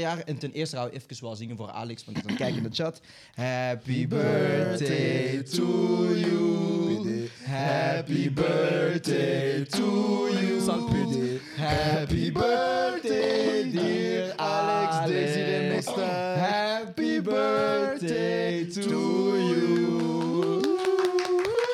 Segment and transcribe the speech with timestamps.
[0.00, 0.18] jaar.
[0.18, 2.56] En ten eerste gaan we even wel zingen voor Alex, want ik aan het kijken
[2.56, 3.00] in de chat.
[3.34, 7.28] Happy birthday to you.
[7.44, 10.48] Happy birthday to you.
[11.56, 16.36] Happy birthday, dear Alex Desiree Mesta.
[16.36, 20.62] Happy birthday to you.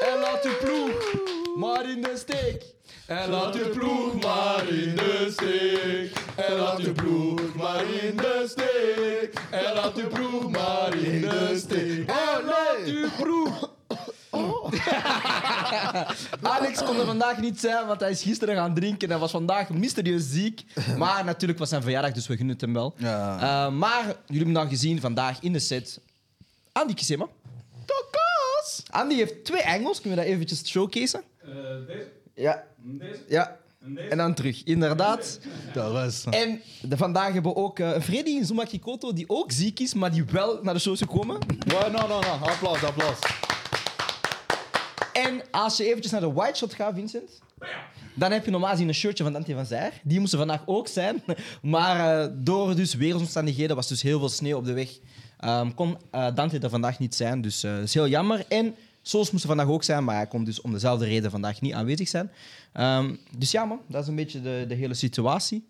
[0.05, 1.15] En laat uw ploeg
[1.57, 2.65] maar in de steek.
[3.07, 6.24] En laat uw ploeg maar in de steek.
[6.37, 9.41] En laat uw ploeg maar in de steek.
[9.51, 12.09] En laat uw ploeg maar in de steek.
[12.09, 13.73] En laat uw ploeg.
[16.43, 19.11] Alex kon er vandaag niet zijn, want hij is gisteren gaan drinken.
[19.11, 20.65] Hij was vandaag mysterieus ziek.
[20.97, 22.95] Maar natuurlijk was zijn verjaardag, dus we gunnen het hem wel.
[22.97, 23.37] Ja.
[23.37, 26.01] Eh, maar jullie hebben dan gezien vandaag in de set.
[26.73, 27.27] Andy Kisema.
[27.85, 28.83] Tokas!
[28.91, 30.01] Andy heeft twee Engels.
[30.01, 31.23] Kunnen we dat eventjes showcaseen?
[31.39, 31.49] Eh,
[31.87, 32.09] deze?
[32.35, 32.65] Ja.
[32.77, 33.21] Deze?
[33.29, 33.57] Ja.
[34.11, 35.41] En dan terug, inderdaad.
[35.73, 36.25] Dat was...
[36.31, 39.95] En de, vandaag hebben we ook eh Freddy in Zuma Kikoto, die ook ziek is,
[39.95, 41.39] maar die wel naar de show is gekomen.
[41.67, 42.21] No, no, no.
[42.21, 43.19] Applaus, applaus.
[45.13, 47.41] En als je eventjes naar de White Shot gaat, Vincent,
[48.15, 49.93] dan heb je normaal gezien een shirtje van Dante van Zijr.
[50.03, 51.23] Die moesten vandaag ook zijn.
[51.63, 54.99] Maar eh, door dus weersomstandigheden was dus heel veel sneeuw op de weg.
[55.39, 58.45] ehm, kon eh, Dante er vandaag niet zijn, dus dat is heel jammer.
[58.49, 58.75] En
[59.07, 61.73] Soos moest er vandaag ook zijn, maar hij kon dus om dezelfde reden vandaag niet
[61.73, 62.31] aanwezig zijn.
[62.75, 65.69] Ehm, dus ja, man, dat is een beetje de, de hele situatie.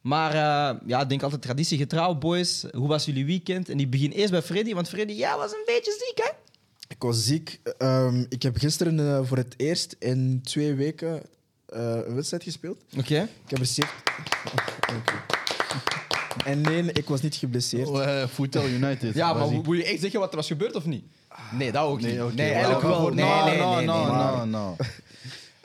[0.00, 2.64] Maar eh, ja, ik denk altijd traditiegetrouw, boys.
[2.72, 3.68] Hoe was jullie weekend?
[3.68, 6.30] En ik begin eerst bij Freddy, want Freddy, ja, was een beetje ziek, hè?
[6.88, 7.60] Ik was ziek.
[7.78, 11.22] Ehm, ik heb gisteren eh, voor het eerst in twee weken
[11.66, 12.82] eh, een wedstrijd gespeeld.
[12.98, 13.28] Oké.
[13.46, 13.68] Ik heb er.
[16.44, 17.88] En nee, ik was niet geblesseerd.
[17.88, 19.14] Oh, Footel United.
[19.14, 21.04] Ja, maar wil je echt zeggen wat er was gebeurd of niet?
[21.52, 22.06] Nee, dat ook niet.
[22.06, 22.34] Nee, oké.
[22.34, 23.08] nee eigenlijk Wel.
[23.08, 23.86] Nee, nee, nee, no, nee.
[23.86, 24.76] no, no.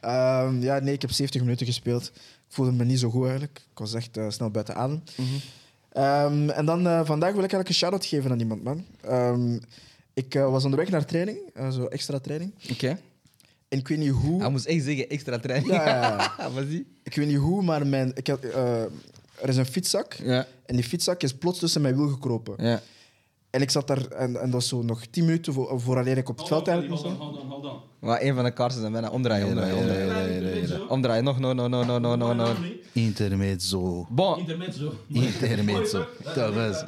[0.08, 2.12] Ehm, ja, nee, ik heb 70 minuten gespeeld.
[2.16, 3.62] Ik voelde me niet zo goed eigenlijk.
[3.72, 5.04] Ik was echt eh, snel buiten adem.
[5.92, 8.86] Ehm, en dan eh, vandaag wil ik eigenlijk een shout-out geven aan iemand, man.
[9.02, 9.58] Ehm,
[10.14, 11.40] ik eh, was onderweg naar training,
[11.72, 12.54] zo extra training.
[12.72, 13.00] Oké.
[13.68, 14.42] En ik weet niet hoe...
[14.42, 15.72] Hij moest echt zeggen, extra training.
[15.72, 16.52] Ja, ja, ja.
[16.56, 20.14] Wat zie Ik weet niet hoe, maar mijn, ik had, er is een fietszak.
[20.14, 20.48] Ja.
[20.66, 22.66] En die fietszak is plots tussen mijn wiel gekropen.
[22.66, 22.82] Ja.
[23.50, 26.30] En ik zat daar, en, en dat was zo nog 10 minuten voor, vooraleer ik
[26.30, 27.22] op het veld eigenlijk hold moest.
[27.22, 27.80] on, hold on, hold on.
[28.00, 30.44] Maar een van de kaarten zijn bijna omdraaien, omdraaien, omdraaien.
[30.44, 30.90] nee, nee.
[30.90, 32.54] Omdraaien, nog, no, no, no, no, no, no, no.
[32.92, 34.06] Intermezzo.
[34.10, 34.94] Bon, Intermezzo.
[35.08, 36.06] Intermezzo.
[36.36, 36.84] Dat was...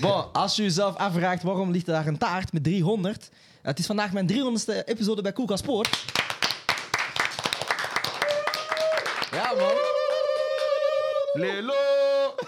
[0.00, 3.30] bon, als je jezelf afvraagt waarom ligt daar een taart met 300,
[3.62, 6.04] het is vandaag mijn 300ste episode bij Koelkast Sport.
[9.32, 9.72] Ja, man.
[11.32, 11.91] Lelo!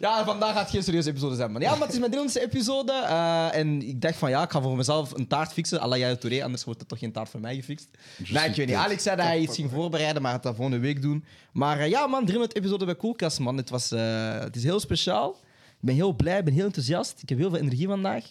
[0.00, 1.60] Ja, vandaag gaat geen serieuze episode zijn, man.
[1.60, 2.92] Ja, maar het is mijn 300ste episode.
[2.92, 5.80] eh, en ik dacht van ja, ik ga voor mezelf een taart fixen.
[5.80, 7.88] à la Yaya Touré, anders wordt er toch geen taart voor mij gefixt.
[8.28, 8.76] Nee, ik weet niet.
[8.76, 11.24] Alex zei dat hij iets ging voorbereiden, maar hij gaat dat volgende week doen.
[11.52, 13.56] Maar eh, ja, man, 300 episode bij Koelkast, man.
[13.56, 15.30] Het, was, eh, het is heel speciaal.
[15.68, 17.22] Ik ben heel blij, ik ben heel enthousiast.
[17.22, 18.24] Ik heb heel veel energie vandaag.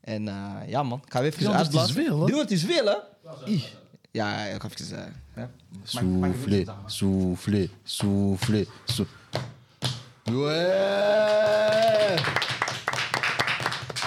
[0.00, 2.04] En eh, ja, man, ik ga even 300 is uitblazen.
[2.04, 2.24] veel, hè?
[2.26, 2.96] 300 is veel, hè?
[4.12, 4.96] Ja, ik ga even...
[4.96, 5.44] eh, hè.
[5.82, 9.40] Soufflé, soufflé, soufflé, soufflé.
[10.32, 12.16] Ouais!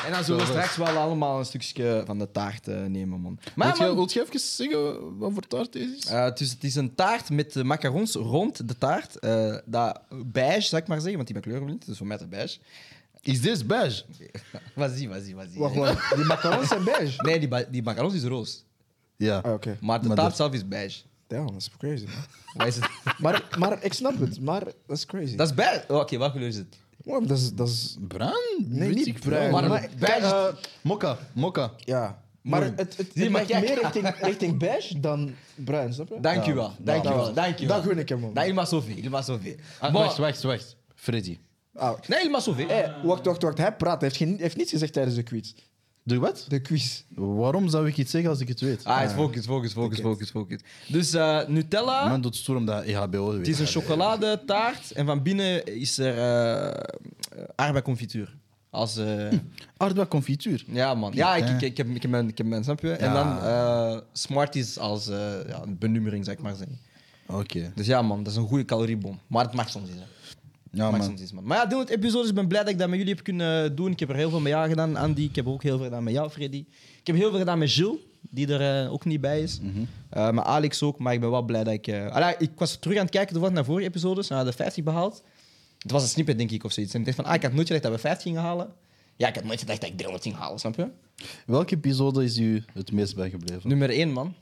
[0.06, 3.40] En dan zullen we straks wel allemaal een stukje van de taart eh, nemen, man.
[3.56, 6.06] Maar Wilt ja, je, man, wilt je even zeggen wat voor taart deze is?
[6.06, 9.20] eh, dus het is een taart met eh, macarons rond de taart.
[9.20, 11.86] Eh, dat beige, zou ik maar zeggen, want die ben kleuren niet.
[11.86, 12.58] Dus voor mij is het beige.
[13.22, 14.04] Is dit beige?
[15.60, 16.16] Wacht, wacht.
[16.16, 17.22] Die macarons zijn beige.
[17.24, 18.64] Nee, die, ba- die macarons is roos.
[19.18, 19.38] Ja.
[19.38, 19.78] Ah, oké.
[19.82, 21.02] Maar de Maar taart dat- zelf is beige.
[21.28, 22.14] Damn, dat is crazy, man.
[22.58, 22.90] Wat is het?
[23.20, 25.36] Maar, maar ik snap het, maar dat is crazy.
[25.36, 25.84] Dat is beige.
[25.88, 26.78] Oh, Oké, welke kleur is het?
[27.04, 27.98] Wow, dat is, dat is...
[28.08, 28.34] Bruin?
[28.68, 29.52] Nee, Weet niet bruin.
[29.52, 30.46] Maar Maar, beige is- eh,
[30.82, 31.72] Mokka, mokka.
[31.78, 32.24] ja.
[32.42, 33.66] Maar het, het, het, Zie, maar kijk.
[33.68, 36.20] meer richting, richting beige dan bruin, snap je?
[36.20, 36.74] Dank je wel.
[36.80, 37.34] Dank je wel.
[37.34, 37.76] Dank je wel.
[37.76, 38.34] Dat gun ik hem, man.
[38.34, 38.92] Nee, il m'a sauvé.
[38.92, 39.56] Il m'a sauvé.
[39.80, 40.02] Ah, Bon.
[40.02, 40.76] wacht, wacht, wacht.
[40.96, 41.38] Freddy.
[41.74, 42.66] Ah, Nee, il m'a sauvé.
[42.66, 43.58] hey, wacht, wacht, wacht.
[43.58, 44.00] Hij praat.
[44.02, 45.54] Hij heeft, geen, hij heeft niets gezegd tijdens de quiz.
[46.08, 46.46] Doe wat?
[46.48, 47.04] De quiz.
[47.16, 48.84] Waarom zou ik iets zeggen als ik het weet?
[48.84, 50.60] Ah, het focus, focus, focus, focus, focus.
[50.88, 52.08] Dus eh, Nutella.
[52.08, 53.38] Man doet stoer omdat EHBO weet.
[53.38, 56.84] Het is een chocoladetaart en van binnen is er eh
[57.56, 58.36] aardbeiconfituur.
[58.70, 59.28] Als, eh,
[59.78, 60.66] Aardbeiconfituur.
[60.68, 61.12] ja, man.
[61.14, 62.92] Ja, ik, ik, ik, heb, ik, heb mijn, ik heb mijn, snap je?
[62.92, 65.18] En dan eh, Smarties als eh,
[65.48, 66.80] ja, een benummering, zou ik maar zeggen.
[67.26, 67.72] Oké.
[67.76, 69.20] Dus ja, man, dat is een goede caloriebom.
[69.28, 70.06] Maar het mag soms eens, hè.
[70.76, 71.18] Ja, man.
[71.44, 73.92] Maar ja, 300 episodes, ik ben blij dat ik dat met jullie heb kunnen doen.
[73.92, 75.22] Ik heb er heel veel met jou gedaan, Andy.
[75.22, 76.66] Ik heb ook heel veel gedaan met jou, Freddy.
[77.00, 79.60] Ik heb heel veel gedaan met Gilles, die er eh, ook niet bij is.
[79.60, 79.70] Mhm.
[80.10, 81.88] Eh, met Alex ook, maar ik ben wel blij dat ik...
[81.88, 84.28] eh Allee, ik was terug aan het kijken naar vorige episodes.
[84.28, 85.24] We hadden 50 behaald.
[85.80, 86.94] Het was een snippet, denk ik, of zoiets.
[86.94, 88.74] En ik dacht van, ah, ik had nooit gedacht dat we 50 gingen halen.
[89.16, 90.88] Ja, ik had nooit gedacht dat ik 300 ging halen, snap je?
[91.46, 93.70] Welke episode is u het meest bijgebleven?
[93.70, 94.34] Nummer 1, man.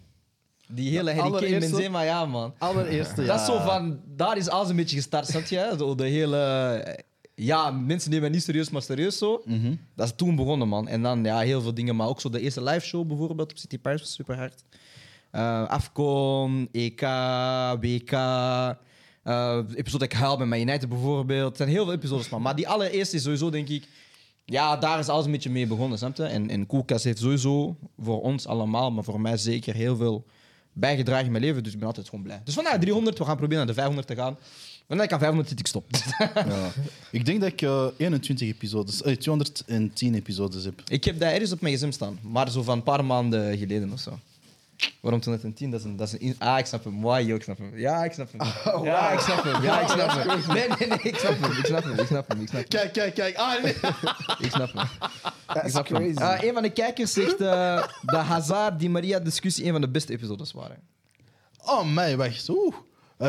[0.74, 2.54] Die hele Harry Kane, Benzema, ja, man.
[2.58, 3.28] Allereerste, ja.
[3.28, 5.76] Dat is zo van, daar is alles een beetje gestart, snap je?
[5.78, 7.04] Zo de hele...
[7.36, 9.42] Ja, mensen nemen het niet serieus, maar serieus zo.
[9.46, 9.76] Mhm.
[9.96, 10.88] Dat is toen begonnen, man.
[10.88, 13.58] En dan ja, heel veel dingen, maar ook zo de eerste live show bijvoorbeeld op
[13.58, 14.64] City Paris was super hard.
[15.32, 17.02] Eh, Afcon, EK,
[17.80, 18.70] WK, eh
[19.76, 21.48] episode dat ik huil met Man United bijvoorbeeld.
[21.48, 22.42] Het zijn heel veel episodes, man.
[22.42, 23.88] Maar die allereerste is sowieso, denk ik...
[24.46, 26.24] Ja, daar is alles een beetje mee begonnen, snap je?
[26.24, 30.26] En, en Koelkast heeft sowieso voor ons allemaal, maar voor mij zeker heel veel
[30.74, 31.64] bijgedragen in mijn leven.
[31.64, 32.42] Dus ik ben altijd gewoon blij.
[32.44, 34.38] Dus vandaag 300, we gaan proberen naar de 500 te gaan.
[34.88, 35.86] Wanneer ik aan 500 zit, ik stop.
[36.36, 36.72] Ja.
[37.12, 40.82] Ik denk dat ik eh, 21 episodes, eh, 210 episodes heb.
[40.88, 43.92] Ik heb dat ergens op mijn gsm staan, maar zo van een paar maanden geleden
[43.94, 44.20] of zo.
[45.02, 45.72] Waarom 210?
[45.72, 45.96] Dat is een...
[45.96, 47.02] Dat is een in- ah, ik snap hem.
[47.02, 47.78] Why, yo, ik snap hem.
[47.78, 48.42] Ja, ik snap hem.
[48.84, 49.62] Ja, ik snap hem.
[49.64, 50.54] Ja, ik snap hem.
[50.56, 51.52] Nee, nee, nee, ik snap hem.
[51.52, 52.00] Ik snap hem.
[52.00, 52.42] Ik snap hem.
[52.42, 52.68] Ik snap hem.
[52.68, 53.36] Kijk, kijk, kijk.
[53.36, 53.74] Ah, nee.
[54.40, 54.88] Ik snap hem.
[55.48, 56.14] Dat is snap hem.
[56.14, 56.18] crazy.
[56.18, 59.90] Ah, een van de kijkers zegt uh, dat Hazard die Maria discussie een van de
[59.90, 60.78] beste episodes waren.
[61.66, 62.50] Oh, mij, wacht.
[62.50, 62.76] Oeh.
[63.20, 63.28] Uh,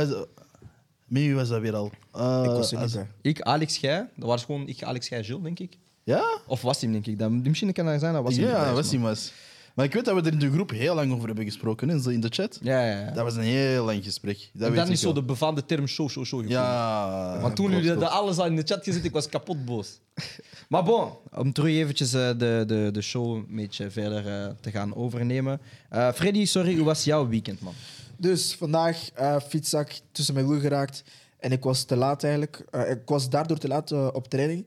[1.06, 1.90] met wie was dat weer al?
[2.12, 3.08] Eh, ik was er niet bij.
[3.22, 4.08] Ik, Alex Gij.
[4.16, 5.78] Dat was gewoon ik, Alex Gij, Gilles, denk ik.
[6.02, 6.38] Ja?
[6.46, 7.18] Of was hij, denk ik.
[7.18, 8.44] Dat, misschien kan dat zijn, dat was hij.
[8.44, 9.32] ja, was hij was.
[9.74, 12.12] Maar ik weet dat we er in de groep heel lang over hebben gesproken, hè,
[12.12, 12.58] in de chat.
[12.62, 13.10] Ja, ja, ja.
[13.10, 14.50] Dat was een heel lang gesprek.
[14.52, 15.14] Dat en dan is zo wel.
[15.14, 16.40] de befaamde term show, show, show.
[16.40, 16.62] gekomen.
[16.62, 17.38] Ja.
[17.40, 20.00] Want toen jullie dat alles al in de chat gezet, ik was kapot boos.
[20.68, 24.70] Maar bon, om terug eventjes eh, de, de, de show een beetje verder eh, te
[24.70, 25.60] gaan overnemen.
[25.88, 27.74] Eh, Freddy, sorry, hoe was jouw weekend, man?
[28.16, 31.04] Dus vandaag uh, fietszak tussen mijn wiel geraakt.
[31.38, 32.64] En ik was te laat eigenlijk.
[32.70, 34.64] Eh, ik was daardoor te laat op training.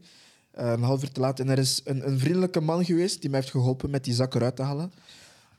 [0.57, 1.39] Eh, een half uur te laat.
[1.39, 4.35] En er is een, een vriendelijke man geweest die mij heeft geholpen met die zak
[4.35, 4.91] eruit te halen.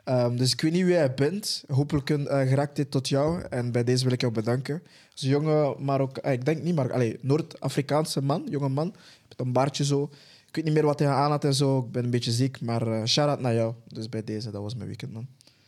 [0.05, 1.65] Ehm, dus ik weet niet wie jij bent.
[1.69, 3.43] Hopelijk uh, geraakt dit tot jou.
[3.43, 4.83] En bij deze wil ik jou bedanken.
[5.13, 8.95] Dus een jonge Marok, ik denk niet allez, Noord-Afrikaanse man, jonge man.
[9.29, 10.11] Met een baardje zo.
[10.49, 11.79] Ik weet niet meer wat hij aan had en zo.
[11.79, 13.75] Ik ben een beetje ziek, maar uh, shout-out naar jou.
[13.87, 15.27] Dus bij deze, dat was mijn weekend, man.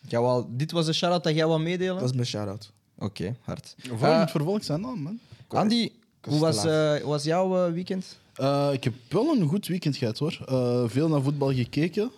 [0.09, 1.94] Wou, dit was de shout-out dat jij wou meedelen?
[1.94, 2.73] Dat is mijn shout-out.
[2.94, 3.75] Oké, okay, hard.
[3.79, 5.19] Voor uh, het vervolg zijn dan, man.
[5.49, 5.91] Andy,
[6.21, 8.19] hoe was, uh, was jouw uh, weekend?
[8.41, 10.38] Uh, ik heb wel een goed weekend gehad hoor.
[10.50, 12.11] Uh, veel naar voetbal gekeken.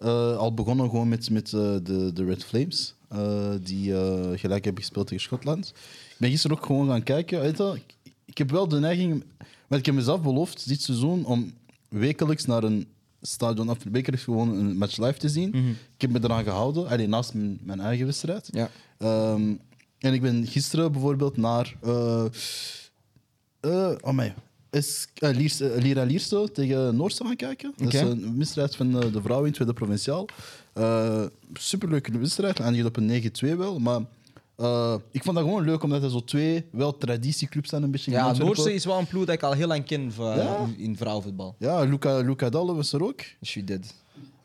[0.00, 2.94] Uh, al begonnen gewoon met, met de, de Red Flames,
[3.62, 3.92] die
[4.38, 5.72] gelijk hebben gespeeld tegen Schotland.
[6.10, 7.40] Ik ben gisteren ook gewoon gaan kijken.
[7.40, 9.24] Weet je, ik, ik heb wel de neiging,
[9.66, 11.52] want ik heb mezelf beloofd dit seizoen om
[11.88, 12.88] wekelijks naar een
[13.22, 15.48] stadion af, wekelijks gewoon een match live te zien.
[15.48, 15.58] Mhm.
[15.58, 15.76] Mm -hmm.
[15.94, 18.48] Ik heb me eraan gehouden, allee, naast mijn, mijn eigen wedstrijd.
[18.52, 18.70] Ja.
[19.32, 19.60] Um,
[19.98, 21.76] en ik ben gisteren bijvoorbeeld naar.
[24.00, 24.34] Oh my.
[24.76, 27.72] Is, uh, Liers, uh, Lira Liersto tegen Noorse gaan kijken.
[27.76, 27.84] Okay.
[27.84, 30.26] Dat is een wedstrijd van uh, de vrouwen in tweede provinciaal.
[30.78, 32.60] Uh, superleuke wedstrijd.
[32.60, 33.78] Eindigt op een 9-2 wel.
[33.78, 34.00] Maar
[34.56, 37.82] uh, ik vond dat gewoon leuk omdat er zo twee wel traditieclubs zijn.
[37.82, 40.34] Een beetje ja, Noorse is wel een ploeg dat ik al heel lang ken voor,
[40.34, 40.68] ja?
[40.76, 41.54] in, vrouwenvoetbal.
[41.58, 43.20] Ja, Luca, Luca Dalle was er ook.
[43.44, 43.94] She did.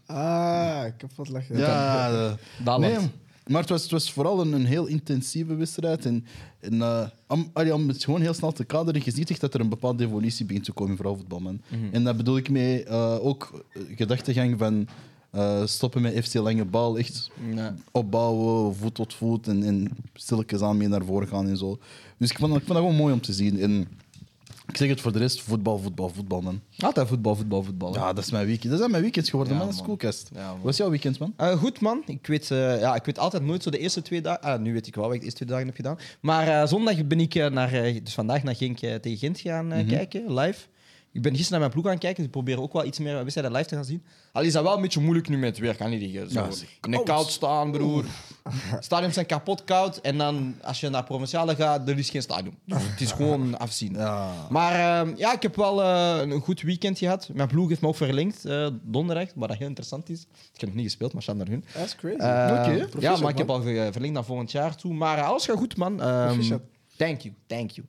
[0.05, 1.57] Ah, ik heb wat lachen.
[1.57, 2.11] Ja,
[2.65, 2.97] uh, nee,
[3.51, 6.05] maar het was, het was vooral een, een heel intensieve wedstrijd.
[6.05, 6.25] En,
[6.59, 9.53] en uh, om, allee, om het gewoon heel snel te kaderen, je ziet echt dat
[9.53, 11.39] er een bepaalde evolutie begint te komen in vrouwenvoetbal.
[11.39, 11.61] Man.
[11.69, 11.93] Mm -hmm.
[11.93, 13.65] En dat bedoel ik mee uh, ook
[13.95, 14.87] gedachtegang van
[15.35, 16.97] uh, stoppen met FC Lange Bal.
[16.97, 17.69] Echt nee.
[17.91, 21.79] opbouwen, voet tot voet en, en stilletjes aan mee naar voren gaan en zo.
[22.17, 23.59] Dus ik vond, ik vond dat gewoon mooi om te zien.
[23.59, 23.87] En
[24.71, 26.61] ik zeg het voor de rest, voetbal, voetbal, voetbal, man.
[26.77, 27.93] Altijd voetbal, voetbal, voetbal.
[27.93, 28.69] Ja, dat is mijn weekend.
[28.69, 29.67] Dat zijn mijn weekends geworden, ja, man.
[29.67, 30.23] Dat is.
[30.33, 31.33] Ja, Wat is jouw weekend, man?
[31.41, 32.03] Uh, goed, man.
[32.05, 34.41] Ik weet, uh, ja, ik weet altijd nooit zo de eerste twee dagen...
[34.41, 35.97] Ah, nu weet ik wel wat ik de eerste twee dagen heb gedaan.
[36.19, 37.71] Maar uh, zondag ben ik naar...
[38.03, 39.87] dus vandaag naar Genk tegen Gent gaan mm -hmm.
[39.87, 40.59] kijken, live.
[41.13, 42.17] Ik ben gisteren naar mijn ploeg gaan kijken.
[42.17, 44.03] Dus ik probeer ook wel iets meer wedstrijden live te gaan zien.
[44.31, 46.29] Al is dat wel een beetje moeilijk nu met het weer, kan niet liggen.
[46.29, 46.39] Zo.
[46.39, 46.49] Ja,
[46.81, 48.05] in de koud staan, broer.
[48.79, 49.97] Stadions zijn kapot koud.
[49.97, 52.57] En dan, als je naar provinciale gaat, er is geen stadion.
[52.65, 53.93] Dus het is gewoon afzien.
[53.93, 54.47] Ja.
[54.49, 57.29] Maar uh, ja, ik heb wel uh, een goed weekend gehad.
[57.33, 60.21] Mijn ploeg heeft me ook verlengd, uh, donderdag, wat dat heel interessant is.
[60.53, 61.65] Ik heb nog niet gespeeld, maar staan naar hun.
[61.73, 62.15] Dat is crazy.
[62.15, 64.93] Okay, ja, maar ik heb al verlengd naar volgend jaar toe.
[64.93, 66.07] Maar alles gaat goed, man.
[66.07, 66.61] Um,
[66.97, 67.87] thank you, thank you.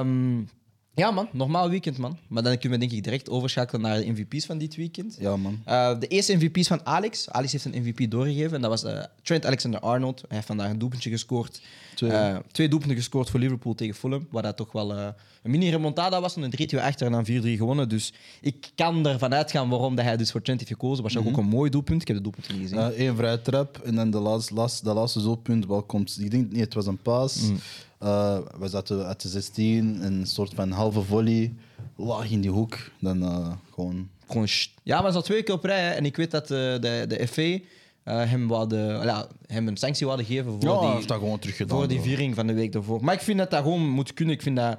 [0.00, 0.48] Um,
[0.94, 1.28] ja, man.
[1.32, 2.18] Normaal weekend, man.
[2.28, 5.16] Maar dan kunnen we denk ik direct overschakelen naar de MVP's van dit weekend.
[5.20, 5.62] Ja, man.
[5.68, 7.30] Uh, de eerste MVP's van Alex.
[7.30, 8.54] Alex heeft een MVP doorgegeven.
[8.54, 10.20] En dat was uh, Trent Alexander-Arnold.
[10.20, 11.60] Hij heeft vandaag een doelpuntje gescoord.
[11.94, 14.26] Twee, uh, twee doelpunten gescoord voor Liverpool tegen Fulham.
[14.30, 16.36] Waar dat toch wel een mini-remontada was.
[16.36, 17.88] Een 3-2 achter en dan 4-3 gewonnen.
[17.88, 21.02] Dus ik kan ervan uitgaan waarom dat hij dus voor Trent heeft gekozen.
[21.02, 21.30] Was mm -hmm.
[21.30, 22.00] ook een mooi doelpunt.
[22.00, 23.06] Ik heb de doelpunt niet gezien.
[23.06, 23.78] Eén vrije trap.
[23.78, 25.66] En dan de laatste, laatste, de laatste doelpunt.
[25.66, 27.40] Wel komt, ik denk niet, het was een paas.
[27.40, 27.58] Mm.
[28.04, 31.54] Uh, we zaten uit de 16, een soort van halve volley,
[31.96, 32.78] laag in die hoek.
[33.00, 34.08] Dan uh, gewoon.
[34.26, 34.46] gewoon
[34.82, 35.80] ja, maar ze had twee keer op rij.
[35.80, 35.90] Hè.
[35.90, 37.60] En ik weet dat uh, de, de FA uh,
[38.04, 41.78] hem, wou ja, hem een sanctie wilden geven voor, ja, die, heeft dat gewoon teruggedaan,
[41.78, 43.04] voor die viering van de week daarvoor.
[43.04, 44.34] Maar ik vind dat dat gewoon moet kunnen.
[44.34, 44.78] Ik vind dat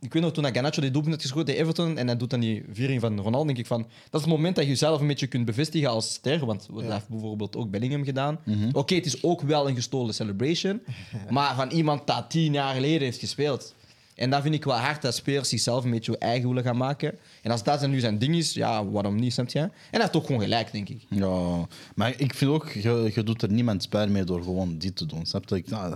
[0.00, 2.40] Ik weet nog, toen Garnacho die doelpunt had geschoten tegen Everton en hij doet dan
[2.40, 3.82] die viering van Ronaldo, denk ik van...
[4.10, 6.92] Dat is het moment dat je jezelf een beetje kunt bevestigen als ster, want dat
[6.92, 8.38] heeft bijvoorbeeld ook Bellingham gedaan.
[8.72, 10.80] Oké, het is ook wel een gestolen celebration,
[11.30, 13.74] maar van iemand dat tien jaar geleden heeft gespeeld.
[14.18, 17.18] En dat vind ik wel hard, dat spelers zichzelf een beetje eigen willen gaan maken.
[17.42, 19.58] En als dat nu zijn ding is, ja, waarom niet, snap je?
[19.58, 21.02] En hij heeft ook gewoon gelijk, denk ik.
[21.08, 24.96] Ja, maar ik vind ook, je, je doet er niemand pijn mee door gewoon dit
[24.96, 25.26] te doen.
[25.26, 25.62] Snap je?
[25.66, 25.94] Nou,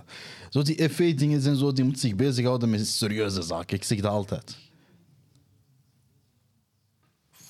[0.50, 3.76] zo die FA-dingen en zo, die moeten zich bezighouden met serieuze zaken.
[3.76, 4.56] Ik zeg dat altijd.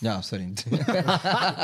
[0.02, 0.52] Ja, sorry.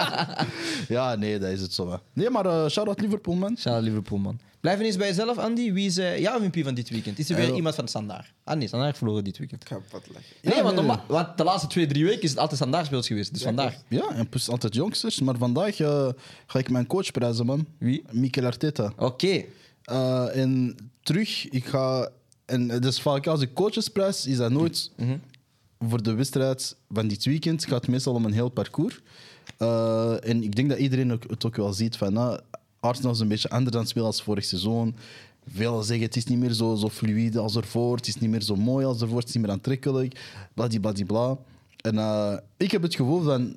[0.88, 1.90] Ja, nee, dat is het zo.
[1.90, 1.96] Hè.
[2.12, 3.56] Nee, maar eh shout-out Liverpool, man.
[3.58, 4.40] Shout Liverpool, man.
[4.60, 5.72] Blijf eens bij jezelf, Andy.
[5.72, 7.18] Wie is eh, jouw MVP van dit weekend?
[7.18, 8.32] Is er weer iemand van Standaard?
[8.44, 9.62] Ah nee, Standaard heeft verloren dit weekend.
[9.62, 10.34] Ik ga wat leggen.
[10.42, 12.86] Nee, Ja, want, nee, norma- want de laatste twee, drie weken is het altijd Standaard
[12.86, 13.32] speels geweest.
[13.32, 13.74] Dus vandaag.
[13.88, 15.20] Ja, en plus altijd jongsters.
[15.20, 16.08] Maar vandaag eh,
[16.46, 17.66] ga ik mijn coach prijzen, man.
[17.78, 18.02] Wie?
[18.10, 18.92] Mikel Arteta.
[18.96, 19.44] Oké.
[19.82, 22.08] Eh, en terug, ik ga...
[22.44, 24.90] En het is vaak als ik coaches prijs, is dat nooit
[25.78, 27.60] voor de wedstrijd van dit weekend.
[27.60, 29.00] Het gaat meestal om een heel parcours.
[29.56, 32.12] Eh, en ik denk dat iedereen het ook wel ziet van...
[32.12, 32.40] nou,
[32.80, 34.96] Arsenal is een beetje anders aan het spelen als vorig seizoen.
[35.54, 37.96] Velen zeggen het is niet meer zo, zo fluïde als ervoor.
[37.96, 39.18] Het is niet meer zo mooi als ervoor.
[39.18, 40.20] Het is niet meer aantrekkelijk.
[40.54, 41.38] Bladibladibla.
[41.76, 43.56] En eh, ik heb het gevoel van...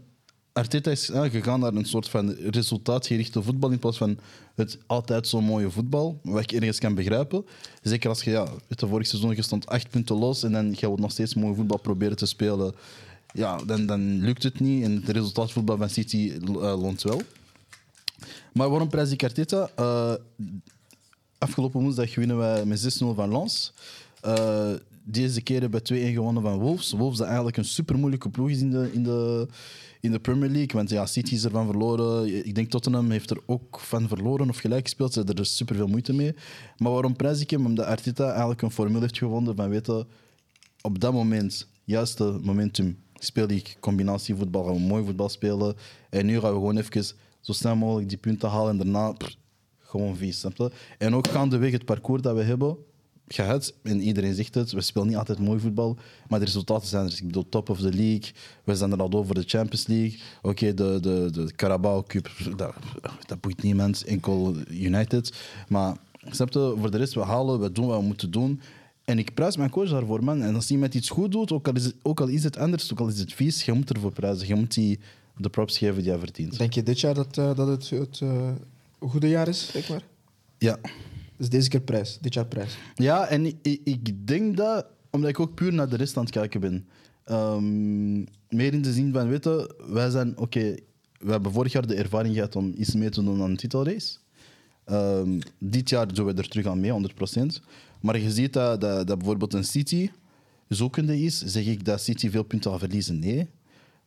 [0.53, 4.17] Arteta is eh, gegaan naar een soort van resultaatgerichte voetbal in plaats van
[4.55, 7.45] het altijd zo mooie voetbal, wat ik ergens kan begrijpen.
[7.81, 10.75] Zeker als je, ja, weet je, vorig seizoen je stond acht punten los en dan
[10.75, 12.73] ga je nog steeds mooi voetbal proberen te spelen.
[13.33, 17.21] Ja, dan, dan lukt het niet en het resultaatvoetbal van City eh, loont wel.
[18.53, 19.69] Maar waarom prijs ik Arteta?
[19.75, 20.13] Eh,
[21.37, 23.73] afgelopen woensdag winnen wij met 6-0 van Lens.
[24.21, 24.69] Eh,
[25.03, 26.91] deze keer hebben we 2-1 gewonnen van Wolves.
[26.91, 29.47] Wolves dat eigenlijk een super moeilijke ploeg is in de, in de,
[30.01, 30.73] in de Premier League.
[30.73, 32.45] Want ja, City is ervan verloren.
[32.45, 35.13] Ik denk Tottenham heeft er ook van verloren of gelijk gespeeld.
[35.13, 36.35] Ze hebben er super veel moeite mee.
[36.77, 37.65] Maar waarom prijs ik hem?
[37.65, 40.07] Omdat Arteta eigenlijk een formule heeft gevonden van weten,
[40.81, 45.75] op dat moment, juiste momentum, speel ik combinatievoetbal, gaan we mooi voetbal spelen.
[46.09, 47.03] En nu gaan we gewoon even
[47.39, 49.15] zo snel mogelijk die punten halen en daarna
[49.79, 50.45] gewoon vies.
[50.97, 52.77] En ook gaandeweg het parcours dat we hebben
[53.33, 55.97] gehad, en iedereen zegt het, we spelen niet altijd mooi voetbal,
[56.27, 57.13] maar de resultaten zijn er.
[57.13, 58.31] Ik bedoel, top of the league,
[58.63, 60.19] we zijn er al over de Champions League.
[60.41, 62.73] Oké, de, de, de Carabao Cup, dat,
[63.27, 65.33] dat boeit niemand, enkel United.
[65.67, 65.95] Maar
[66.29, 68.61] snap je, voor de rest, we halen, we doen wat we moeten doen.
[69.05, 70.41] En ik prijs mijn coach daarvoor, man.
[70.41, 72.91] En als iemand iets goed doet, ook al is het, ook al is het anders,
[72.91, 74.47] ook al is het vies, je moet ervoor prijzen.
[74.47, 74.99] Je moet die
[75.37, 76.57] de props geven die hij verdient.
[76.57, 78.49] Denk je dit jaar dat, eh, dat het het eh,
[78.99, 80.03] goede jaar is, zeg maar?
[80.57, 80.77] Ja.
[81.41, 82.77] Dus deze keer prijs, dit jaar prijs.
[82.95, 86.31] Ja, en ik, ik- denk dat, omdat ik ook puur naar de rest aan het
[86.31, 86.87] kijken ben.
[87.23, 88.17] Ehm,
[88.49, 90.75] meer in de zin van, weten, wij zijn, oké,
[91.19, 94.17] we hebben vorig jaar de ervaring gehad om iets mee te doen aan een titelrace.
[94.85, 97.61] Ehm, dit jaar doen we er terug aan mee, 100%.
[98.01, 100.09] Maar je ziet dat, dat, dat bijvoorbeeld een City
[100.67, 101.37] zoekende is.
[101.45, 103.19] Zeg ik dat City veel punten gaat verliezen?
[103.19, 103.47] Nee.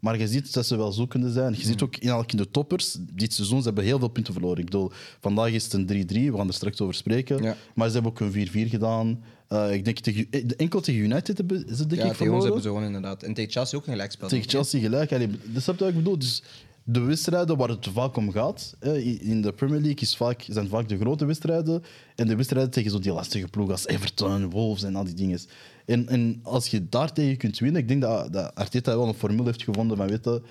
[0.04, 1.54] Maar je ziet dat ze wel zoekende zijn.
[1.56, 4.32] Je ziet ook in, eigenlijk in de toppers, dit seizoen, ze hebben heel veel punten
[4.32, 4.58] verloren.
[4.58, 7.42] Ik bedoel, vandaag is het een 3-3, we gaan er straks over spreken.
[7.42, 7.56] Ja.
[7.74, 9.22] Maar ze hebben ook een 4-4 gedaan.
[9.48, 12.16] Eh, ik denk tegen, eh, enkel tegen United hebben ze denk Ja, ik tegen ons
[12.16, 12.42] verloren.
[12.44, 13.22] hebben ze gewoon inderdaad.
[13.22, 14.28] En tegen Chelsea ook een gelijkspel.
[14.28, 15.12] Tegen Chelsea gelijk.
[15.12, 16.18] Allee, dat je wat ik bedoel?
[16.18, 16.42] Dus
[16.84, 18.76] de wedstrijden waar het vaak om gaat,
[19.20, 21.82] in de Premier League is vaak, zijn vaak de grote wedstrijden.
[22.14, 25.38] En de wedstrijden tegen zo die lastige ploegen als Everton, Wolves en al die dingen.
[25.84, 29.14] En, en als je daar tegen kunt winnen, ik denk dat, dat Arteta wel een
[29.14, 30.42] formule heeft gevonden van weten,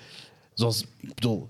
[0.54, 1.48] zoals, ik bedoel,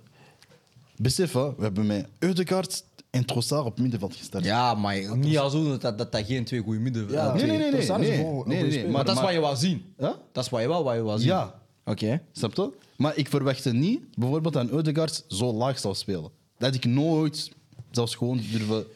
[0.97, 4.45] besef, hè, we hebben met Eudegaard en Trossard op middenveld gestart.
[4.45, 7.11] Ja, maar niet al zo dat, dat dat geen twee goede midden...
[7.11, 8.09] Ja, eh, nee, nee, nee, nee, Trossard is
[8.47, 8.89] nee.
[8.89, 9.85] Maar, dat is wat je wou zien.
[9.99, 10.13] Huh?
[10.33, 11.29] Dat is wat je wel wat je wou zien.
[11.29, 11.61] Ja.
[11.85, 12.23] Oké.
[12.33, 12.73] Snap je?
[12.97, 16.31] Maar ik verwachtte niet bijvoorbeeld dat Eudegaard zo laag zou spelen.
[16.59, 17.51] Dat ik nooit
[17.91, 18.87] zelfs gewoon durven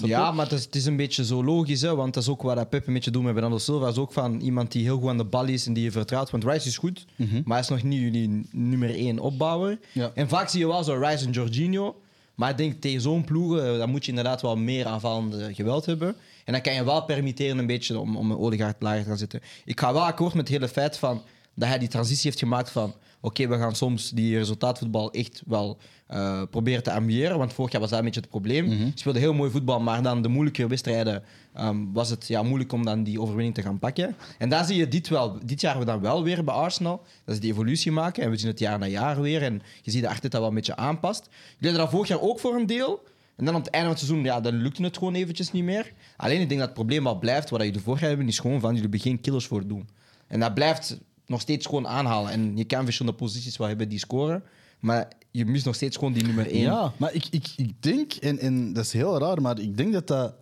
[0.00, 0.06] je?
[0.06, 2.42] Ja, maar het is, het is een beetje zo logisch, hè, want dat is ook
[2.42, 3.88] wat dat Pep een beetje doet met Bernardo Silva.
[3.88, 6.30] is ook van iemand die heel goed aan de bal is en die je vertrouwt.
[6.30, 9.78] Want Rice is goed, maar hij is nog niet jullie nummer één opbouwer.
[9.92, 10.10] Ja.
[10.14, 11.96] En vaak zie je wel zo Rice en Jorginho.
[12.34, 15.86] Maar ik denk tegen zo'n ploegen, eh, dan moet je inderdaad wel meer aanvallende geweld
[15.86, 16.14] hebben.
[16.44, 19.18] En dan kan je wel permitteren een beetje om, om een Odegaard lager te gaan
[19.18, 19.40] zitten.
[19.64, 21.22] Ik ga wel akkoord met het hele feit van
[21.54, 25.78] dat hij die transitie heeft gemaakt van oké, we gaan soms die resultaatvoetbal echt wel
[26.06, 27.38] eh, proberen te ambiëren.
[27.38, 28.68] Want vorig jaar was dat een beetje het probleem.
[28.68, 31.22] Hij speelde heel mooi voetbal, maar dan de moeilijke wedstrijden
[31.54, 34.16] ehm, was het ja, moeilijk om dan die overwinning te gaan pakken.
[34.38, 37.02] En daar zie je dit, wel, dit jaar we dan wel weer bij Arsenal.
[37.24, 38.22] Dat is die evolutie maken.
[38.22, 39.42] En we zien het jaar na jaar weer.
[39.42, 41.28] En je ziet dat Arteta wel een beetje aanpast.
[41.30, 43.02] Jullie hadden dat vorig jaar ook voor een deel.
[43.36, 45.64] En dan op het einde van het seizoen, ja, dan lukte het gewoon eventjes niet
[45.64, 45.92] meer.
[46.16, 48.60] Alleen ik denk dat het probleem wel blijft, wat jullie vorig jaar hebben, is gewoon
[48.60, 49.88] van jullie geen killers voor doen.
[50.26, 52.30] En dat blijft nog steeds gewoon aanhalen.
[52.30, 54.42] En je kan verschillende posities wel hebben die scoren,
[54.80, 56.60] maar je mist nog steeds gewoon die nummer 1.
[56.60, 59.92] Ja, maar ik, ik, ik denk, en, en dat is heel raar, maar ik denk
[59.92, 60.34] dat dat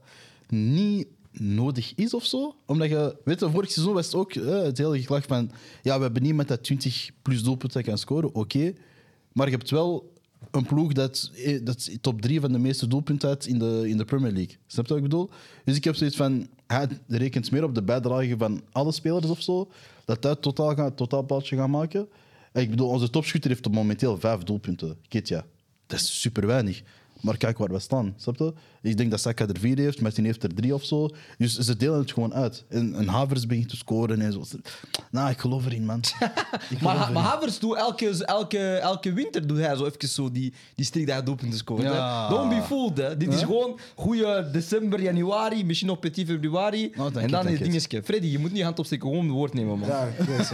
[0.49, 2.57] niet nodig is of zo.
[2.67, 5.51] Omdat je, weet je, vorig seizoen was het ook eh, het hele geklacht van.
[5.83, 8.73] Ja, we hebben niemand dat 20 plus doelpunten kan scoren, oké.
[9.33, 10.13] Maar je hebt wel
[10.51, 13.97] een ploeg dat, eh, dat top 3 van de meeste doelpunten had in de, in
[13.97, 14.57] de Premier League.
[14.67, 15.31] Snap je wat ik bedoel?
[15.65, 16.49] Dus ik heb zoiets van.
[16.67, 19.69] Hij rekent meer op de bijdrage van alle spelers of zo.
[20.05, 22.09] Dat dat totaal gaat, totaalplaatje gaan maken.
[22.53, 24.99] En ik bedoel, onze topschutter heeft momenteel vijf doelpunten.
[25.09, 25.45] Kitja.
[25.87, 26.83] Dat is super weinig.
[27.21, 28.53] Maar kijk waar we staan, snap je?
[28.83, 31.09] Ik denk dat Saka er vier heeft, Martin heeft er drie of zo.
[31.39, 32.65] Dus ze delen het gewoon uit.
[32.69, 34.43] En, en Havers begint te scoren en zo.
[35.11, 36.01] Nou, ik geloof erin, man.
[36.71, 37.13] Ik Maar, erin.
[37.13, 41.23] maar Havers doet elke, elke, elke winter doet hij zo even zo die, die hij
[41.23, 41.83] doelpunten scoort.
[41.83, 42.29] Ja.
[42.29, 42.35] hè.
[42.35, 42.97] Don't be fooled.
[42.99, 43.17] Hè.
[43.17, 46.93] Dit is gewoon goede december, januari, misschien nog petit februari.
[46.99, 47.65] Oh, en dan is je.
[47.65, 48.03] dingetje.
[48.03, 49.89] Freddy, je moet niet hand opsteken, gewoon het woord nemen, man.
[49.89, 50.09] Ja,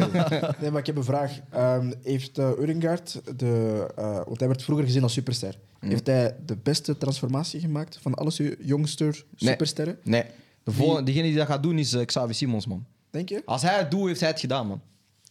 [0.61, 1.33] nee, maar ik heb een vraag.
[1.51, 5.91] Ehm, heeft uh, Urengaard, de, eh, want hij werd vroeger gezien als superster, Mhm.
[5.91, 9.99] heeft hij de beste transformatie gemaakt van alle su- jongster supersterren?
[10.03, 10.25] Nee.
[10.63, 12.85] De volgende, degene die dat gaat doen is eh, Xavi Simons, man.
[13.11, 13.43] Denk je?
[13.45, 14.81] Als hij het doet, heeft hij het gedaan, man.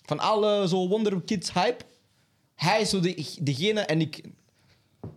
[0.06, 1.84] Van alle zo Wonder Kids hype,
[2.56, 4.22] hij is zo de, degene en ik...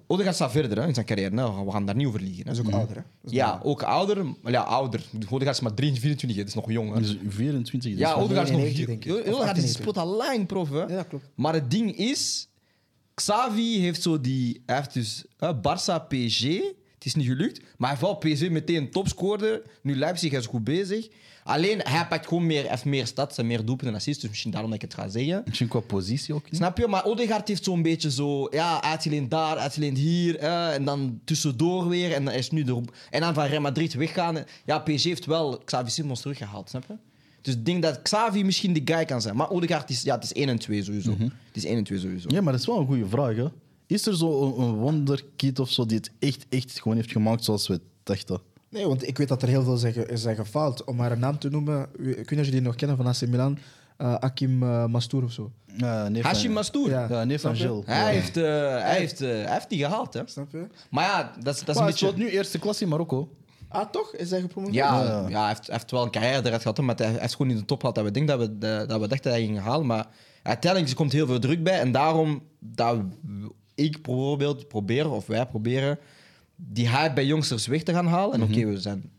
[0.06, 1.64] Odegaard staat verder hè, in zijn carrière, hè.
[1.64, 2.44] we gaan daar niet over liegen.
[2.46, 2.52] Hè.
[2.52, 3.02] Is ook ouder, hè?
[3.22, 4.24] Dat is Ja, ook ouder.
[4.42, 5.04] Maar ja, ouder.
[5.30, 6.36] Odegaard is maar 23, 24, hè.
[6.36, 6.94] dat is nog jong.
[6.94, 7.00] Hè.
[7.00, 7.90] Dus 24.
[7.90, 9.04] dus Ja, van- Odegaard is nog 99, jong.
[9.04, 9.32] denk ik.
[9.32, 9.80] Of Odegaard is 98.
[9.82, 10.78] speelt al lang prof, hè.
[10.80, 11.24] Ja, dat klopt.
[11.34, 12.48] Maar het ding is,
[13.14, 14.62] Xavi heeft zo die...
[14.66, 16.44] Hij heeft dus hè, Barça, PSG.
[17.00, 17.60] Het is niet gelukt.
[17.76, 19.62] Maar hij PSG meteen topscorer.
[19.82, 21.08] Nu Leipzig is goed bezig.
[21.44, 24.20] Alleen, hij pakt gewoon meer, heeft meer stats en meer doelpunten en assists.
[24.20, 25.42] Dus misschien daarom dat ik het ga zeggen.
[25.46, 26.44] Misschien qua positie ook.
[26.44, 26.56] niet.
[26.56, 26.86] Snap je?
[26.86, 28.48] Maar Odegaard heeft zo'n beetje zo...
[28.50, 30.36] Ja, uitgeleend daar, uitgeleend hier.
[30.36, 32.12] eh, en dan tussendoor weer.
[32.12, 34.44] En dan is nu de, En dan van Real Madrid weggaan.
[34.64, 36.94] Ja, PSG heeft wel Xavi Simons teruggehaald, snap je?
[37.40, 39.36] Dus ik denk dat Xavi misschien die guy kan zijn.
[39.36, 41.10] Maar Odegaard is, ja, het is 1 en 2 sowieso.
[41.18, 42.28] Het is 1 en 2 sowieso.
[42.32, 43.36] Ja, maar dat is wel een goede vraag.
[43.36, 43.46] Hè?
[43.90, 47.44] Is er zo een, een wonderkid of zo die het echt, echt gewoon heeft gemaakt
[47.44, 48.40] zoals we dachten?
[48.68, 50.84] Nee, want ik weet dat er heel veel zijn, zijn gefaald.
[50.84, 51.88] Om maar een naam te noemen,
[52.20, 53.58] of jullie die nog kennen van AC Milan,
[53.96, 55.50] eh, Akim eh, Mastour of zo.
[55.76, 56.88] Ja, nee, van- Hashim Mastour.
[56.90, 57.24] Ja.
[57.24, 57.56] Ja, van?
[57.56, 57.82] Gilles.
[57.86, 58.06] Hij, Ja.
[58.06, 58.42] heeft, eh,
[58.82, 60.22] hij, heeft, eh, hij heeft die gehaald, hè.
[60.24, 60.66] Snap je?
[60.90, 62.12] Maar ja, dat is, dat is een beetje...
[62.16, 63.28] nu eerste klas in Marokko.
[63.68, 64.14] Ah, toch?
[64.14, 64.76] Is hij gepromoveerd?
[64.76, 65.28] Ja, Ja.
[65.28, 65.38] ja.
[65.38, 67.58] hij, heeft, hij heeft wel een carrière eruit gehad, maar hij hij heeft gewoon niet
[67.60, 69.86] de top gehad dat we, denken dat, we, dat, we dachten dat hij ging halen.
[69.86, 70.06] Maar
[70.42, 71.80] uiteindelijk er komt heel veel druk bij.
[71.80, 72.96] En daarom dat
[73.80, 75.98] ik bijvoorbeeld probeer, of wij proberen,
[76.56, 78.34] die hype bij jongsters weg te gaan halen.
[78.34, 79.10] En oké, we zijn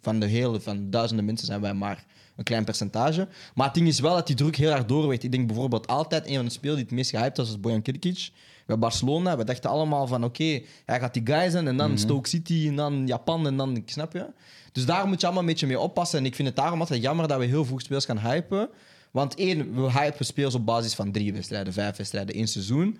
[0.00, 2.04] van de hele, van duizenden mensen zijn wij maar
[2.36, 3.28] een klein percentage.
[3.54, 5.22] Maar het ding is wel dat die druk heel erg doorweegt.
[5.22, 7.82] Ik denk bijvoorbeeld altijd een van de spelers die het meest gehyped was, was Bojan
[7.82, 8.30] Kirkic.
[8.66, 12.28] Bij Barcelona, we dachten allemaal van oké, hij gaat die guy zijn en dan Stoke
[12.28, 14.26] City en dan Japan en dan, snap je?
[14.72, 16.18] Dus daar moet je allemaal een beetje mee oppassen.
[16.18, 18.68] En ik vind het daarom altijd jammer dat we heel vroeg spelers gaan hypen.
[19.10, 22.98] Want één, we hypen spelers op basis van drie wedstrijden, vijf wedstrijden, één seizoen.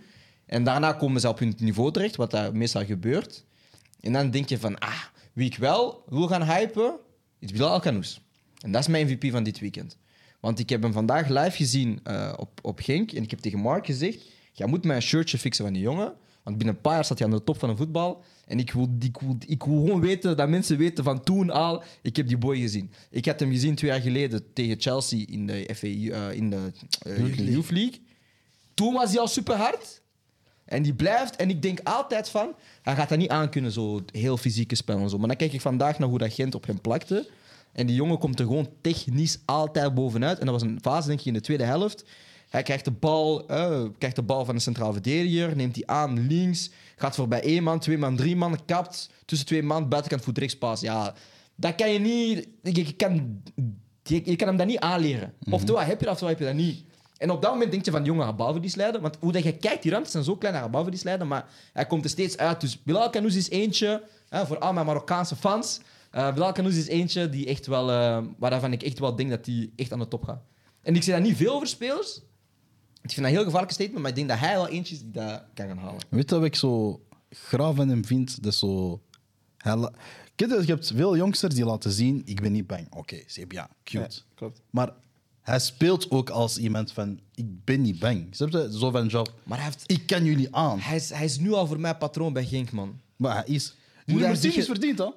[0.50, 3.44] En daarna komen ze op hun niveau terecht, wat daar meestal gebeurt.
[4.00, 6.96] En dan denk je van, ah, wie ik wel wil gaan hypen,
[7.38, 8.20] is Bilal Alcanous.
[8.60, 9.96] En dat is mijn MVP van dit weekend.
[10.40, 13.12] Want ik heb hem vandaag live gezien eh, op, op Genk.
[13.12, 16.14] En ik heb tegen Mark gezegd, jij moet mij een shirtje fixen van die jongen.
[16.42, 18.22] Want binnen een paar jaar staat hij aan de top van de voetbal.
[18.46, 21.82] En ik wil, ik, wil, ik wil gewoon weten, dat mensen weten van toen al,
[22.02, 22.90] ik heb die boy gezien.
[23.10, 26.72] Ik had hem gezien twee jaar geleden tegen Chelsea in de, FA, eh, in de
[27.02, 28.00] eh, Youth League.
[28.74, 30.00] Toen was hij al super hard.
[30.70, 31.36] En die blijft.
[31.36, 35.08] En ik denk altijd van, hij gaat dat niet aankunnen, zo heel fysieke spel en
[35.08, 35.18] zo.
[35.18, 37.28] Maar dan kijk ik vandaag naar hoe dat Gent op hem plakte.
[37.72, 40.38] En die jongen komt er gewoon technisch altijd bovenuit.
[40.38, 42.04] En dat was een fase, denk ik, in de tweede helft.
[42.48, 43.44] Hij krijgt de bal,
[43.98, 47.78] krijgt de bal van een centraal verdediger, neemt die aan links, gaat voorbij één man,
[47.78, 50.80] twee man, drie man, kapt tussen twee man, buitenkant voet rechts pas.
[50.80, 51.14] Ja,
[51.54, 52.48] dat kan je niet.
[52.62, 53.42] Je, je kan,
[54.02, 55.34] je, je kan hem dat niet aanleren.
[55.50, 56.84] Oftewel heb je dat, oftewel heb je dat niet.
[57.20, 59.00] En op dat moment denk je van, jongen, ga balverlies leiden.
[59.00, 61.28] Want hoe dat je kijkt, die ruimtes zijn zo klein, hij gaat balverlies leiden.
[61.28, 62.60] Maar hij komt er steeds uit.
[62.60, 65.80] Dus Bilal Canoes is eentje, hè, voor al mijn Marokkaanse fans.
[66.10, 69.46] eh Bilal Canoes is eentje die echt wel, eh, waarvan ik echt wel denk dat
[69.46, 70.42] hij echt aan de top gaat.
[70.82, 72.16] En ik zie dat niet veel over spelers.
[73.02, 75.00] Ik vind dat een heel gevaarlijke statement, maar ik denk dat hij wel eentje is
[75.00, 76.00] die dat kan gaan halen.
[76.08, 78.42] Weet je wat ik zo graaf van hem vind?
[78.42, 79.00] Dat zo...
[79.56, 79.90] Hij
[80.34, 82.86] Kijk, je hebt veel jongsters die laten zien, ik ben niet bang.
[82.94, 83.98] Oké, ze hebben ja, cute.
[83.98, 84.62] Ja, klopt.
[84.70, 84.92] Maar
[85.42, 88.26] hij speelt ook als iemand van, ik ben niet bang.
[88.30, 88.68] Snap je?
[88.78, 90.78] Zo van, genre, Maar hij, heeft, ik kan jullie aan.
[90.78, 93.00] hij, is, hij is nu al voor mij patroon bij Genk, man.
[93.16, 93.74] Maar hij is...
[94.04, 95.08] hij Nummer 10 zich- is verdiend, hè?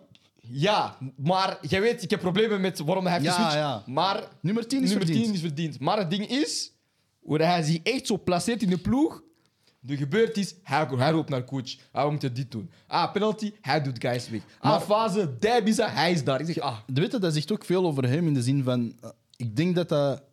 [0.47, 3.57] Ja, maar jij weet, ik heb problemen met waarom hij heeft Ja, geswitcht.
[3.57, 3.83] ja.
[3.86, 5.25] Maar Nummer 10 is nummer verdiend.
[5.25, 5.79] 10 is verdiend.
[5.79, 6.71] Maar het ding is,
[7.21, 9.21] hoe hij zich echt zo placeert in de ploeg.
[9.88, 11.75] Er gebeurt iets, hij, hij roept naar coach.
[11.91, 12.69] Ah, we moeten dit doen.
[12.88, 14.41] Ah, penalty, hij doet guys weg.
[14.59, 16.39] Ah, fase, Dijbisa, hij is daar.
[16.39, 18.63] Ik zeg, ah, De weet je, dat zegt ook veel over hem in de zin
[18.63, 18.93] van...
[19.43, 20.23] ik denk dat dat...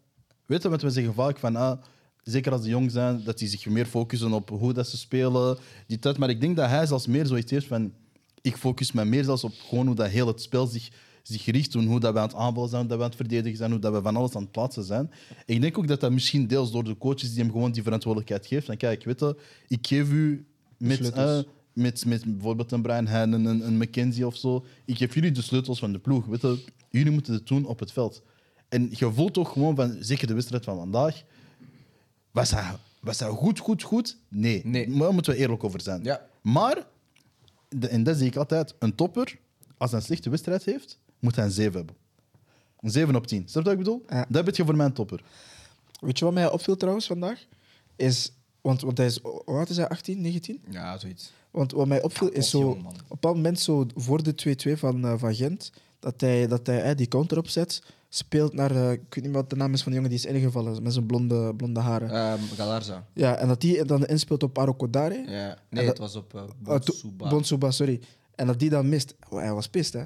[0.46, 1.56] Weet je, wat we zeggen vaak van...
[1.56, 1.80] Ah,
[2.22, 5.58] zeker als ze jong zijn, dat die zich meer focussen op hoe dat ze spelen.
[5.86, 6.18] Die tijd.
[6.18, 7.92] Maar ik denk dat hij zelfs meer zoiets heeft van...
[8.40, 10.88] Ik focus me meer zelfs op gewoon hoe dat heel het spel zich,
[11.22, 13.56] zich richt hoe dat we aan het aanvallen zijn, hoe dat we aan het verdedigen
[13.58, 15.10] zijn, hoe dat we van alles aan het plaatsen zijn.
[15.46, 18.46] Ik denk ook dat dat misschien deels door de coaches die hem gewoon die verantwoordelijkheid
[18.46, 18.66] geeft.
[18.66, 19.36] Van kijk, weet je,
[19.68, 20.46] ik geef u
[20.76, 21.38] met, eh,
[21.72, 25.42] met, met bijvoorbeeld een Brian Heinen, een, een McKenzie of zo, ik geef jullie de
[25.42, 26.26] sleutels van de ploeg.
[26.26, 28.22] Weet je, jullie moeten het doen op het veld.
[28.70, 31.22] En je voelt toch gewoon van, zeker de wedstrijd van vandaag,
[32.30, 34.16] was hij, was hij goed, goed, goed?
[34.28, 34.62] Nee.
[34.64, 34.88] Nee.
[34.88, 36.04] Maar daar moeten we eerlijk over zijn.
[36.04, 36.26] Ja.
[36.40, 36.86] Maar,
[37.68, 39.38] de, en dat zie ik altijd, een topper,
[39.76, 41.96] als hij een slechte wedstrijd heeft, moet hij een 7 hebben.
[42.80, 43.48] Een 7 op 10.
[43.48, 44.04] Snap je wat ik bedoel?
[44.08, 44.26] Ja.
[44.28, 45.22] Dat heb je voor mij een topper.
[46.00, 47.46] Weet je wat mij opviel trouwens vandaag?
[47.96, 49.88] Is, want, want hij is, hoe oud is hij?
[49.88, 50.62] 18, 19?
[50.70, 51.32] Ja, zoiets.
[51.50, 55.04] Want wat mij opviel is zo, op een bepaald moment zo voor de 2-2 van,
[55.04, 59.14] eh, van Gent, dat hij, dat hij eh, die counter opzet, speelt naar, eh, ik
[59.14, 61.54] weet niet wat de naam is van de jongen die is ingevallen, met zijn blonde,
[61.54, 62.10] blonde haren.
[62.10, 63.06] Ehm, Galarza.
[63.12, 65.14] Ja, en dat die dan inspeelt op Aro Kodare.
[65.26, 65.58] Ja.
[65.70, 67.28] Nee, dat- het was op uh, Bonsuba.
[67.28, 68.00] Bonsuba, sorry.
[68.34, 69.14] En dat die dan mist.
[69.28, 70.02] Oh, hij was pist, hè?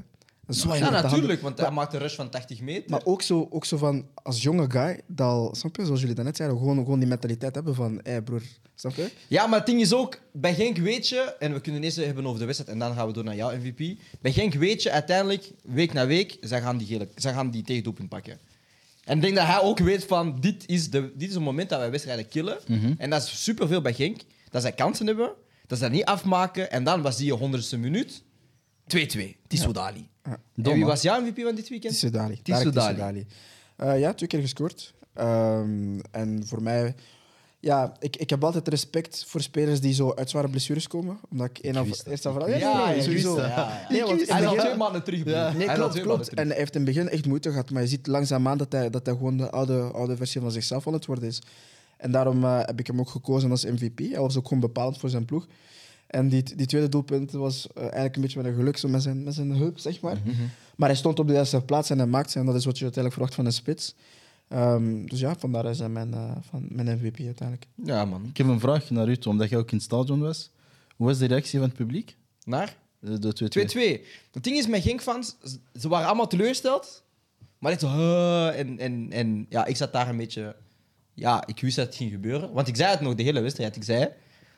[0.49, 2.91] Ja, natuurlijk, want hij maakte een rush van 80 meter.
[2.91, 6.37] Maar ook zo, ook zo van, als jonge guy, dat snap je, zoals jullie daarnet
[6.37, 8.43] zeiden, gewoon, gewoon die mentaliteit hebben van, hé broer,
[8.75, 9.11] snap je?
[9.29, 12.27] Ja, maar het ding is ook, bij Genk weet je, en we kunnen eerst hebben
[12.27, 13.99] over de wedstrijd en dan gaan we door naar jouw MVP.
[14.21, 17.63] Bij Genk weet je uiteindelijk, week na week, zij gaan die, gele, zij gaan die
[17.63, 18.39] tegendoelpunt pakken.
[19.05, 21.69] En ik denk dat hij ook weet van, dit is, de, dit is een moment
[21.69, 22.59] dat wij wedstrijden killen.
[22.99, 24.21] En dat is superveel bij Genk.
[24.51, 25.33] Dat zij kansen hebben,
[25.67, 26.71] dat ze dat niet afmaken.
[26.71, 28.23] En dan was die honderdste minuut
[28.97, 29.21] 2-2.
[29.47, 30.09] Tissot Dali.
[30.25, 30.39] Ja.
[30.63, 31.93] En wie was jouw MVP van dit weekend?
[31.93, 32.43] Tissot Dali.
[32.43, 33.27] Tissot Tarek Dali.
[33.77, 34.95] Eh, ja, twee keer gescoord.
[35.15, 36.95] Ehm, en voor mij...
[37.61, 41.19] Ja, ik, ik heb altijd respect voor spelers die zo uit zware blessures komen.
[41.31, 42.49] Omdat ik één af, eerst en vooral...
[42.49, 43.37] Ja, nee, wist sowieso.
[43.37, 43.87] Ja, ja.
[43.89, 45.25] Nee, want Hij had twee maanden terug.
[45.25, 45.53] Ja.
[45.53, 46.29] Nee, klopt, klopt.
[46.29, 48.91] En hij heeft in het begin echt moeite gehad, maar je ziet langzaamaan dat hij,
[48.91, 51.43] dat hij gewoon de oude, oude versie van zichzelf aan het worden is.
[51.97, 53.99] En daarom eh, heb ik hem ook gekozen als MVP.
[53.99, 55.47] Hij was ook gewoon bepalend voor zijn ploeg.
[56.15, 59.03] En die, die tweede doelpunt was eh, eigenlijk een beetje met een geluk, zo met
[59.03, 60.19] zijn, met zijn heup, zeg maar.
[60.77, 62.39] Maar hij stond op de juiste plaats en hij maakte.
[62.39, 63.95] En dat is wat je uiteindelijk verwacht van een spits.
[64.49, 67.67] Ehm, dus ja, vandaar is hij mijn, eh, van, mijn MVP uiteindelijk.
[67.75, 68.25] Ja, man.
[68.25, 70.51] Ik heb een vraag naar u, toe, omdat jij ook in het stadion was.
[70.97, 72.17] Hoe was de reactie van het publiek?
[72.45, 72.77] Naar?
[72.99, 74.01] De de 2-2.
[74.01, 74.05] 2-2.
[74.33, 75.37] Het ding is met Genk-fans,
[75.75, 77.03] ze waren allemaal teleurgesteld.
[77.59, 77.89] Maar echt zo...
[77.89, 80.57] "Huh," en, en, en ja, ik zat daar een beetje...
[81.15, 82.53] Ja, ik wist dat het ging gebeuren.
[82.53, 83.77] Want ik zei het nog de hele wedstrijd.
[83.77, 84.09] Ik zei...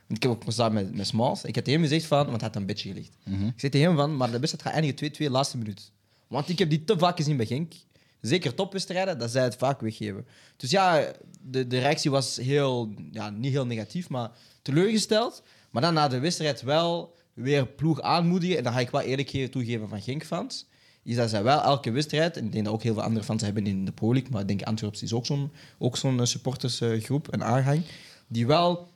[0.06, 1.44] Want ik heb ook samen met, met Smalls.
[1.44, 2.26] Ik had tegen hem gezegd van...
[2.26, 3.10] Want hij had een bedje gelegd.
[3.24, 3.46] Mhm.
[3.46, 4.16] Ik zei tegen hem van...
[4.16, 5.90] Maar de wedstrijd gaat eindigen 2-2 laatste minuut.
[6.26, 7.72] Want ik heb die te vaak gezien bij Genk.
[8.20, 10.26] Zeker topwedstrijden, dat zij het vaak weggeven.
[10.56, 12.92] Dus ja, de, de reactie was heel...
[13.10, 14.30] Ja, niet heel negatief, maar
[14.62, 15.42] teleurgesteld.
[15.70, 18.56] Maar dan na de wedstrijd wel weer ploeg aanmoedigen.
[18.56, 20.66] En dan ga ik wel eerlijk ge- toegeven van Genk-fans.
[21.02, 23.42] Is dat zij wel elke wedstrijd, en ik denk dat ook heel veel andere fans
[23.42, 26.26] hebben in de Pro League, maar ik denk Antwerps is ook zo'n ook zo'n eh,
[26.26, 27.82] supportersgroep, een aanhang,
[28.26, 28.88] die wel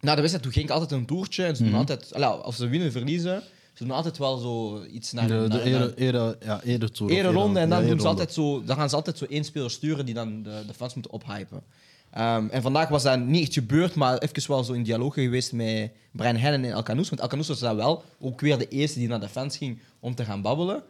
[0.00, 1.44] na de wedstrijd doet Genk altijd een toertje.
[1.44, 5.12] En ze doen altijd, allee, of ze winnen, verliezen, ze doen altijd wel zo iets
[5.12, 6.60] naar De, de ere, ere, ja,
[7.00, 9.44] of Ereronde en dan, ja, doen ze altijd zo, dan gaan ze altijd zo één
[9.44, 11.62] speler sturen die dan de, de fans moeten ophypen.
[12.10, 15.52] Ehm, en vandaag was dat niet echt gebeurd, maar even wel zo in dialoog geweest
[15.52, 17.08] met Brian Hennen en El Canoes.
[17.08, 19.78] Want El Canoes was dan wel ook weer de eerste die naar de fans ging
[20.00, 20.82] om te gaan babbelen.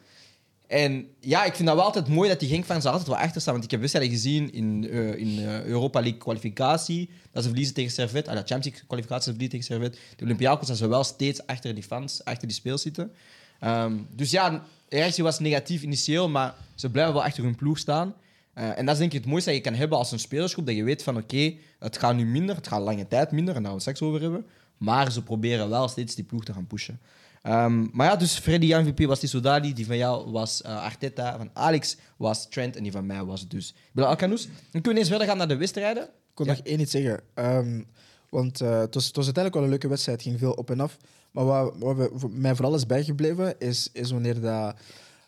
[0.71, 3.41] En ja, ik vind dat wel altijd mooi dat die Genk-fans er altijd wel achter
[3.41, 3.53] staan.
[3.53, 7.75] Want ik heb wedstrijden gezien in, eh, in eh, Europa League kwalificatie, dat ze verliezen
[7.75, 8.29] tegen Servet.
[8.29, 10.17] Ah, de Champions League kwalificatie ze verliezen tegen Servet.
[10.17, 13.13] De Olympiakos, dat ze wel steeds achter die fans, achter die speel zitten.
[13.61, 17.79] Ehm, dus ja, de reactie was negatief initieel, maar ze blijven wel achter hun ploeg
[17.79, 18.15] staan.
[18.53, 20.67] Eh, en dat is denk ik het mooiste dat je kan hebben als een spelersgroep.
[20.67, 23.63] Dat je weet van oké, het gaat nu minder, het gaat lange tijd minder, en
[23.63, 24.47] daar gaan we het over hebben.
[24.77, 27.01] Maar ze proberen wel steeds die ploeg te gaan pushen.
[27.43, 31.51] Ehm, maar ja, dus Freddy MVP was Tissoudali, die van jou was eh, Arteta, van
[31.53, 34.45] Alex was Trent en die van mij was dus Bilal Alcanous.
[34.47, 36.03] Dan kunnen we eens verder gaan naar de wedstrijden.
[36.03, 36.53] Ik kon Ja.
[36.53, 37.21] nog één iets zeggen.
[37.35, 37.81] Ehm,
[38.29, 40.19] want eh, het, was, het was uiteindelijk wel een leuke wedstrijd.
[40.19, 40.97] Het ging veel op en af.
[41.31, 44.75] Maar wat, wat we- voor mij vooral is bijgebleven, is, is wanneer dat,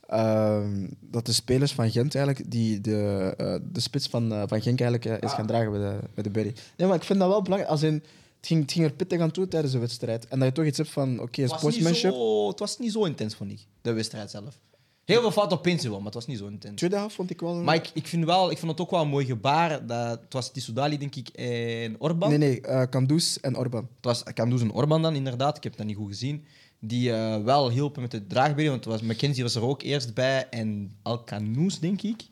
[0.08, 4.80] ehm, dat de spelers van Gent eigenlijk, die de, eh, de spits van, van Genk
[4.80, 6.54] eigenlijk is gaan dragen bij de, bij de Berry.
[6.76, 7.72] Nee, maar ik vind dat wel belangrijk.
[7.72, 8.02] Als in,
[8.42, 10.28] het, ging, het ging er pittig aan toe tijdens de wedstrijd.
[10.28, 12.12] En dat je toch iets hebt van, oké, sportsmanship.
[12.12, 14.58] zo, het was niet zo intens, vond ik, de wedstrijd zelf.
[15.04, 16.76] Heel veel fouten op Pinsen wel, maar het was niet zo intens.
[16.76, 17.54] Tweede helft vond ik wel...
[17.54, 19.86] Maar ik, ik, vind wel, ik vond het ook wel een mooi gebaar.
[19.86, 22.28] Dat, het was Tissoudali, denk ik, en Orban.
[22.28, 23.88] Nee, nee, eh Kandus en Orban.
[23.96, 25.56] Het was Kandus en Orban dan, inderdaad.
[25.56, 26.44] Ik heb dat niet goed gezien.
[26.78, 28.70] Die eh, wel hielpen met de draagbenen.
[28.70, 30.48] Want het was, McKenzie was er ook eerst bij.
[30.48, 32.22] En Alcanoes, denk ik.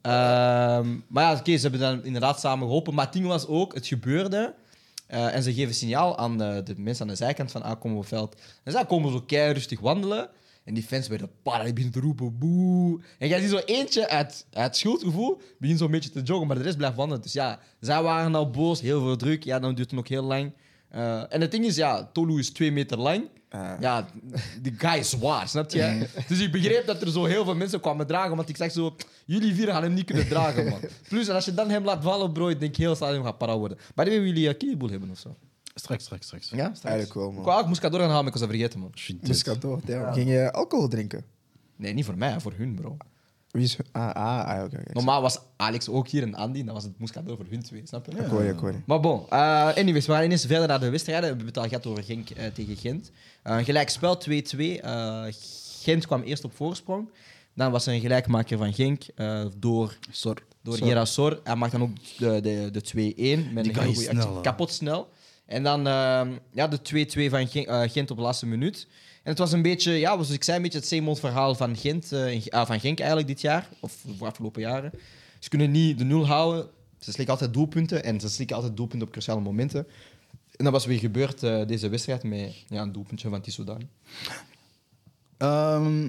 [0.00, 2.94] Ehm, maar ja, oké, ze hebben dan inderdaad samen geholpen.
[2.94, 4.54] Maar het ding was ook, het gebeurde.
[5.06, 7.96] Eh, en ze geven signaal aan de, de mensen aan de zijkant van ah, komen
[7.96, 8.40] we op veld.
[8.64, 10.28] En zij komen zo kei rustig wandelen.
[10.64, 13.00] En die fans werden beginnen te roepen, boe.
[13.18, 16.62] En jij ziet zo eentje uit, uit schuldgevoel, begint zo'n beetje te joggen, maar de
[16.62, 17.22] rest blijft wandelen.
[17.22, 19.44] Dus ja, zij waren al boos, heel veel druk.
[19.44, 20.52] Ja, dan duurt het nog heel lang.
[20.88, 23.28] Eh, en het ding is, ja, Tolu is twee meter lang.
[23.48, 23.72] Ah.
[23.80, 24.06] Ja,
[24.62, 26.06] die guy is zwaar, snap je?
[26.28, 28.96] Dus ik begreep dat er zo heel veel mensen kwamen dragen, want ik zeg zo,
[29.26, 30.80] jullie vier gaan hem niet kunnen dragen, man.
[31.08, 33.78] Plus, als je dan hem laat vallen, bro, ik denk heel stadion gaat para worden.
[33.94, 35.36] Maar die willen jullie uh, Kieboel hebben of zo?
[35.74, 36.50] Straks, straks, straks.
[36.50, 37.42] Ja, Eigenlijk wel, man.
[37.42, 38.92] Qua, ik moest cadeau gaan halen, maar ik was dat vergeten, man.
[39.20, 40.12] Muscato, ja.
[40.12, 41.24] Ging je alcohol drinken?
[41.76, 42.96] Nee, niet voor mij, voor hun, bro.
[43.56, 43.76] Wie is...
[43.92, 44.76] Ah, ah, ah oké.
[44.76, 44.92] oké.
[44.92, 47.82] Normaal was Alex ook hier en Andy, dan was het moest cadeau voor hun twee,
[47.84, 48.12] snap je?
[48.18, 48.78] Ik hoor je, ik hoor je.
[48.86, 51.22] Maar bon, eh, anyways, we gaan ineens verder naar de wedstrijden.
[51.24, 53.10] We hebben het al gehad over Genk eh, tegen Gent.
[53.42, 54.80] Eh, een gelijkspel 2-2.
[54.80, 55.24] Eh,
[55.82, 57.08] Gent kwam eerst op voorsprong.
[57.54, 60.42] Dan was er een gelijkmaker van Genk eh, door, Sorry.
[60.62, 60.86] door Sor.
[60.86, 61.40] Gerasor.
[61.44, 64.02] Hij maakt dan ook de, de, de 2-1 met Die een guy heel is goede
[64.10, 64.34] snel, actie.
[64.34, 64.40] hè.
[64.40, 65.08] Kapot snel.
[65.46, 66.20] En dan eh,
[66.52, 68.86] ja, de 2-2 van Gen- eh, Gent op de laatste minuut.
[69.26, 71.76] En het was een beetje, ja, zoals ik zei, een beetje het old verhaal van,
[71.76, 73.68] Gent, eh, ah, van Genk eigenlijk dit jaar.
[73.80, 74.92] Of de afgelopen jaren.
[75.38, 76.68] Ze kunnen niet de nul houden.
[76.98, 78.04] Ze slikken altijd doelpunten.
[78.04, 79.86] En ze slikken altijd doelpunten op cruciale momenten.
[80.56, 83.88] En dat was weer gebeurd eh, deze wedstrijd met ja, een doelpuntje van Tissoudani.
[85.36, 86.08] Ehm,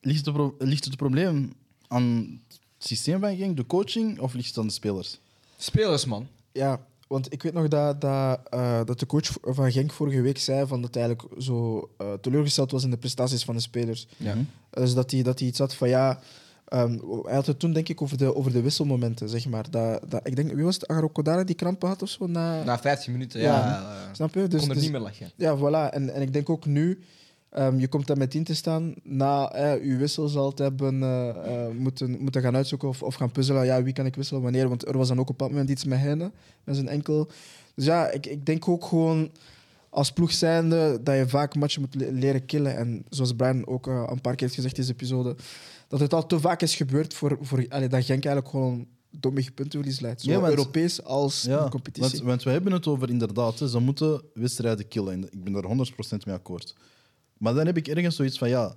[0.00, 1.52] ligt, pro- ligt het probleem
[1.88, 5.18] aan het systeem van Genk, de coaching, of ligt het aan de spelers?
[5.56, 6.28] Spelers, man.
[6.52, 10.38] Ja, want ik weet nog dat, dat, eh, dat de coach van Genk vorige week
[10.38, 14.06] zei van dat hij eigenlijk zo eh, teleurgesteld was in de prestaties van de spelers.
[14.16, 14.34] Ja.
[14.70, 16.18] Dus dat hij, dat hij iets had van ja.
[16.68, 19.70] ehm, hij had het toen denk ik over de, over de wisselmomenten, zeg maar.
[19.70, 20.88] Dat, dat, ik denk, wie was het?
[20.88, 22.26] Agaro Kodara die krampen had of zo?
[22.26, 23.46] Na, Na 15 minuten, Ja.
[23.54, 23.80] ja.
[23.80, 24.48] eh, snap je?
[24.48, 25.30] Dus, kon er dus- niet meer lachen.
[25.36, 25.92] Ja, voilà.
[25.94, 27.02] En, en ik denk ook nu,
[27.52, 28.94] ehm, je komt daar met in te staan.
[29.02, 33.14] Na eh, je wissel zal het hebben eh, eh, moeten, moeten gaan uitzoeken of, of
[33.14, 33.64] gaan puzzelen.
[33.64, 34.68] Ja, wie kan ik wisselen, wanneer?
[34.68, 36.30] Want er was dan ook op een bepaald moment iets met Heine,
[36.64, 37.28] met zijn enkel.
[37.74, 39.30] Dus ja, ik, ik denk ook gewoon
[39.90, 42.76] als ploeg zijnde dat je vaak matchen moet le- leren killen.
[42.76, 45.36] En zoals Brian ook eh, een paar keer heeft gezegd in deze episode,
[45.88, 48.86] dat het al te vaak is gebeurd voor, voor allee, dat Genk eigenlijk gewoon
[49.20, 50.20] dommig puntenverlies leidt.
[50.20, 52.10] Zowel Ja, want- Europees als in de competitie.
[52.10, 55.12] want, want we hebben het over inderdaad, hè, ze moeten wedstrijden killen.
[55.12, 56.74] En ik ben daar 100% mee akkoord.
[57.42, 58.74] Maar dan heb ik ergens zoiets van, ja,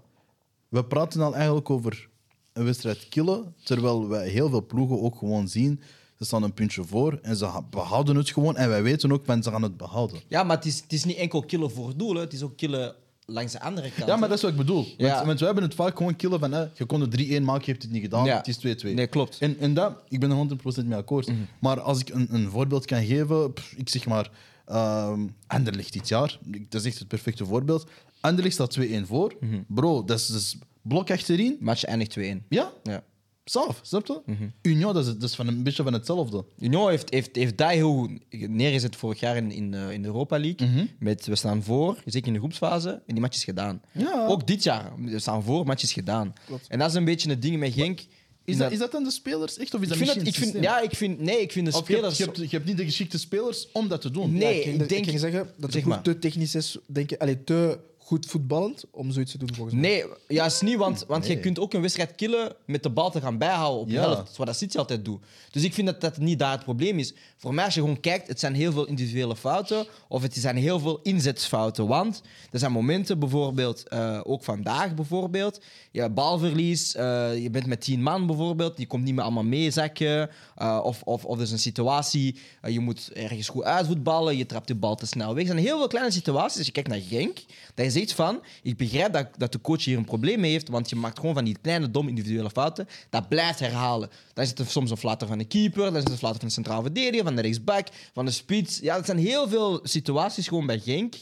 [0.69, 2.09] we praten al eigenlijk over
[2.53, 5.81] een wedstrijd killen, terwijl wij heel veel ploegen ook gewoon zien,
[6.17, 8.55] ze staan een puntje voor en ze behouden het gewoon.
[8.57, 10.21] En wij weten ook, van ze gaan het behouden.
[10.27, 12.21] Ja, maar het is, het is niet enkel killen voor het doel, hè.
[12.21, 14.09] het is ook killen langs de andere kant.
[14.09, 14.85] Ja, maar dat is wat ik bedoel.
[14.97, 15.13] Ja.
[15.13, 17.65] Want, want we hebben het vaak gewoon killen van, hè, je kon de 3-1 maken,
[17.65, 18.37] je hebt het niet gedaan, Ja.
[18.37, 18.93] het is 2-2.
[18.93, 19.37] Nee, klopt.
[19.39, 21.31] En, en dat, ik ben er 100% mee akkoord.
[21.59, 24.31] Maar als ik een, een voorbeeld kan geven, pff, ik zeg maar,
[24.65, 27.87] ehm Anderlecht dit jaar, dat is echt het perfecte voorbeeld.
[28.25, 29.35] Anderlecht staat 2-1 voor.
[29.67, 31.57] Bro, dat is, is blok achterin.
[31.59, 32.21] Match eindigt 2-1.
[32.49, 33.03] Ja, Ja.
[33.43, 34.21] zelf, snap je?
[34.61, 36.45] Union, dat is, dat is van een beetje van hetzelfde.
[36.59, 38.11] Union heeft, heeft, heeft dat heel goed
[38.49, 40.89] neergezet vorig jaar in, in, eh, in de Europa League.
[40.99, 43.81] Met we staan voor, zeker in de groepsfase, en die match is gedaan.
[43.91, 44.25] Ja.
[44.27, 46.33] Ook dit jaar, we staan voor, match is gedaan.
[46.67, 47.99] En dat is een beetje het ding met Genk.
[48.43, 50.27] Is dat, is dat dan de spelers echt, of is ik dat vind misschien het,
[50.27, 50.61] ik vind, systeem?
[50.71, 52.17] ja, ik vind, nee, ik vind de Of je hebt, spelers...
[52.17, 54.33] je, hebt, je hebt niet de geschikte spelers om dat te doen.
[54.33, 54.65] Nee.
[54.65, 56.01] Ja, ik, denk- ging zeggen dat Zeg het maar.
[56.01, 59.89] te technisch is, denk ik, allee, te goed voetballend om zoiets te doen volgens mij.
[59.89, 63.21] Nee, juist niet, want, want je kunt ook een wedstrijd killen met de bal te
[63.21, 63.99] gaan bijhouden op de Ja.
[64.01, 64.17] helft.
[64.17, 65.23] Dat is wat dat City altijd doet.
[65.51, 67.13] Dus ik vind dat dat niet daar het probleem is.
[67.37, 70.55] Voor mij, als je gewoon kijkt, het zijn heel veel individuele fouten of het zijn
[70.57, 71.87] heel veel inzetsfouten.
[71.87, 77.81] Want er zijn momenten, bijvoorbeeld, eh, ook vandaag bijvoorbeeld, je balverlies, eh, je bent met
[77.81, 80.29] tien man bijvoorbeeld, die komt niet meer allemaal meezakken.
[80.55, 82.35] eh, of, of, of er is een situatie,
[82.67, 85.43] je moet ergens goed uitvoetballen, je trapt de bal te snel weg.
[85.43, 87.37] Er zijn heel veel kleine situaties, als je kijkt naar Genk,
[87.73, 90.69] dat je zegt van, ik begrijp dat, dat de coach hier een probleem mee heeft,
[90.69, 94.09] want je maakt gewoon van die kleine, domme individuele fouten, dat blijft herhalen.
[94.33, 96.47] Dan is het soms een flatter van de keeper, dan is het een flatter van
[96.47, 98.79] de centraal verdediger, van de rechtsback, van de spits.
[98.79, 101.15] Ja, het zijn heel veel situaties gewoon bij Genk.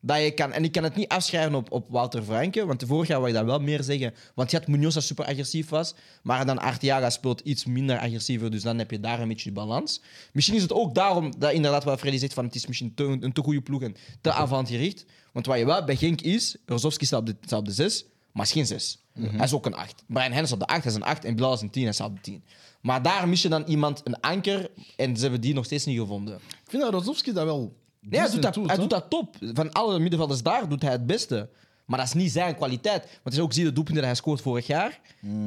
[0.00, 3.08] Dat je kan, en ik kan het niet afschrijven op, op Wouter Franke, want vorig
[3.08, 4.14] jaar wil je dat wel meer zeggen.
[4.34, 8.50] Want je had Munoz dat super agressief was, maar dan Arteaga speelt iets minder agressiever,
[8.50, 10.02] dus dan heb je daar een beetje die balans.
[10.32, 13.16] Misschien is het ook daarom dat inderdaad wat Freddy zegt, van het is misschien te,
[13.20, 15.04] een te goede ploeg en te avantgericht.
[15.32, 18.04] Want wat je wel bij Genk is, Rozovski staat op de, staat op de 6,
[18.32, 18.98] maar is geen 6.
[19.12, 20.04] Hij is ook een 8.
[20.06, 21.92] Brian Hennis op de 8, hij is een 8 en Bilal is een 10, hij
[21.92, 22.44] staat op de 10.
[22.80, 25.98] Maar daar mis je dan iemand, een anker, en ze hebben die nog steeds niet
[25.98, 26.34] gevonden.
[26.34, 27.76] Ik vind dat Rozovski dat wel
[28.10, 29.36] Nee, hij doet dat, hij doet dat top.
[29.40, 31.48] Van alle middenvelders daar doet hij het beste.
[31.84, 33.02] Maar dat is niet zijn kwaliteit.
[33.02, 35.00] Want als je ook ziet de doelpunten dat hij scoort vorig jaar,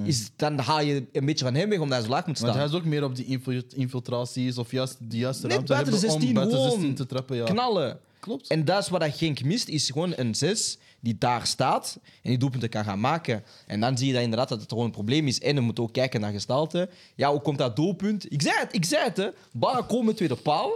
[0.04, 2.52] is, dan haal je een beetje van hem weg omdat hij zo laag moet Want
[2.54, 2.62] staan.
[2.68, 5.94] hij is ook meer op die infil- infiltraties of juist de juiste Net ruimte buiten
[5.94, 7.36] de hebben 16 om buiten de gewoon 16 te trappen.
[7.36, 7.44] Ja.
[7.44, 8.00] knallen.
[8.20, 8.48] Klopt.
[8.48, 12.30] En dat is wat dat Genk mist, is gewoon een 6 die daar staat en
[12.30, 13.44] die doelpunten kan gaan maken.
[13.68, 15.40] En dan zie je dat inderdaad dat het gewoon een probleem is.
[15.40, 16.90] En we moeten ook kijken naar gestalte.
[17.16, 18.32] Ja, hoe komt dat doelpunt?
[18.34, 19.18] Ik zei het, ik zei het.
[19.18, 19.28] Hè.
[19.54, 20.72] Ballen komen tweede paal.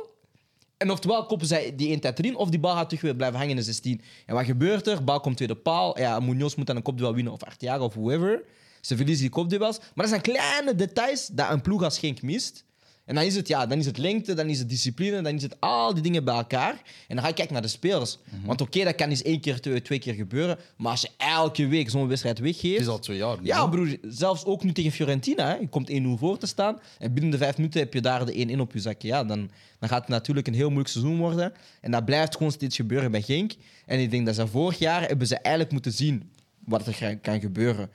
[0.78, 3.38] En oftewel koppen zij die één tijd erin, of die bal gaat terug weer blijven
[3.38, 4.02] hangen in de 16.
[4.26, 5.04] En wat gebeurt er?
[5.04, 6.00] Bal komt tweede paal.
[6.00, 8.44] Ja, Munoz moet dan een kopduel winnen, of Arteaga, of whoever.
[8.82, 9.80] Ze verliezen die kopduels.
[9.80, 12.64] Maar dat zijn kleine details dat een ploeg als Genk mist.
[13.06, 15.42] En dan is het, ja, dan is het lengte, dan is het discipline, dan is
[15.42, 16.82] het al die dingen bij elkaar.
[17.08, 18.18] En dan ga je kijken naar de spelers.
[18.30, 18.46] Mhm.
[18.46, 20.58] Want oké, dat kan eens één keer, twee, twee keer gebeuren.
[20.78, 22.74] Maar als je elke week zo'n wedstrijd weggeeft...
[22.74, 23.42] Het is al twee jaar.
[23.42, 23.70] nu, Ja, hè?
[23.70, 25.48] broer, zelfs ook nu tegen Fiorentina.
[25.48, 25.56] Hè.
[25.56, 26.80] Je komt 1-0 voor te staan.
[27.00, 29.08] En binnen de vijf minuten heb je daar de 1-1 op je zakje.
[29.08, 31.54] Ja, dan, dan gaat het natuurlijk een heel moeilijk seizoen worden.
[31.82, 33.54] En dat blijft gewoon steeds gebeuren bij Genk.
[33.86, 36.30] En ik denk dat ze vorig jaar hebben ze eigenlijk moeten zien
[36.66, 37.90] wat er kan gebeuren.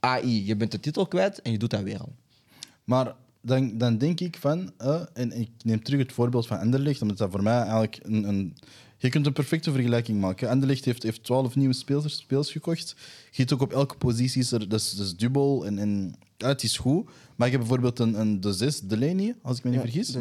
[0.00, 2.12] AI, je bent de titel kwijt en je doet dat weer al.
[2.84, 7.02] Maar dan, dan denk ik van, eh, en ik neem terug het voorbeeld van Anderlecht,
[7.02, 8.54] omdat dat voor mij eigenlijk een, een
[9.00, 10.48] je kunt een perfecte vergelijking maken.
[10.48, 12.94] Anderlecht heeft, heeft 12 nieuwe spelers, spelers gekocht.
[13.30, 16.14] Je ziet ook op elke positie, is er, dat, is, dat is dubbel en, en
[16.36, 17.10] ja, het is goed.
[17.36, 20.16] Maar ik heb bijvoorbeeld een, een de zes, Delaney, als ik me niet vergis.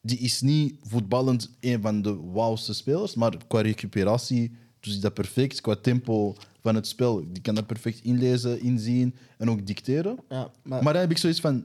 [0.00, 5.14] Die is niet voetballend een van de wauwste spelers, maar qua recuperatie doet hij dat
[5.14, 5.60] perfect.
[5.60, 10.18] Qua tempo van het spel, die kan dat perfect inlezen, inzien en ook dicteren.
[10.28, 11.64] Ja, maar, Maar dan heb ik zoiets van...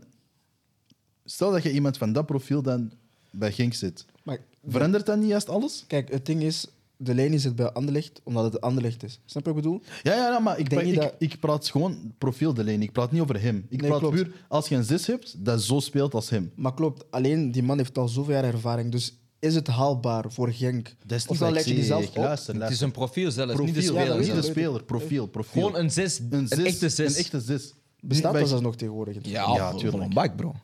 [1.26, 2.92] Stel dat je iemand van dat profiel dan
[3.32, 4.06] bij Genk zit.
[4.24, 5.84] maar Verandert dat niet juist alles?
[5.88, 6.66] kijk, het ding is,
[6.98, 9.20] de lijn zit bij Anderlecht omdat het Anderlecht is.
[9.26, 9.82] Snap je wat ik bedoel?
[10.04, 12.82] Ja, ja, ja, maar ik, denk ik, dat- ik praat gewoon profiel de lijn.
[12.82, 13.66] Ik praat niet over hem.
[13.70, 14.16] Ik Nee, praat klopt.
[14.16, 16.52] puur als je een zes hebt dat zo speelt als hem.
[16.56, 18.92] Maar klopt, alleen die man heeft al zoveel jaar ervaring.
[18.92, 20.96] Dus is het haalbaar voor Genk?
[21.06, 22.16] Dat is Of niet dan je die zelf op?
[22.16, 24.20] Luister, Het is een profiel zelfs, Profiel, niet de speler.
[24.20, 25.62] niet de speler, profiel, profiel.
[25.66, 27.14] Gewoon een zes, een, zes, echte zes.
[27.14, 27.74] Een echte zes.
[28.00, 29.16] Bestaat dat zelfs nog tegenwoordig?
[29.22, 29.90] Ja, Ja, ja tuurlijk.
[29.92, 30.14] tuurlijk.
[30.14, 30.56] Bak, bro.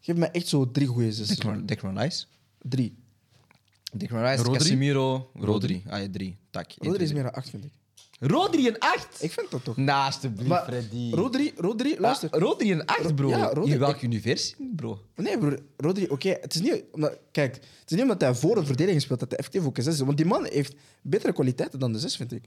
[0.00, 1.36] Geef me echt zo drie goede zussen.
[1.36, 2.24] Declan, Declan Rice.
[2.58, 2.94] Drie.
[3.92, 4.58] Declan Rice, Rodri?
[4.58, 5.82] Casemiro, Rodri.
[5.88, 6.36] Ah, ja, drie.
[6.50, 6.72] Tak.
[6.78, 7.72] Rodri is meer dan acht, vind ik.
[8.20, 9.22] Rodri een acht?
[9.22, 9.76] Ik vind dat toch.
[9.76, 11.10] Nou, alsjeblieft, Maar Freddy.
[11.14, 12.30] Rodri, Rodri, luister.
[12.30, 13.28] Ah, Rodri een acht, bro.
[13.28, 13.72] Ja, Rodri.
[13.72, 15.00] In welke universiteit, bro?
[15.16, 15.58] Nee, broer.
[15.76, 16.28] Rodri, oké.
[16.40, 16.84] Het is niet...
[16.92, 19.76] Omdat, kijk, het is niet omdat hij voor een verdediging speelt dat hij effectief ook
[19.76, 20.00] een zes is.
[20.00, 22.44] Want die man heeft betere kwaliteiten dan de zes, vind ik.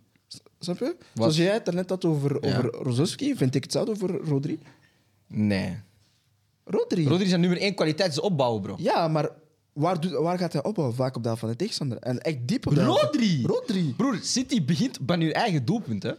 [0.60, 0.96] Snap je?
[1.14, 2.58] Zoals jij het net had over, Ja.
[2.58, 4.60] over Rozovski, vind ik hetzelfde over Rodri.
[5.28, 5.78] Nee.
[6.66, 7.08] Rodri.
[7.08, 8.76] Rodri is een nummer één kwaliteit, is opbouwen, bro.
[8.78, 9.30] Ja, maar
[9.74, 10.96] waar, doet, waar gaat hij opbouwen?
[10.98, 11.98] Vaak op de helft van de tegenstander.
[11.98, 13.44] En echt diep op de helft van- Rodri!
[13.46, 13.94] Rodri.
[13.98, 16.12] Broer, City begint bij hun eigen doelpunt, hè?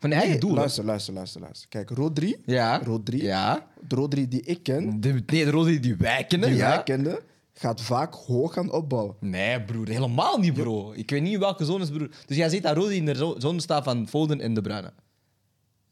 [0.00, 0.54] Van hun Nee, eigen doel.
[0.54, 1.68] luister, luister, luister, luister.
[1.68, 2.36] Kijk, Rodri.
[2.46, 2.80] Ja.
[2.84, 3.22] Rodri.
[3.22, 3.66] Ja.
[3.88, 6.68] De Rodri die ik ken, De, nee, de Rodri die wij kennen, die ja.
[6.68, 7.18] wij kenden,
[7.54, 9.14] gaat vaak hoog gaan opbouwen.
[9.20, 10.92] Nee, broer, helemaal niet, bro.
[10.92, 12.08] Ik weet niet in welke zones, broer.
[12.26, 14.92] Dus jij ziet dat Rodri in de zo- zone staat van Foden en De Bruyne.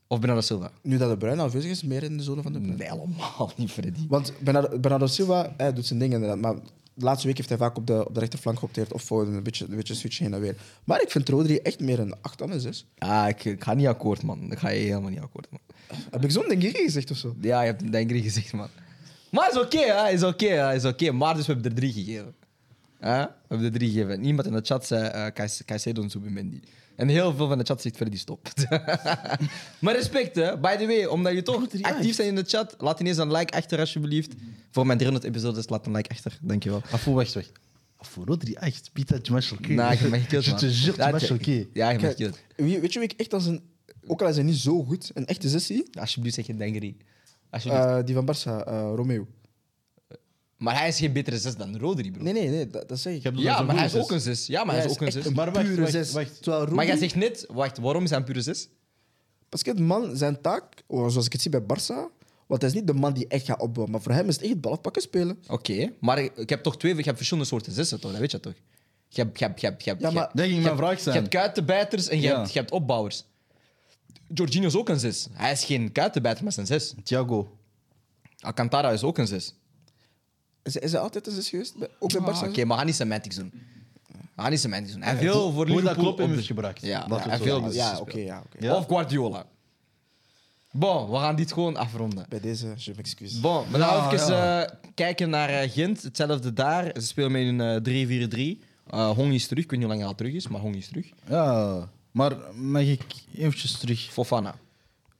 [0.08, 0.70] Of Bernardo Silva.
[0.82, 2.76] Nu dat de Bruin afwezig is, meer in de zone van de Bruin.
[2.76, 4.06] Nee, helemaal niet, Freddy.
[4.08, 6.40] Want Bernardo, Bernardo Silva hij doet zijn dingen inderdaad.
[6.40, 6.62] Maar
[6.94, 8.92] de laatste week heeft hij vaak op de, op de rechterflank geopteerd.
[8.92, 10.56] Of Foden, een beetje, een beetje switchen heen en weer.
[10.84, 12.86] Maar ik vind Rodri echt meer een 8 dan een 6.
[12.98, 14.52] Ah, ik, ik ga niet akkoord, man.
[14.52, 15.60] Ik ga je helemaal niet akkoord, man.
[16.10, 17.34] Heb ik zo'n ding gezegd of zo?
[17.40, 18.68] Ja, je hebt een denker gezegd, man.
[19.30, 20.10] Maar is oké, hè?
[20.10, 21.12] Is oké, hè, is oké.
[21.12, 22.34] Maar dus we hebben er drie gegeven.
[22.98, 23.22] Hè?
[23.22, 24.20] We hebben er drie gegeven.
[24.20, 26.60] Niemand in de chat zei uh, Caicedo en Zubimendi.
[26.98, 28.48] En heel veel van de chat zegt Freddy stop.
[29.80, 30.58] maar respect, hè.
[30.58, 33.56] By the way, omdat je toch actief bent in de chat, laat ineens een like
[33.56, 34.32] achter, alsjeblieft.
[34.70, 36.38] Voor mijn 300 episodes, laat een like achter.
[36.40, 36.82] Dankjewel.
[36.92, 37.52] Afu, wacht, wacht.
[37.96, 38.90] Afu, Rodri, echt.
[38.92, 39.18] Pita.
[39.22, 41.66] Nou, je mag Je te jure, tu Ja, m'as je- choqué.
[41.72, 42.16] Ja, je mag
[42.56, 43.62] wie, weet je wie ik echt als een...
[44.06, 45.88] Ook al is hij niet zo goed, een echte 6 zie?
[46.00, 46.94] Alsjeblieft, zeg je.
[47.50, 47.84] Alsjeblieft.
[47.84, 49.26] Eh, die van Barça, eh, Romeo.
[50.58, 52.22] Maar hij is geen betere zes dan Rodri, bro.
[52.22, 53.36] Nee, nee, nee, dat, dat zeg ik.
[53.38, 54.46] Ja, maar hij is ook een zes.
[54.46, 55.28] Ja, maar hij is ook een zes.
[55.28, 56.12] Maar wacht, pure wacht, zes.
[56.12, 56.42] wacht.
[56.42, 58.68] Terwijl Maar jij zegt net, wacht, waarom is hij een pure zes?
[59.48, 61.94] De man, zijn taak, oh, zoals ik het zie bij Barça,
[62.46, 63.90] want hij is niet de man die echt gaat opbouwen.
[63.92, 65.38] Maar voor hem is het echt het balafpakken spelen.
[65.48, 68.10] Oké, maar ik, heb toch twee, ik heb verschillende soorten zessen, toch?
[68.10, 68.54] Dat weet je toch?
[69.08, 70.62] Je hebt, je hebt, je hebt, je hebt, Ja, je maar- hebt- Dat ging je
[70.62, 71.16] mijn hebt- vraag Je zijn.
[71.16, 72.38] hebt kuitenbijters en je, Ja.
[72.38, 73.24] hebt, je hebt opbouwers.
[74.34, 75.28] Jorginho is ook een zes.
[75.32, 76.94] Hij is geen kuitenbijter, maar is een zes.
[77.04, 77.56] Thiago.
[78.38, 79.54] Alcantara is ook een zes.
[80.68, 81.76] Is, hij- is hij altijd een 6 geweest?
[81.78, 82.48] Bij- Ook bij Ah, Barça?
[82.48, 83.52] Oké, maar ga niet semantics doen.
[84.36, 85.02] Ga niet semantics doen.
[85.02, 86.80] Hij heeft veel voor Liverpool klopt op heeft gebruikt.
[86.82, 88.66] Ja, we veel Ja, oké, ja, oké.
[88.66, 88.74] Ja.
[88.76, 89.44] Of Guardiola.
[90.72, 92.26] Bon, we gaan dit gewoon afronden.
[92.28, 93.40] Bij deze, je m'excuse.
[93.40, 94.64] Bon, we gaan Ja, even ja.
[94.64, 96.02] eh, kijken naar eh, Gent.
[96.02, 96.84] Hetzelfde daar.
[96.94, 98.62] Ze spelen met een eh, 3-4-3.
[98.90, 99.64] Eh Hong is terug.
[99.64, 101.06] Ik weet niet hoe lang hij al terug is, maar Hong is terug.
[101.28, 103.02] Ja, maar mag ik
[103.34, 104.00] eventjes terug?
[104.00, 104.54] Fofana.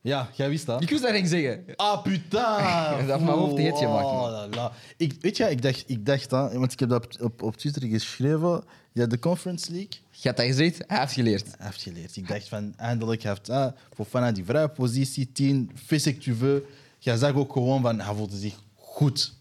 [0.01, 0.83] Ja, jij wist dat.
[0.83, 1.65] Ik wist dat ging zeggen.
[1.77, 3.07] Ah, putain!
[3.07, 4.05] Dat mijn hoofd hitje gemaakt.
[4.05, 4.73] Oh, la, la.
[4.97, 7.57] Ik, weet je, ik dacht, ik dacht dat, want ik heb dat op, op, op
[7.57, 8.65] Twitter geschreven.
[8.93, 10.01] Ja, de Conference League.
[10.11, 11.47] Je had dat gezegd, hij heeft geleerd.
[11.47, 12.17] Hij heeft geleerd.
[12.17, 16.35] Ik dacht van, eindelijk heeft hij Fofana die vrije positie, 10, fais ce que tu
[16.35, 16.63] veux.
[16.99, 19.35] Jij zag ook gewoon van, hij voelde zich goed.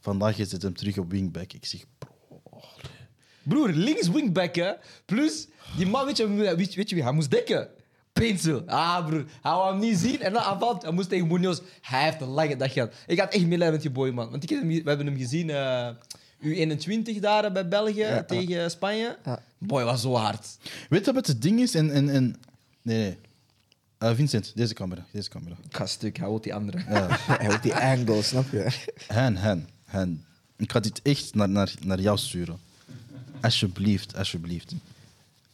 [0.00, 1.52] Vandaag is het hem terug op wingback.
[1.52, 2.60] Ik zeg, bro,
[3.42, 4.72] Broer, links wingback, hè.
[5.04, 7.04] Plus, die man, weet je, weet, weet je wie?
[7.04, 7.68] Hij moest dekken.
[8.20, 8.62] Pencil.
[8.66, 9.24] Ah, broer.
[9.42, 10.82] Hij wou hem niet zien en dan aanvalt.
[10.82, 11.60] Hij moest tegen Munoz.
[11.80, 12.94] Hij heeft een lange dag gehad.
[13.06, 14.30] Ik had echt medelijden met die boy, man.
[14.30, 15.88] Want ik heb hem, we hebben hem gezien, eh,
[16.40, 19.18] U21 daar bij België tegen Spanje.
[19.24, 19.42] Ja.
[19.58, 20.58] Boy, was zo hard.
[20.88, 21.74] Weet je wat het ding is?
[21.74, 22.36] En, en, en...
[22.82, 23.18] Nee, nee.
[23.98, 25.06] Eh, Vincent, deze camera.
[25.12, 25.56] Deze camera.
[25.68, 26.78] Ik ga stuk, hij wil die andere.
[26.86, 28.66] Hij heeft die angle, snap je?
[29.06, 29.68] Hen, hen, hen.
[29.84, 30.24] hen,
[30.56, 32.58] ik ga dit echt naar, naar, naar jou sturen.
[33.40, 34.74] Alsjeblieft, alsjeblieft.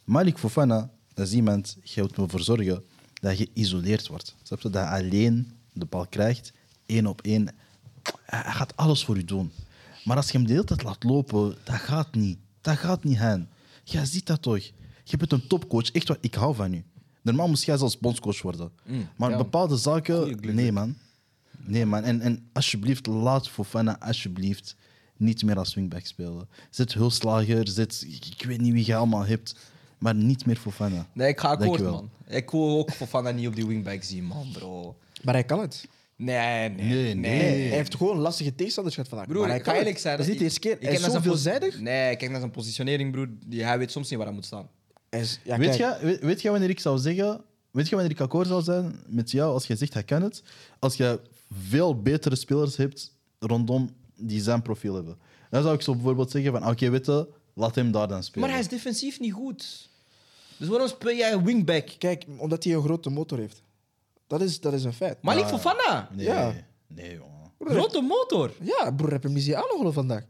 [0.03, 2.83] Malik Fofana, dat is iemand, je moet ervoor zorgen
[3.13, 4.35] dat je geïsoleerd wordt.
[4.43, 4.69] Snap je?
[4.69, 6.53] Dat alleen de bal krijgt,
[6.85, 7.49] één op één.
[8.25, 9.51] Hij gaat alles voor u doen.
[10.03, 12.37] Maar als je hem de hele tijd laat lopen, dat gaat niet.
[12.61, 13.47] Dat gaat niet heen.
[13.83, 14.71] Jij ziet dat toch?
[15.03, 15.91] Je bent een topcoach.
[15.91, 16.83] Echt waar, ik hou van u.
[17.21, 18.71] Normaal moest jij zelfs bondscoach worden.
[19.17, 19.37] maar ja.
[19.37, 20.95] bepaalde zaken, nee man.
[21.57, 22.03] Nee man.
[22.03, 24.75] En, en alsjeblieft, laat Fofana alsjeblieft
[25.17, 26.47] niet meer als wingback spelen.
[26.69, 29.55] Zet Hulslager, zet, ik ik weet niet wie je allemaal hebt,
[30.03, 31.07] maar niet meer Fofana.
[31.13, 32.09] Nee, ik ga akkoord, man.
[32.27, 34.95] Ik wil ook Fofana niet op die wingback zien, man, bro.
[35.23, 35.87] Maar hij kan het.
[36.15, 37.15] Nee, nee, Nee, nee.
[37.15, 37.67] nee.
[37.67, 39.27] Hij heeft gewoon lastige tegenstanders gehad vandaag.
[39.27, 40.17] Broer, maar hij kan eerlijk zijn.
[40.17, 40.77] Dat is niet de eerste keer.
[40.79, 41.79] Hij is zo veelzijdig.
[41.79, 43.27] Nee, kijk naar zijn positionering, broer.
[43.45, 44.69] Die, hij weet soms niet waar hij moet staan.
[45.09, 47.41] Is- ja, weet, je, weet, weet je wanneer ik zou zeggen,
[47.71, 50.43] weet je wanneer ik akkoord zou zijn met jou als je zegt hij kan het?
[50.79, 51.19] Als je
[51.67, 55.17] veel betere spelers hebt rondom die zijn profiel hebben.
[55.49, 58.41] Dan zou ik zo bijvoorbeeld zeggen van oké, weet je, laat hem daar dan spelen.
[58.41, 59.89] Maar hij is defensief niet goed.
[60.63, 61.87] Dus waarom speel jij wingback?
[61.97, 63.63] kijk, omdat hij een grote motor heeft.
[64.27, 65.17] Dat is, dat is een feit.
[65.21, 65.47] Malik Ja.
[65.49, 66.09] Fofana.
[66.11, 66.53] Nee, Ja.
[66.87, 67.51] nee jongen.
[67.77, 68.51] Grote motor.
[68.61, 70.23] Ja, broer, heb je hem niet zien aanhollen vandaag?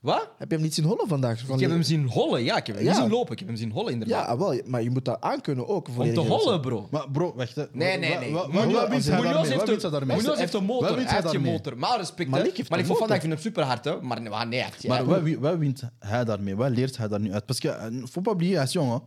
[0.00, 0.28] Wat?
[0.38, 1.36] Heb je hem niet zien hollen vandaag?
[1.38, 2.42] Van Ik heb die- hem zien hollen.
[2.42, 2.90] Ja, ik heb hem Ja.
[2.90, 3.32] niet zien lopen.
[3.32, 4.26] Ik heb hem zien hollen, inderdaad.
[4.26, 5.88] Ja, wel, maar je moet dat aankunnen ook.
[5.88, 6.88] Om volledig te hollen, bro.
[6.90, 7.54] Maar bro, wacht.
[7.54, 7.64] hè.
[7.72, 8.32] Nee, nee, nee.
[8.32, 9.40] wa- wa- Munoz- Wat wint hij Munoz daarmee?
[9.40, 10.16] heeft Wat een- wint hij daarmee?
[10.16, 10.96] Munoz heeft een Wat motor.
[10.96, 11.52] wint Hij heeft een daarmee?
[11.52, 11.78] motor.
[11.78, 12.30] Maar respect.
[12.30, 13.14] Malik heeft Malik een Fofana, motor.
[13.16, 14.00] ik vind hem super hard, hè.
[14.00, 16.56] Maar nee, heeft- Maar wat, wi- wat wint hij daarmee?
[16.56, 17.46] Wat leert hij daar nu uit?
[17.46, 18.90] Parce que, faut pas oublier, hij is jong.
[18.92, 18.98] hè.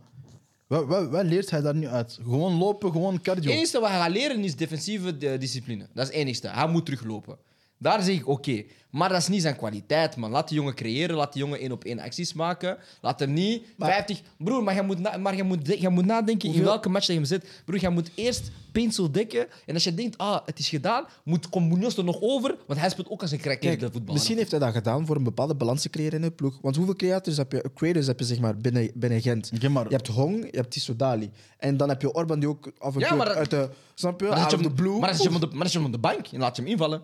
[0.66, 2.18] Wat, wat, wat leert hij daar nu uit?
[2.22, 3.50] Gewoon lopen, gewoon cardio.
[3.50, 5.86] Het enige wat hij gaat leren is defensieve eh, discipline.
[5.92, 6.48] Dat is het enigste.
[6.48, 7.38] Hij moet teruglopen.
[7.78, 8.62] Daar zeg ik oké.
[8.90, 10.30] Maar dat is niet zijn kwaliteit, man.
[10.30, 12.76] Laat die jongen creëren, laat die jongen één op één acties maken.
[13.00, 14.20] Laat hem niet Maar- 50...
[14.38, 17.06] Broer, maar je moet, na- maar je moet, de- je moet nadenken in welke match
[17.06, 17.62] dat je hem zit.
[17.64, 19.46] Broer, je moet eerst pencil dekken.
[19.66, 22.56] En als je denkt, ah, het is gedaan, moet Munoz er nog over.
[22.66, 24.14] Want hij speelt ook als een crack in de voetbal.
[24.14, 26.58] misschien heeft hij dat gedaan voor een bepaalde balans te creëren in de ploeg.
[26.62, 29.68] Want hoeveel creators heb je, creators heb je zeg maar, binnen, binnen Gent?
[29.68, 31.30] Maar- Je hebt Hong, je hebt Tissoudali.
[31.58, 33.68] En dan heb je Orban die ook af en Ja, toe maar uit de...
[33.94, 34.26] Snap je?
[34.26, 34.90] Maar je hem- blue.
[34.98, 37.02] maar je de- zet je hem op de bank en laat je hem invallen.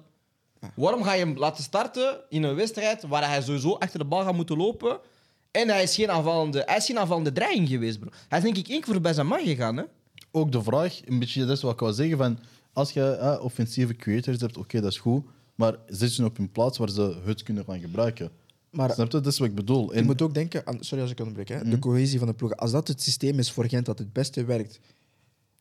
[0.75, 4.23] Waarom ga je hem laten starten in een wedstrijd waar hij sowieso achter de bal
[4.25, 4.99] gaat moeten lopen?
[5.51, 8.09] En hij is geen aanvallende, hij is geen aanvallende dreiging geweest, bro.
[8.29, 9.83] Hij is denk ik één keer voorbij zijn man gegaan, hè?
[10.31, 12.39] Ook de vraag, een beetje dat is wat ik wou zeggen, van
[12.73, 15.25] als je eh, offensieve creators hebt, oké, dat is goed.
[15.55, 18.31] Maar zet ze op een plaats waar ze het kunnen gaan gebruiken.
[18.71, 19.21] Maar Snap je?
[19.21, 19.93] Dat is wat ik bedoel.
[19.93, 20.77] je En, moet ook denken aan...
[20.81, 21.49] Sorry als ik onderbreek.
[21.49, 21.71] Hè, Mhm.
[21.71, 22.57] De cohesie van de ploeg.
[22.57, 24.81] Als dat het systeem is voor Gent dat het beste werkt...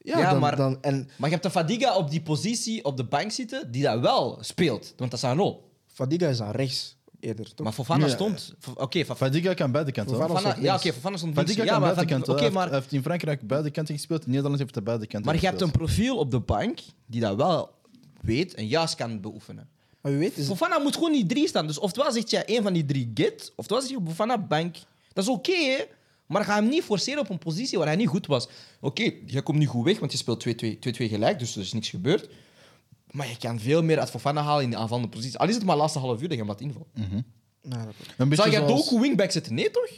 [0.10, 2.97] Ja, Ja, dan, maar- dan, en Maar je hebt de Fadiga op die positie op
[2.97, 4.93] de bank zitten, die dat wel speelt.
[4.97, 5.70] Want dat is rol.
[5.88, 7.64] Fadiga is aan rechts eerder, toch?
[7.64, 8.53] Maar Fofana stond...
[8.76, 9.32] Oké, Fofana...
[9.32, 10.16] Fadiga kan beide kanten.
[10.16, 11.34] Fofana- stond ja, oké, Fofana stond.
[11.34, 12.43] Fadiga Ja, kan maar beide Fadiga- kanten.
[12.43, 12.68] Heeft- maar...
[12.68, 14.26] Hij heeft in Frankrijk beide kanten gespeeld.
[14.26, 17.22] In Nederland heeft hij beide kanten Maar je hebt een profiel op de bank die
[17.22, 17.72] dat wel
[18.22, 19.68] weet en juist kan beoefenen.
[20.01, 20.45] Maar wie weet is...
[20.47, 21.68] Fofana moet gewoon niet drie staan.
[21.68, 24.76] Dus oftewel zeg je één van die drie get, oftewel zeg je Fofana bank.
[25.14, 25.84] Dat is oké, hè?
[26.30, 28.47] Maar ga hem niet forceren op een positie waar hij niet goed was.
[28.82, 31.73] Oké, je komt niet goed weg, want je speelt 2-2 2-2 gelijk, dus er is
[31.73, 32.30] niks gebeurd.
[33.11, 35.38] Maar je kan veel meer uit Fofana halen in de aanvallende positie.
[35.38, 36.88] Al is het maar de laatste half uur dat je hem laat invallen.
[37.61, 39.53] Nou, dat- Een beetje Zou je zoals- Doku wingback zetten?
[39.53, 39.89] Nee, toch?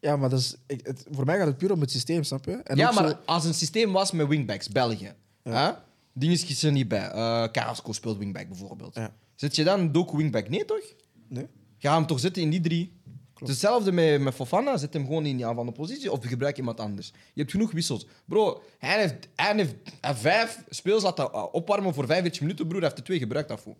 [0.00, 2.44] Ja, maar dat is, ik, het, voor mij gaat het puur om het systeem, snap
[2.44, 2.52] je?
[2.52, 5.12] En ja, maar zo- als een systeem was met wingbacks, België.
[5.42, 5.70] hè?
[6.12, 7.08] Dinges is er niet bij.
[7.08, 8.94] Eh Carrasco speelt wingback bijvoorbeeld.
[8.94, 9.14] Ja.
[9.34, 10.48] Zet je dan Doku wingback?
[10.48, 10.82] Nee, toch?
[11.28, 11.46] Nee?
[11.78, 12.97] Ga hem toch zetten in die drie.
[13.46, 17.12] Hetzelfde met, met Fofana, zet hem gewoon in die aanvallende positie of gebruik iemand anders.
[17.32, 18.06] Je hebt genoeg wissels.
[18.24, 22.66] Bro, hij heeft, hij heeft, hij heeft vijf speels laten uh, opwarmen voor 45 minuten,
[22.66, 22.80] broer.
[22.80, 23.76] Hij heeft er twee gebruikt daarvoor.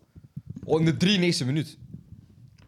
[0.63, 1.77] Oh, in de 93 minuut.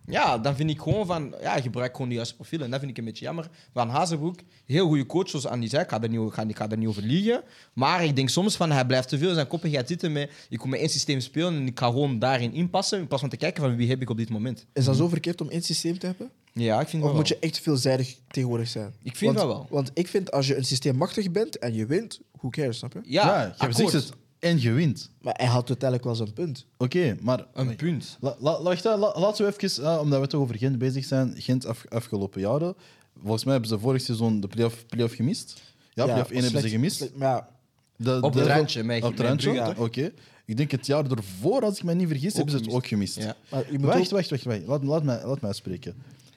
[0.06, 2.66] Ja, dan vind ik gewoon van, ja, gebruik gewoon die juiste profielen.
[2.66, 3.50] En dat vind ik een beetje jammer.
[3.74, 5.84] Van Hazenbroek, heel goede coach, zoals Andy zei.
[5.84, 7.44] Ik ga, daar niet, ga, ik ga daar niet over liegen.
[7.74, 10.58] Maar ik denk soms van, hij blijft te veel in zijn koppigheid zitten met, ik
[10.58, 13.38] kom met één systeem spelen en ik ga gewoon daarin inpassen, in plaats van te
[13.38, 14.66] kijken van wie heb ik op dit moment.
[14.74, 16.32] Is dat zo verkeerd om één systeem te hebben?
[16.54, 17.18] Ja, ik vind Of wel.
[17.18, 18.94] moet je echt veelzijdig tegenwoordig zijn?
[19.04, 19.68] Ik vind want, dat wel.
[19.70, 22.94] Want ik vind als je een systeem machtig bent en je wint, who cares, snap
[22.94, 23.00] je?
[23.04, 23.76] Ja, Ja, je akkoord.
[23.76, 25.10] zegt het en je wint.
[25.22, 26.66] Maar hij had uiteindelijk wel zijn punt.
[26.78, 27.46] Oké, maar...
[27.54, 28.18] Een punt.
[28.20, 31.84] La, la, laten we even, eh, omdat we toch over Gent bezig zijn, Gent af,
[31.90, 32.76] afgelopen jaren.
[33.22, 35.62] Volgens mij hebben ze vorig seizoen de play-off play gemist.
[35.94, 36.96] Ja, play-off 1 hebben ze gemist.
[36.98, 37.50] slecht- ja,
[37.96, 40.12] De- Op de- het randje, Op het randje, oké.
[40.46, 42.84] Ik denk het jaar ervoor, als ik me niet vergis, hebben ze het gemist.
[42.84, 43.16] ook gemist.
[43.18, 43.36] Ja.
[43.50, 44.62] maar je moet Wacht, ook- wacht, wacht, wacht.
[44.68, 45.96] Laat, laat, mij, laat mij spreken.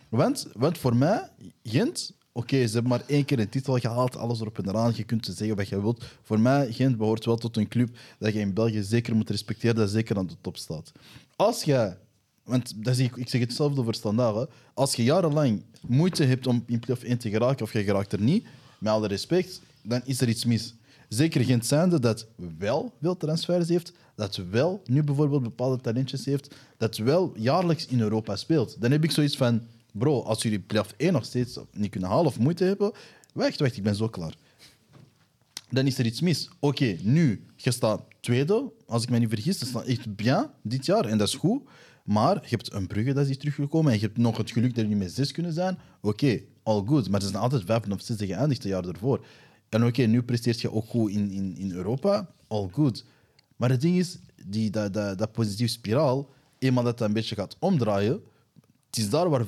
[0.09, 1.29] Want, want voor mij,
[1.63, 4.93] Gent, oké, ze hebben maar één keer een titel gehaald, alles erop en eraan.
[4.95, 6.05] Je kunt zeggen wat je wilt.
[6.23, 9.77] Voor mij, Gent behoort wel tot een club dat je in België zeker moet respecteren,
[9.77, 10.93] dat zeker aan de top staat.
[11.37, 11.97] Als je,
[12.45, 16.65] want dat zie ik, ik zeg hetzelfde voor standaard, als je jarenlang moeite hebt om
[16.67, 18.47] in play-off 1 te geraken of je geraakt er niet,
[18.79, 20.75] met alle respect, dan is er iets mis.
[21.09, 22.27] Zeker Gent zijnde dat
[22.59, 28.01] wel veel transfers heeft, dat wel nu bijvoorbeeld bepaalde talentjes heeft, dat wel jaarlijks in
[28.01, 28.81] Europa speelt.
[28.81, 29.63] Dan heb ik zoiets van,
[29.95, 32.93] bro, als jullie play-off 1 nog steeds niet kunnen halen of moeite hebben,
[33.33, 34.35] wacht, wacht, ik ben zo klaar.
[35.71, 36.49] Dan is er iets mis.
[36.59, 40.87] Oké, nu, je staat tweede, als ik me niet vergis, dat staat echt bien dit
[40.87, 41.63] jaar en dat is goed.
[42.05, 44.83] Maar je hebt een Brugge dat is teruggekomen en je hebt nog het geluk dat
[44.83, 45.79] jullie met zes kunnen zijn.
[46.01, 47.09] Oké, all good.
[47.09, 49.27] Maar ze zijn altijd vijf of zes geëindigd het jaar ervoor.
[49.69, 53.05] En oké, nu presteert je ook goed in, in, in Europa, all good.
[53.57, 57.35] Maar het ding is, die, dat, dat, dat positieve spiraal, eenmaal dat dat een beetje
[57.35, 58.23] gaat omdraaien,
[58.95, 59.45] het is daar waar,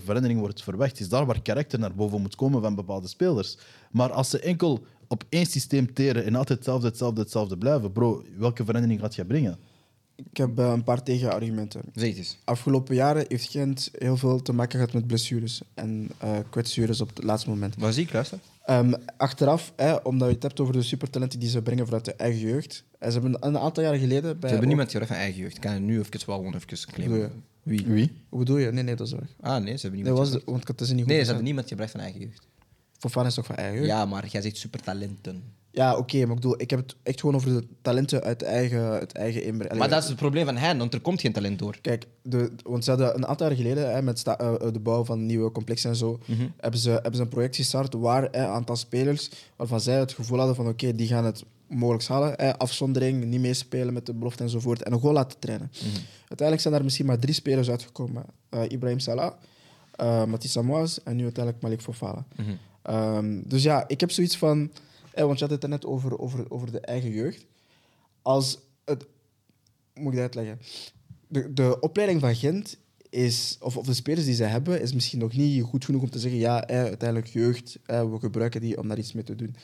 [0.00, 0.90] verandering wordt verwacht.
[0.90, 3.58] Het is daar waar karakter naar boven moet komen van bepaalde spelers.
[3.90, 8.24] Maar als ze enkel op één systeem teren en altijd hetzelfde, hetzelfde, hetzelfde blijven, bro,
[8.36, 9.58] welke verandering gaat je brengen?
[10.16, 11.82] Ik heb eh, een paar tegenargumenten.
[11.94, 12.38] Zeg het eens.
[12.44, 17.08] Afgelopen jaren heeft Gent heel veel te maken gehad met blessures en eh kwetsures op
[17.08, 17.74] het laatste moment.
[17.78, 18.38] Wat zie ik, luister?
[18.64, 22.14] Ehm, achteraf, hè, omdat je het hebt over de supertalenten die ze brengen vanuit de
[22.14, 22.84] eigen jeugd.
[22.98, 24.40] En ze hebben een aantal jaren geleden bij.
[24.40, 25.54] Ze hebben niemand gehoord van eigen jeugd.
[25.54, 27.44] Ik kan het nu even wel gewoon even claimen.
[27.62, 27.86] Wie?
[27.86, 28.12] Wie?
[28.28, 28.72] Hoe bedoel je?
[28.72, 29.28] Nee, nee, dat is waar.
[29.40, 30.66] Ah, nee, ze hebben Dat niemand was de, gebracht.
[30.66, 31.08] want het is niet goed.
[31.08, 32.46] Nee, ze hebben niemand gebracht van eigen jeugd.
[32.98, 33.88] Fofana is toch van eigen jeugd?
[33.88, 35.42] Ja, maar jij zegt supertalenten.
[35.72, 38.82] Ja, oké, maar ik bedoel, ik heb het echt gewoon over de talenten uit eigen,
[38.98, 39.78] het eigen inbreng.
[39.78, 41.78] Maar dat is het probleem van hen, want er komt geen talent door.
[41.80, 45.04] Kijk, de, want ze hadden een aantal jaar geleden, hè, met sta- eh, de bouw
[45.04, 46.46] van nieuwe complexen en zo, Mhm.
[46.56, 50.38] hebben, ze, hebben ze een project gestart waar een aantal spelers, waarvan zij het gevoel
[50.38, 52.32] hadden van oké, die gaan het mogelijk halen.
[52.36, 54.82] Hè, afzondering, niet meespelen met de belofte enzovoort.
[54.82, 55.70] En nog gewoon laten trainen.
[55.72, 55.84] Mhm.
[56.18, 58.24] Uiteindelijk zijn daar misschien maar drie spelers uitgekomen.
[58.48, 59.32] Eh, Ibrahim Salah,
[60.02, 62.24] uh, Samoas en nu uiteindelijk Malik Fofana.
[62.36, 62.50] Mhm.
[62.82, 64.70] Ehm, dus ja, ik heb zoiets van...
[65.14, 67.46] hè, want je had het net over, over, over de eigen jeugd.
[68.22, 69.06] Als het...
[69.94, 70.58] Moet ik dat uitleggen?
[71.28, 72.76] De, de opleiding van Gent
[73.10, 73.56] is...
[73.60, 76.18] Of, of de spelers die zij hebben, is misschien nog niet goed genoeg om te
[76.18, 76.40] zeggen...
[76.40, 79.56] Ja, hè, uiteindelijk jeugd, hè, we gebruiken die om daar iets mee te doen.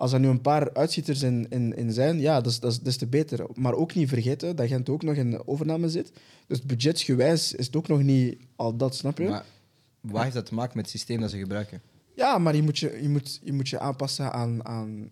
[0.00, 2.80] Als er nu een paar uitschieters in, in, in zijn, ja, dat is, dat is
[2.80, 3.46] des te beter.
[3.54, 6.12] Maar ook niet vergeten dat Gent ook nog in overname zit.
[6.46, 9.28] Dus budgetgewijs is het ook nog niet al dat, snap je?
[9.28, 9.44] Maar
[10.00, 11.82] wat heeft dat te maken met het systeem dat ze gebruiken?
[12.16, 15.10] Ja, maar je moet je, je, moet, je, moet je aanpassen aan, aan...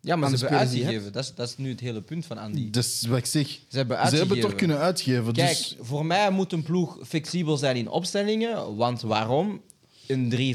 [0.00, 1.12] Ja, maar Aan ze de hebben uitgegeven.
[1.12, 2.70] Dat is, dat is nu het hele punt van Andy.
[2.70, 4.18] Dus wat ik zeg, Ze hebben ze uitgegeven.
[4.18, 5.32] hebben het toch kunnen uitgeven.
[5.32, 8.76] Kijk, Dus voor mij moet een ploeg flexibel zijn in opstellingen.
[8.76, 9.60] Want waarom?
[10.06, 10.54] Een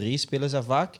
[0.00, 0.98] 3-5-3-4-3 spelen ze vaak.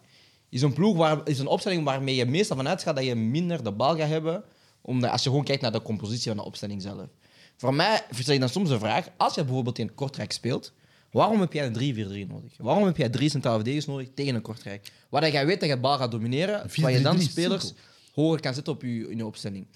[0.50, 3.64] Is een ploeg waar, is een opstelling waarmee je meestal vanuit gaat dat je minder
[3.64, 4.44] de bal gaat hebben.
[4.80, 7.06] Omdat, als je gewoon kijkt naar de compositie van de opstelling zelf.
[7.56, 10.72] Voor mij stel je dan soms de vraag: als je bijvoorbeeld in Kortrijk speelt,
[11.10, 12.52] waarom heb jij een 3-4-3 nodig?
[12.58, 14.92] Waarom heb jij drie centrale verdedigers nodig tegen een Kortrijk?
[15.08, 17.66] Waar jij weet dat je de bal gaat domineren, waar je dan 4-3-3 is spelers
[17.66, 17.82] simpel.
[18.14, 19.66] hoger kan zetten op je, in je opstelling.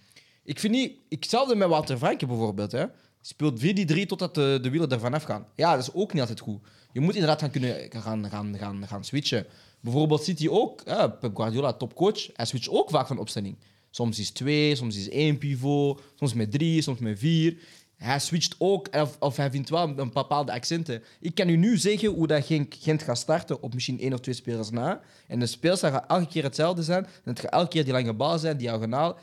[0.45, 0.93] Ik vind niet...
[1.09, 2.73] Ik hetzelfde met Walter Franke bijvoorbeeld.
[2.73, 2.85] Hè.
[3.21, 5.47] Speelt 4-3 totdat de, de wielen ervan afgaan.
[5.55, 6.61] Ja, dat is ook niet altijd goed.
[6.93, 9.47] Je moet inderdaad gaan kunnen gaan, gaan, gaan, gaan switchen.
[9.85, 10.83] Bijvoorbeeld City ook.
[10.85, 12.29] Ja, Pep Guardiola, topcoach.
[12.33, 13.57] Hij switcht ook vaak van opstelling.
[13.91, 17.57] Soms is twee, soms is één pivot, soms met drie, soms met vier.
[17.97, 21.03] Hij switcht ook, of, of hij vindt wel een bepaalde accenten.
[21.21, 24.21] Ik kan u nu zeggen hoe dat Genk, Gent gaat starten op misschien één of
[24.21, 25.01] twee spelers na.
[25.27, 27.05] En de speelstijl gaat elke keer hetzelfde zijn.
[27.05, 29.19] En het gaat elke keer die lange bal zijn, diagonaal.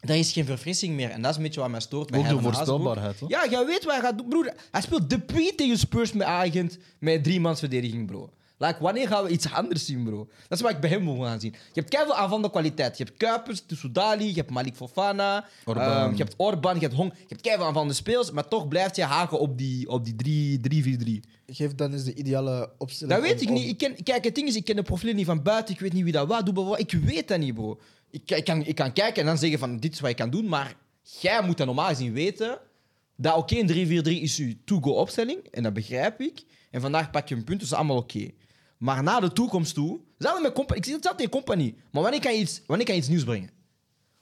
[0.00, 1.10] Er is geen verfrissing meer.
[1.10, 2.16] En dat is een beetje wat mij stoort.
[2.16, 3.20] Ook de voorspelbaarheid?
[3.28, 4.52] Ja, jij weet wat hij gaat doen, broer.
[4.70, 8.30] Hij speelt de tegen Spurs met agent met driemansverdediging, bro.
[8.66, 10.28] Like, wanneer gaan we iets anders zien, bro?
[10.48, 11.50] Dat is wat ik bij hem wil gaan zien.
[11.52, 12.98] Je hebt keihard aanvallende kwaliteit.
[12.98, 15.84] Je hebt Kuipers, Toussoudali, je hebt Malik Fofana, Orban.
[15.84, 17.12] ehm, je hebt Orban, je hebt Hong.
[17.12, 21.20] Je hebt keihard aanvallende speels, maar toch blijft je haken op die, op die 3-4-3.
[21.46, 23.14] Geef dan eens de ideale opstelling.
[23.16, 23.68] Dat weet om- ik niet.
[23.68, 25.74] Ik ken, kijk, het ding is, ik ken de profielen niet van buiten.
[25.74, 26.78] Ik weet niet wie dat wat doet.
[26.78, 27.80] Ik weet dat niet, bro.
[28.10, 30.30] Ik, ik, kan, ik kan kijken en dan zeggen van, dit is wat je kan
[30.30, 30.48] doen.
[30.48, 30.74] Maar
[31.20, 32.58] jij moet dan normaal gezien weten
[33.16, 35.38] dat oké, een 3-4-3 is je to-go-opstelling.
[35.50, 36.42] En dat begrijp ik.
[36.70, 38.30] En vandaag pak je een punt, dus dat is allemaal oké.
[38.82, 40.00] Maar naar de toekomst toe...
[40.18, 41.74] Hetzelfde met ik zie hetzelfde in compagnie.
[41.90, 43.50] Maar wanneer kan je iets, wanneer kan iets nieuws brengen?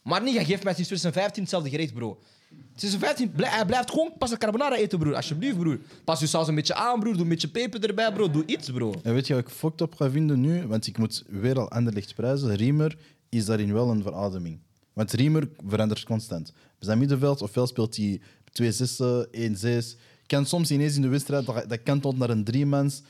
[0.02, 2.18] Maar niet, je geeft mij sinds 2015 hetzelfde gerecht, bro.
[2.48, 5.14] Sinds 2015, blij- hij blijft gewoon pas de carbonara eten, broer.
[5.14, 5.78] Alsjeblieft, broer.
[6.04, 7.12] Pas je saus een beetje aan, broer.
[7.12, 8.30] Doe een beetje peper erbij, bro.
[8.30, 8.94] Doe iets, bro.
[9.02, 10.66] En weet je wat ik fucked up ga vinden nu?
[10.66, 12.54] Want ik moet weer al Anderlecht prijzen.
[12.54, 12.98] Riemer
[13.28, 14.58] is daarin wel een verademing.
[14.92, 16.48] Want Riemer verandert constant.
[16.48, 18.20] Op zijn middenveld, ofwel speelt hij
[18.52, 19.00] 2 6
[19.30, 19.96] 1 6
[20.26, 23.02] Kan soms ineens in de wedstrijd, dat, dat kantelt naar een driemans.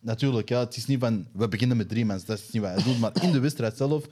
[0.00, 2.24] Natuurlijk, ja, het is niet van, we beginnen met driemans.
[2.24, 2.98] Dat is niet wat hij doet.
[2.98, 4.06] Maar in de wedstrijd zelf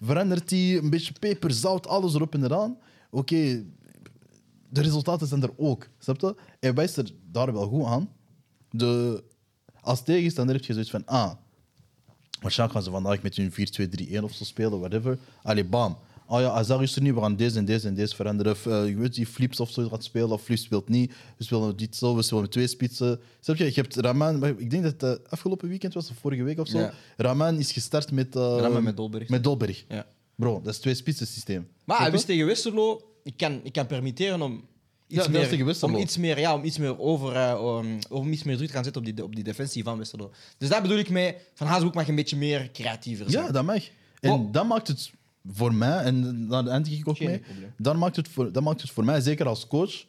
[0.00, 2.78] verandert hij een beetje peper, zout, alles erop en eraan.
[3.10, 3.64] Oké,
[4.68, 5.88] de resultaten zijn er ook.
[5.98, 6.34] Snap je?
[6.60, 8.10] Hij wijst er daar wel goed aan.
[8.70, 9.24] De,
[9.80, 11.32] als tegenstander heb je zoiets van, ah,
[12.40, 13.52] waarschijnlijk gaan ze vandaag met hun
[14.20, 15.18] 4-2-3-1 of zo spelen, whatever.
[15.42, 15.98] Allee, bam.
[16.32, 18.52] Oh ja, Azar is er niet, we gaan deze en deze en deze veranderen.
[18.52, 21.12] Of, eh, je weet, die Flips of zo gaat spelen, of Flips speelt niet.
[21.36, 23.20] We spelen dit zo, we spelen met twee spitsen.
[23.40, 23.64] Snap je?
[23.64, 26.58] Je hebt Raman, maar ik denk dat het eh, afgelopen weekend was, of vorige week
[26.58, 26.78] of zo.
[26.78, 26.92] Ja.
[27.16, 28.36] Raman is gestart met...
[28.36, 29.28] eh, Raman met Dolberg.
[29.28, 29.84] Met Dolberg.
[29.88, 30.06] Ja.
[30.34, 31.68] Bro, dat is twee spitsen systeem.
[31.84, 34.64] Maar hij wist tegen Westerlo, ik kan, ik kan permitteren om
[35.06, 38.56] iets, Ja, meer, om iets meer, ja, om iets meer over, om, om iets meer
[38.56, 40.30] druk te gaan zetten op die, op die defensie van Westerlo.
[40.58, 43.44] Dus daar bedoel ik mee, Van Haasbroek mag een beetje meer creatiever zijn.
[43.44, 43.82] Ja, dat mag.
[44.20, 44.52] En Oh.
[44.52, 45.10] dat maakt het
[45.46, 47.72] voor mij, en daar eindig ik ook Geen mee, probleem.
[47.76, 50.04] dat maakt, het voor, dat maakt het voor mij, zeker als coach,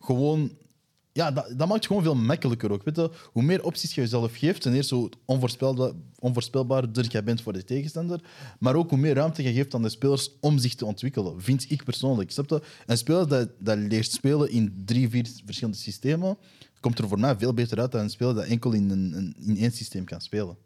[0.00, 0.52] gewoon...
[1.14, 2.82] Ja, dat, dat maakt het gewoon veel makkelijker ook.
[2.84, 3.10] Weet je?
[3.32, 7.64] Hoe meer opties je jezelf geeft, ten eerste hoe onvoorspelbaar, onvoorspelbaarder jij bent voor de
[7.64, 8.20] tegenstander,
[8.58, 11.70] maar ook hoe meer ruimte je geeft aan de spelers om zich te ontwikkelen, vind
[11.70, 12.30] ik persoonlijk.
[12.30, 12.62] Snap je?
[12.86, 16.36] Een speler dat, dat leert spelen in drie, vier verschillende systemen,
[16.80, 19.56] komt er voor mij veel beter uit dan een speler dat enkel in, een- in
[19.56, 20.56] één systeem kan spelen.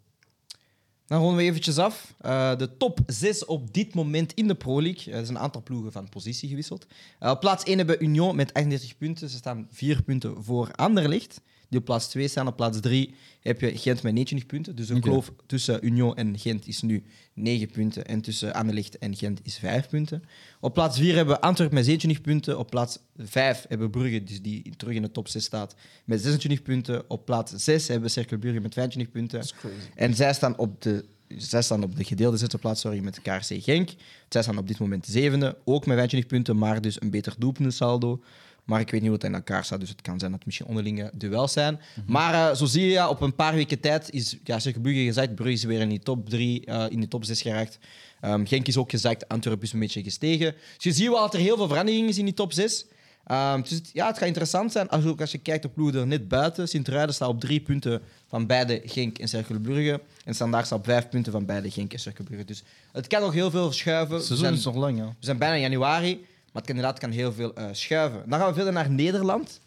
[1.07, 2.15] Dan ronden we eventjes af.
[2.21, 5.13] Eh, de top 6 op dit moment in de Pro League.
[5.13, 6.87] Eh, er zijn een aantal ploegen van positie gewisseld.
[7.19, 9.29] Eh, op plaats 1 hebben Union met 38 punten.
[9.29, 11.41] Ze staan 4 punten voor Anderlecht.
[11.69, 12.47] Die op plaats 2 staan.
[12.47, 14.77] Op plaats 3 heb je Gent met 29 punten.
[14.77, 15.09] Dus de Oké.
[15.09, 17.03] kloof tussen Union en Gent is nu
[17.35, 18.07] 9 punten.
[18.07, 20.23] En tussen Anderlecht en Gent is 5 punten.
[20.61, 22.59] Op plaats 4 hebben we Antwerpen met 27 punten.
[22.59, 26.21] Op plaats 5 hebben we Brugge, dus die terug in de top 6 staat, met
[26.21, 27.11] 26 punten.
[27.11, 29.47] Op plaats 6 hebben we Cercle Brugge met 25 punten.
[29.95, 33.63] En zij staan op de, zij staan op de gedeelde zesde plaats sorry, met KRC
[33.63, 33.91] Genk.
[34.29, 38.23] Zij staan op dit moment zevende, ook met 25 punten, maar dus een beter doelpuntensaldo.
[38.67, 40.47] Maar ik weet niet hoe het in elkaar staat, dus het kan zijn dat het
[40.47, 41.81] misschien onderlinge duels zijn.
[42.07, 45.35] Maar eh, zo zie je, ja, op een paar weken tijd is ja, Brugge gezakt.
[45.35, 47.79] Brugge is weer in die top 3, in de top 6 geraakt.
[48.21, 50.55] Ehm, Genk is ook gezakt, Antwerpen is een beetje gestegen.
[50.75, 52.87] Dus je ziet wel dat er heel veel verandering is in die top 6.
[53.27, 54.89] Ehm, dus het, ja, het gaat interessant zijn.
[54.89, 56.69] Als, ook als je kijkt op ploegen er net buiten.
[56.69, 60.01] Sint-Truiden staat op drie punten van beide Genk en Cercle Brugge.
[60.25, 62.45] En Standaard staat op vijf punten van beide Genk en Cercle Brugge.
[62.45, 62.63] Dus
[62.93, 64.17] het kan nog heel veel schuiven.
[64.17, 65.07] Het seizoen zijn, is nog lang, ja.
[65.07, 66.27] we zijn bijna in januari,
[66.57, 68.23] maar het kan inderdaad kan heel veel eh, schuiven.
[68.27, 69.61] Dan gaan we verder naar Nederland.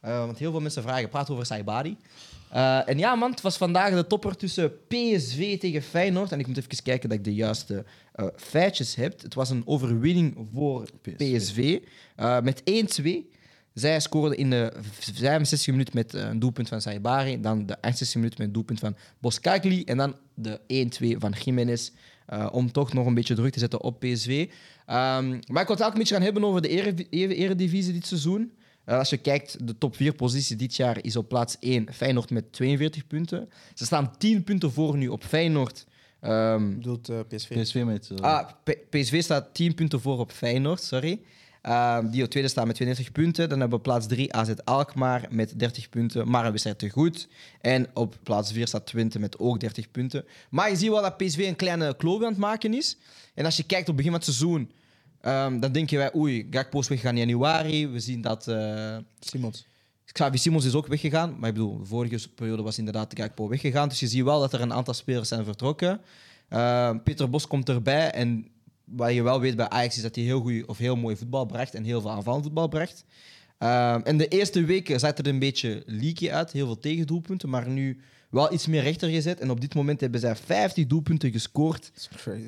[0.00, 1.96] Eh, want heel veel mensen vragen, praat over Saibari.
[2.50, 6.32] Eh, en ja, man, het was vandaag de topper tussen PSV tegen Feyenoord.
[6.32, 9.22] En ik moet even kijken dat ik de juiste eh, feitjes heb.
[9.22, 11.80] Het was een overwinning voor PSV, PSV.
[12.42, 12.62] met
[13.00, 13.34] 1-2.
[13.74, 14.72] Zij scoorden in de
[15.12, 17.40] 65 minuten met een doelpunt van Saibari.
[17.40, 19.84] Dan de 68 minuten met een doelpunt van Boskagli.
[19.84, 20.60] En dan de
[21.14, 21.90] 1-2 van Jiménez.
[22.26, 24.48] Eh, om toch nog een beetje druk te zetten op PSV.
[24.86, 27.92] Ehm, maar ik wil het ook een beetje gaan hebben over de ere- ere- eredivisie
[27.92, 28.52] dit seizoen.
[28.84, 32.30] Eh, als je kijkt, de top 4 positie dit jaar is op plaats 1 Feyenoord
[32.30, 33.48] met 42 punten.
[33.74, 35.86] Ze staan 10 punten voor nu op Feyenoord.
[36.20, 37.60] Ehm, bedoelt eh, PSV.
[37.62, 38.10] PSV met...
[38.10, 41.20] eh, Ah, P- PSV staat 10 punten voor op Feyenoord, sorry.
[41.66, 43.48] Ehm, die op tweede staat met 32 punten.
[43.48, 47.28] Dan hebben we plaats 3 AZ Alkmaar met 30 punten, maar een wedstrijd te goed.
[47.60, 50.24] En op plaats 4 staat Twente met ook 30 punten.
[50.50, 52.96] Maar je ziet wel dat PSV een kleine kloof aan het maken is.
[53.34, 54.70] En als je kijkt op het begin van het seizoen,
[55.20, 57.88] ehm, dan denken wij, oei, Gakpo is weggegaan in januari.
[57.88, 58.48] We zien dat...
[58.48, 59.66] eh, Simons.
[60.12, 61.36] Xavi Simons is ook weggegaan.
[61.38, 63.88] Maar ik bedoel, de vorige periode was inderdaad Gakpo weggegaan.
[63.88, 66.00] Dus je ziet wel dat er een aantal spelers zijn vertrokken.
[66.50, 68.10] Uh, Peter Bos komt erbij.
[68.10, 68.46] En
[68.86, 71.46] wat je wel weet bij Ajax is dat hij heel, goeie, of heel mooi voetbal
[71.46, 71.74] bracht.
[71.74, 73.04] En heel veel aanvallend voetbal bracht.
[73.58, 76.52] Uh, en de eerste weken zat er een beetje leaky uit.
[76.52, 77.48] Heel veel tegendoelpunten.
[77.48, 79.40] Maar nu wel iets meer rechter gezet.
[79.40, 81.92] En op dit moment hebben zij 50 doelpunten gescoord.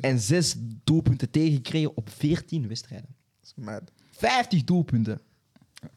[0.00, 3.14] En 6 doelpunten tegengekregen op 14 wedstrijden.
[3.40, 3.82] Dat is mad.
[4.10, 5.20] 50 doelpunten.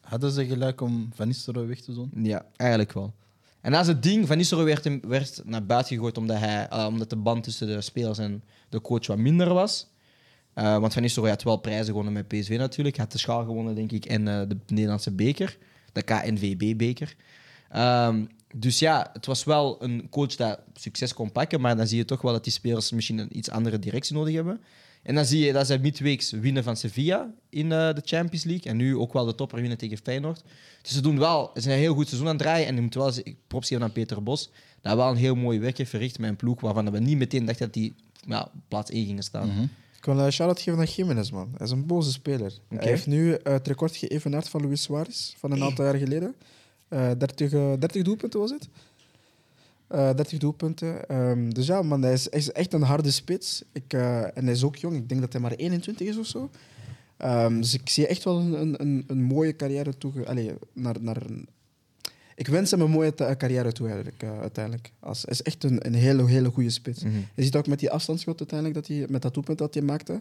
[0.00, 2.10] Hadden ze gelijk om Van Nistelrooy weg te doen?
[2.14, 3.14] Ja, eigenlijk wel.
[3.60, 4.26] En dat is het ding.
[4.26, 8.18] Van Nistelrooy werd naar buiten gegooid omdat, hij, eh, omdat de band tussen de spelers
[8.18, 9.91] en de coach wat minder was.
[10.54, 12.96] Eh, want Van Nistelrooy had wel prijzen gewonnen met PSV natuurlijk.
[12.96, 15.58] Had de schaal gewonnen, denk ik, en eh, de Nederlandse beker.
[15.92, 17.14] De KNVB-beker.
[17.70, 18.24] Ehm,
[18.54, 21.60] dus ja, het was wel een coach dat succes kon pakken.
[21.60, 24.34] Maar dan zie je toch wel dat die spelers misschien een iets andere directie nodig
[24.34, 24.60] hebben.
[25.02, 28.70] En dan zie je dat ze midweeks winnen van Sevilla in eh, de Champions League.
[28.70, 30.42] En nu ook wel de topper winnen tegen Feyenoord.
[30.82, 32.66] Dus ze doen wel, ze zijn een heel goed seizoen aan het draaien.
[32.66, 34.50] En je moet wel zeggen, props geven aan Peter Bos.
[34.80, 37.44] Dat wel een heel mooi werk heeft verricht met een ploeg waarvan we niet meteen
[37.44, 37.94] dachten dat die
[38.28, 39.70] op plaats 1 gingen staan.
[40.02, 41.48] Ik wil een shout-out geven aan Jiménez, man.
[41.56, 42.52] Hij is een boze speler.
[42.68, 46.34] Hij heeft nu eh, het record geëvenaard van Luis Suarez van een aantal jaar geleden.
[46.88, 48.68] Eh 30, eh, 30 doelpunten was het.
[49.86, 51.08] Eh 30 doelpunten.
[51.08, 53.62] Ehm, dus ja, man, hij is, hij is echt een harde spits.
[53.72, 54.96] Ik, eh, en hij is ook jong.
[54.96, 56.50] Ik denk dat hij maar 21 is of zo.
[57.16, 60.26] Ehm, dus ik zie echt wel een, een, een, mooie carrière toe.
[60.26, 61.22] Allee, naar, naar.
[62.42, 64.92] Ik wens hem een mooie carrière toe, eigenlijk, eh, uiteindelijk.
[65.00, 67.02] Als, hij is echt een, een hele, hele goede spits.
[67.02, 67.14] Mhm.
[67.34, 70.20] Je ziet ook met die afstandsschot uiteindelijk, dat hij, met dat doelpunt dat hij maakte.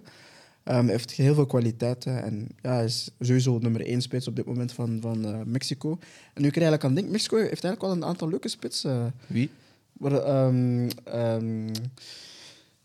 [0.64, 2.24] Ehm, hij heeft heel veel kwaliteiten.
[2.24, 5.98] En ja, hij is sowieso nummer één spits op dit moment van, van eh, Mexico.
[6.34, 9.14] En nu ik er eigenlijk aan denk, Mexico heeft eigenlijk wel een aantal leuke spitsen.
[9.28, 9.50] Wie?
[9.94, 11.70] Waar, ehm, ehm,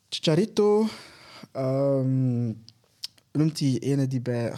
[0.08, 0.86] Chicharito.
[1.52, 2.52] ehm,
[3.30, 4.52] hoe noemt die ene die bij...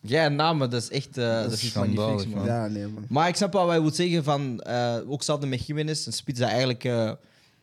[0.00, 2.36] Ja, namen, dat is echt eh, dat is schandalig, man.
[2.38, 2.46] man.
[2.46, 3.04] ja, nee, man.
[3.08, 6.12] Maar ik snap wel wat je wilt zeggen van, eh, ook hetzelfde met Jiménez, een
[6.12, 6.92] spits dat eigenlijk eh,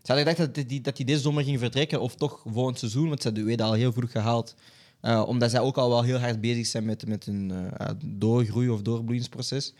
[0.02, 3.08] Ze hadden gedacht dat hij dat die deze zomer ging vertrekken, of toch volgend seizoen,
[3.08, 4.56] want ze hebben de Ueda al heel vroeg gehaald.
[5.02, 8.70] Eh, omdat zij ook al wel heel hard bezig zijn met, met hun eh, doorgroei-
[8.70, 9.74] of doorbloeiingsproces.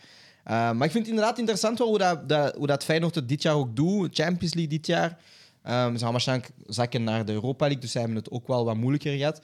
[0.44, 3.28] Eh, maar ik vind het inderdaad interessant wel hoe dat, dat, hoe dat Feyenoord het
[3.28, 4.14] dit jaar ook doet.
[4.14, 5.18] Champions League dit jaar.
[5.62, 8.64] Ehm, ze gaan waarschijnlijk zakken naar de Europa League, dus zij hebben het ook wel
[8.64, 9.40] wat moeilijker gehad.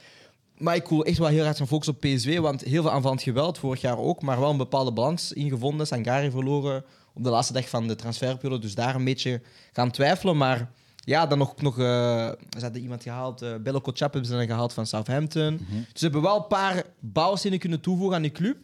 [0.62, 3.22] Maar ik wil echt wel heel hard gaan focussen op PSV, want heel veel aanvallend
[3.22, 5.86] geweld, vorig jaar ook, maar wel een bepaalde balans ingevonden.
[5.86, 6.84] Sangari verloren
[7.14, 9.40] op de laatste dag van de transferperiode, dus daar een beetje
[9.72, 10.36] gaan twijfelen.
[10.36, 10.70] Maar
[11.04, 11.84] ja, dan nog, nog eh,
[12.58, 15.56] ze hadden iemand gehaald, eh Bello Kotschap hebben ze dan gehaald van Southampton.
[15.70, 18.56] Dus ze hebben wel een paar bouwstenen kunnen toevoegen aan die club.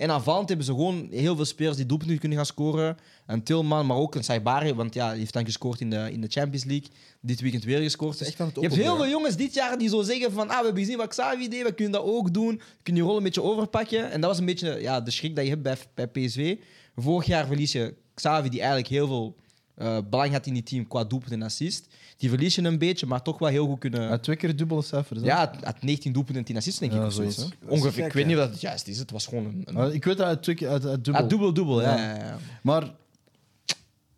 [0.00, 2.96] En aanvallend hebben ze gewoon heel veel spelers die doelpunten kunnen gaan scoren.
[3.26, 6.20] Een Tilman, maar ook een Saibari, want ja, die heeft dan gescoord in de, in
[6.20, 6.88] de Champions League.
[7.20, 8.18] Dit weekend weer gescoord.
[8.18, 10.82] Dus je hebt heel veel jongens dit jaar die zo zeggen van ah, we hebben
[10.82, 12.60] gezien wat Xavi deed, we kunnen dat ook doen.
[12.82, 14.10] Kunnen die rol een beetje overpakken.
[14.10, 16.56] En dat was een beetje ja, de schrik dat je hebt bij, bij PSV.
[16.96, 19.36] Vorig jaar verlies je Xavi, die eigenlijk heel veel
[19.74, 21.86] eh, belang had in die team qua doelpunt en assist.
[22.20, 24.02] Die verlies je een beetje, maar toch wel heel goed kunnen...
[24.02, 25.20] Ja, twee keer dubbele cijfers.
[25.20, 25.26] hè?
[25.26, 26.98] Ja, het had 19 doelpunten en 10 assists, denk ik.
[26.98, 27.36] Ja, of zoiets.
[27.36, 27.92] Dat Ongeveer.
[27.92, 28.98] gek, ik weet niet of dat het juist is.
[28.98, 29.62] Het was gewoon een...
[29.80, 29.94] een...
[29.94, 31.22] Ik weet dat uit twee keer uit, uit dubbel.
[31.22, 31.96] Ah, dubbel-dubbel, ja.
[31.96, 32.14] Ja.
[32.14, 32.38] ja, ja.
[32.62, 32.94] Maar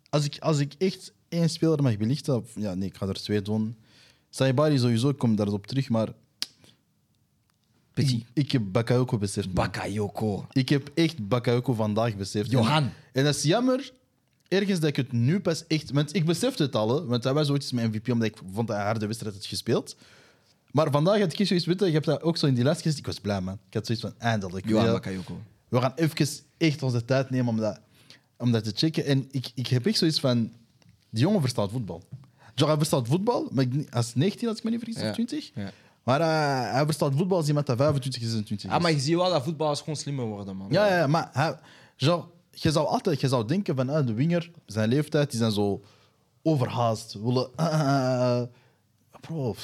[0.09, 3.13] als ik, als ik echt één speler mag belichten, of- ja, nee, ik ga er
[3.21, 3.75] twee doen.
[4.29, 6.07] Saibari sowieso, ik kom daarop terug, maar
[7.93, 8.11] Petit.
[8.21, 9.45] ik, ik heb Bakayoko beseft.
[9.47, 9.55] man.
[9.55, 10.45] Bakayoko.
[10.51, 12.51] Ik heb echt Bakayoko vandaag beseft.
[12.51, 12.83] Johan.
[12.83, 13.91] En, en dat is jammer,
[14.53, 15.91] ergens dat ik het nu pas echt...
[15.91, 18.37] Want ik besefte het al, hè, want hij was ooit eens mijn MVP, omdat ik
[18.53, 19.95] vond dat hij harde wedstrijd had gespeeld.
[20.71, 22.81] Maar vandaag had ik zoiets, weet je, je hebt dat ook zo in die les
[22.81, 22.97] gezien.
[22.99, 23.57] Ik was blij, man.
[23.67, 24.67] Ik had zoiets van, eindelijk.
[24.67, 25.41] Johan Ja, Bakayoko.
[25.69, 26.27] we gaan even
[26.57, 27.79] echt onze tijd nemen om dat,
[28.37, 29.05] om dat te checken.
[29.05, 30.51] En ik, ik heb echt zoiets van...
[31.09, 32.03] Die jongen verstaat voetbal.
[32.55, 35.07] Hij verstaat voetbal, maar ik, is 19 als ik me niet vergis, Ja.
[35.07, 35.51] of 20.
[35.55, 35.71] Ja.
[36.03, 38.75] Maar eh, hij verstaat voetbal als iemand dat 25, 26 is.
[38.75, 40.67] Ah, maar je ziet wel dat voetballers gewoon slimmer worden, man.
[40.71, 41.59] Ja, ja, ja, maar hij,
[41.95, 42.23] genre,
[42.53, 45.81] je zou altijd je zou denken van ah, de winger, zijn leeftijd, die zijn zo
[46.41, 47.13] overhaast.
[47.13, 48.43] Willen, ah, ah,
[49.21, 49.55] bro,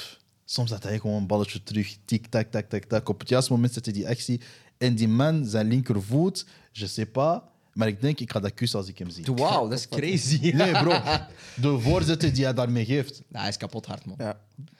[0.44, 3.08] soms had hij gewoon een balletje terug, tik, tak, tak, tak, tak.
[3.08, 4.40] Op het juiste moment zet hij die actie.
[4.78, 7.40] En die man, zijn linkervoet, je sais pas,
[7.72, 9.24] maar ik denk, ik ga dat kussen als ik hem zie.
[9.34, 10.50] Wauw, dat is crazy.
[10.54, 11.00] Nee, bro.
[11.62, 13.22] De voorzetten die hij daarmee geeft.
[13.28, 14.16] Nou, hij is kapot hard, man.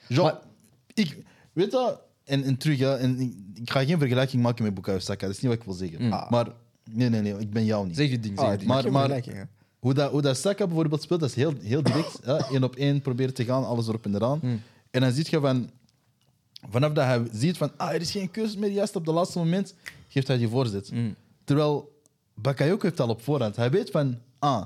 [0.07, 0.41] Ja.
[0.93, 4.73] Ik, weet dat, en, en terug, ja, en ik, ik ga geen vergelijking maken met
[4.73, 6.01] Bukayo Saka, dat is niet wat ik wil zeggen.
[6.01, 6.09] Mm.
[6.29, 6.47] Maar,
[6.93, 7.95] nee, nee, nee, ik ben jou niet.
[7.95, 8.69] Zeg je ding, zeg Ah, je ding.
[8.69, 9.21] Maar- maar.
[9.79, 12.19] Hoe dat, hoe dat Saka bijvoorbeeld speelt, dat is heel, heel direct.
[12.23, 12.55] hè.
[12.55, 14.39] Eén op één proberen te gaan, alles erop en eraan.
[14.39, 14.61] Hmm.
[14.91, 15.69] En dan zie je van...
[16.69, 17.71] Vanaf dat hij ziet van...
[17.77, 19.73] Ah, er is geen keuze meer, juist op het laatste moment
[20.07, 20.89] geeft hij die voorzet.
[20.89, 21.15] Hmm.
[21.43, 22.01] Terwijl
[22.35, 23.55] Bakayoko heeft al op voorhand.
[23.55, 24.17] Hij weet van...
[24.39, 24.65] Ah,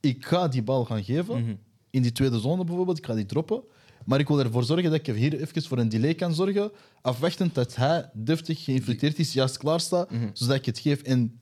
[0.00, 1.42] ik ga die bal gaan geven.
[1.42, 1.54] Mhm.
[1.90, 2.98] In die tweede zone bijvoorbeeld.
[2.98, 3.62] Ik ga die droppen.
[4.04, 6.70] Maar ik wil ervoor zorgen dat ik hier even voor een delay kan zorgen.
[7.00, 10.08] Afwachtend dat hij deftig geïnfiltreerd is, juist klaar staat.
[10.32, 11.02] Zodat ik het geef.
[11.02, 11.39] En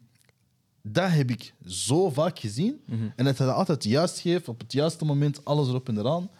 [0.83, 2.81] dat heb ik zo vaak gezien.
[2.85, 3.03] Mhm.
[3.17, 6.31] En dat hij dat altijd juist geeft, op het juiste moment, alles erop en eraan.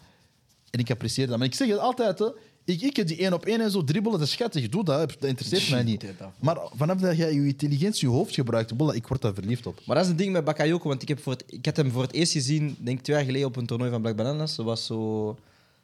[0.69, 1.37] En ik apprecieer dat.
[1.37, 2.27] Maar ik zeg het altijd, hè.
[2.65, 4.69] Ik, ik heb die één op één en zo dribbelen, dat is schattig.
[4.69, 6.05] Doe dat, dat interesseert mij niet.
[6.39, 9.81] Maar vanaf dat jij je intelligentie, je hoofd gebruikt, bolla, ik word daar verliefd op.
[9.85, 11.91] Maar dat is het ding met Bakayoko, want ik, heb voor het, ik had hem
[11.91, 14.55] voor het eerst gezien, denk ik twee jaar geleden op een toernooi van Black Bananas.
[14.55, 15.37] Dat was zo...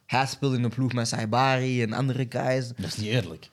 [0.06, 2.68] Hij speelde in een ploeg met Saibari en andere guys.
[2.68, 3.50] Dat is niet eerlijk.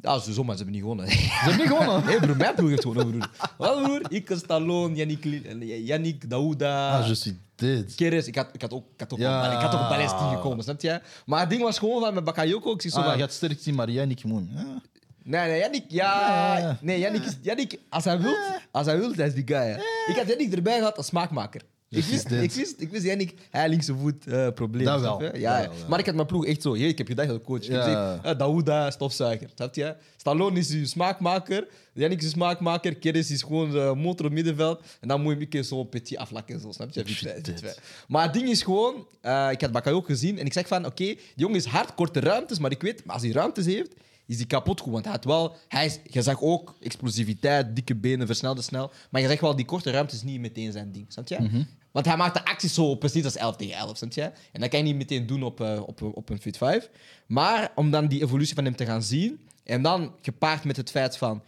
[0.00, 1.10] Ja, sowieso, maar ze hebben niet gewonnen.
[1.10, 2.04] Ze hebben niet gewonnen.
[2.06, 3.30] Nee, broer, mijn ploeg heeft gewonnen, broer.
[3.56, 4.00] Wat, broer?
[4.08, 5.24] Ik, Stallone, Yannick,
[5.86, 6.98] Yannick Daouda...
[6.98, 7.94] Ah, je suis dead.
[7.94, 9.52] Keres, ik had, ik had ook, ik had ook, Ja.
[9.52, 11.00] ik had ook Palestine gekomen, snap je?
[11.26, 13.14] Maar het ding was gewoon van met Bakayoko, ik zie zo Ah, van...
[13.16, 14.50] je gaat sterk zien, maar niet moen.
[14.54, 14.64] Ja.
[15.22, 16.58] Nee, nee, Yannick, ja...
[16.58, 16.78] Ja.
[16.80, 18.34] Nee, Yannick, is, Yannick als hij wil,
[18.70, 19.56] als hij wil, dat is die guy.
[19.66, 19.76] hè.
[20.10, 21.60] Ik had Yannick erbij gehad als smaakmaker.
[21.88, 22.42] Ik Dus wist, dit.
[22.42, 24.84] ik wist, ik wist Yannick, hij linkse voet eh probleem.
[24.84, 25.38] Dat wel, je?
[25.38, 25.88] Ja, dat wel.
[25.88, 26.74] Maar ik had mijn ploeg echt zo.
[26.76, 27.62] Hey, ik heb gedacht dat coach.
[27.62, 28.20] Ik Ja.
[28.22, 29.48] eh, Daouda, stofzuiger.
[29.54, 29.94] Snap je?
[30.16, 31.66] Stallone is uw smaakmaker.
[31.92, 32.96] Yannick is smaakmaker.
[32.96, 34.80] Keres is gewoon de motor op middenveld.
[35.00, 36.60] En dan moet je een keer zo'n petit aflakken.
[36.60, 37.02] Zo, snap je?
[37.06, 37.78] Shit.
[38.08, 41.04] Maar het ding is gewoon, eh, ik had Bakayoko gezien en ik zeg van, oké,
[41.04, 43.90] die jongen is hard, korte ruimtes, maar ik weet, maar als hij ruimtes heeft,
[44.26, 44.92] is hij kapot goed.
[44.92, 48.92] Want hij had wel, hij is, je zag ook explosiviteit, dikke benen, versnelde snel.
[49.10, 51.64] Maar je zegt wel, die korte ruimtes is niet meteen zijn ding, snap je?
[51.92, 54.22] Want hij maakt de acties zo precies als 11 tegen 11, snap je?
[54.52, 56.90] En dat kan je niet meteen doen op, eh, op, op een Fit 5.
[57.26, 60.90] Maar om dan die evolutie van hem te gaan zien, en dan gepaard met het
[60.90, 61.42] feit van,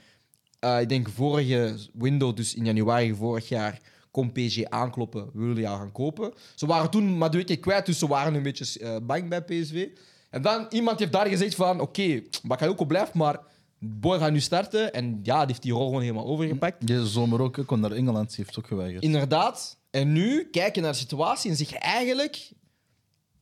[0.60, 5.62] eh, ik denk vorige window, dus in januari vorig jaar, kon PSG aankloppen, we willen
[5.62, 6.32] jou gaan kopen.
[6.54, 9.88] Ze waren toen Madueke kwijt, dus ze waren een beetje eh, bang bij PSV.
[10.30, 13.40] En dan iemand heeft daar gezegd van, oké, Bakayoko blijft, maar
[13.78, 14.92] Boy gaat nu starten.
[14.92, 16.86] En ja, die heeft die rol gewoon helemaal overgepakt.
[16.86, 19.02] Deze zomer ook, ik kon naar Engeland, ze heeft ook geweigerd.
[19.02, 19.76] Inderdaad.
[19.90, 22.52] En nu kijk je naar de situatie en zeg je eigenlijk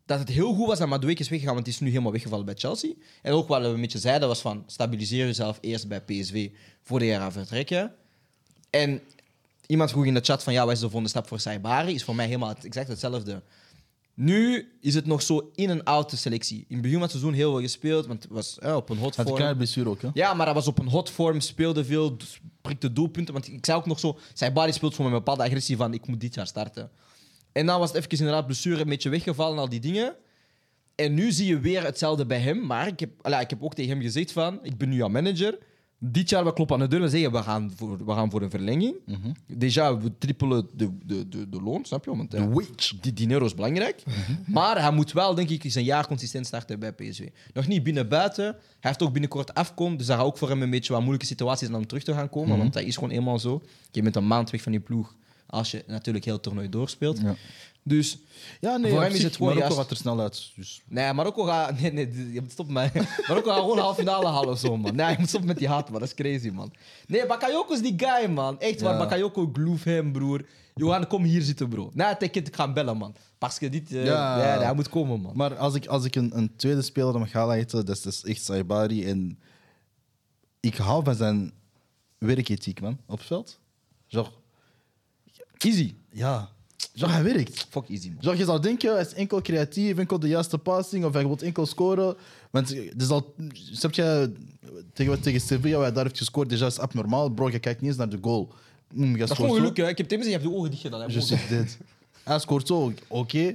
[0.06, 2.44] dat het heel goed was dat Madueke is weggegaan, want die is nu helemaal weggevallen
[2.44, 2.92] bij Chelsea.
[3.22, 6.50] En ook wat we een beetje zeiden was van stabiliseer jezelf eerst bij PSV
[6.82, 7.94] voor de jaar vertrekken.
[8.70, 9.00] En
[9.66, 11.94] iemand vroeg in de chat van ja, wat is de volgende stap voor Saibari?
[11.94, 13.42] Is voor mij helemaal exact hetzelfde.
[14.16, 16.58] Nu is het nog zo in en out de selectie.
[16.58, 18.98] In het begin van het seizoen heel veel gespeeld, want het was eh, op een
[18.98, 20.08] hot Had kleine blessure ook, hè?
[20.14, 23.34] Ja, maar hij was op een hot vorm, speelde veel, dus prikte doelpunten.
[23.34, 25.94] Want ik zei ook nog zo, zijn body speelt gewoon met een bepaalde agressie van
[25.94, 26.90] ik moet dit jaar starten.
[27.52, 30.16] En dan was het even inderdaad blessure een beetje weggevallen en al die dingen.
[30.94, 32.66] En nu zie je weer hetzelfde bij hem.
[32.66, 35.08] Maar ik heb, allee, ik heb ook tegen hem gezegd van, ik ben nu jouw
[35.08, 35.58] manager.
[35.98, 38.42] Dit jaar we kloppen aan de deur en zeggen we gaan voor, we gaan voor
[38.42, 38.94] een verlenging.
[39.52, 42.16] Déjà, we trippelen de, de, de, de loon, snap je?
[42.16, 43.00] Want, eh, wage.
[43.00, 44.02] die dinero is belangrijk.
[44.46, 47.28] Maar hij moet wel, denk ik, een jaar consistent starten bij PSV.
[47.52, 48.44] Nog niet binnen buiten.
[48.44, 49.96] Hij heeft ook binnenkort afkom.
[49.96, 52.12] Dus dat gaat ook voor hem een beetje wat moeilijke situaties zijn om terug te
[52.12, 52.58] gaan komen.
[52.58, 53.62] Want dat is gewoon eenmaal zo.
[53.90, 55.14] Je bent een maand weg van je ploeg.
[55.46, 57.20] Als je natuurlijk heel het toernooi doorspeelt.
[57.20, 57.34] Ja.
[57.88, 58.18] Dus
[58.60, 60.52] Ja, nee, Voor hem is het gewoon Marokko gaat er snel uit.
[60.56, 60.82] Dus.
[60.88, 61.80] Nee, Marokko gaat...
[61.80, 62.94] Nee, nee, je moet stoppen met...
[63.28, 64.94] Marokko gaat gewoon halve finale halen of zo, man.
[64.94, 66.00] Nee, je moet stoppen met die haat, man.
[66.00, 66.72] Dat is crazy, man.
[67.06, 68.60] Nee, Bakayoko is die guy, man.
[68.60, 68.98] Echt waar, Ja.
[68.98, 70.44] Bakayoko, gloof hem, broer.
[70.74, 71.90] Johan, kom hier zitten, bro.
[71.94, 73.14] Nee, ik ga hem bellen, man.
[73.38, 73.92] Parce que dit...
[73.92, 74.36] eh, Ja.
[74.36, 75.36] nee, nee, hij moet komen, man.
[75.36, 78.42] Maar als ik, als ik een, een tweede speler mag dat is, dat is echt
[78.44, 79.04] Saibari.
[79.04, 79.38] En
[80.60, 81.52] ik hou van zijn
[82.18, 83.58] werkethiek, man, op het veld.
[84.06, 84.30] Genre,
[85.58, 85.94] Easy.
[86.10, 86.50] ja,
[86.94, 87.66] genre, hij werkt.
[87.70, 88.16] Fuck easy, man.
[88.22, 91.36] Genre, je zou denken, hij is enkel creatief, enkel de juiste passing, of hij wil
[91.38, 92.16] enkel scoren.
[92.50, 92.68] Want
[92.98, 94.32] dus al, snap je,
[94.92, 97.28] tegen, wat- tegen Sevilla, waar hij daar heeft gescoord, déjà is abnormaal.
[97.28, 98.52] Bro, je kijkt niet eens naar de goal.
[98.94, 99.56] Mm, je Dat is gewoon zo.
[99.56, 99.88] geluk, hè.
[99.88, 101.10] Ik heb tegen je hebt de ogen dicht gedaan.
[101.10, 101.78] Je dit.
[102.22, 103.54] Hij scoort zo, oké.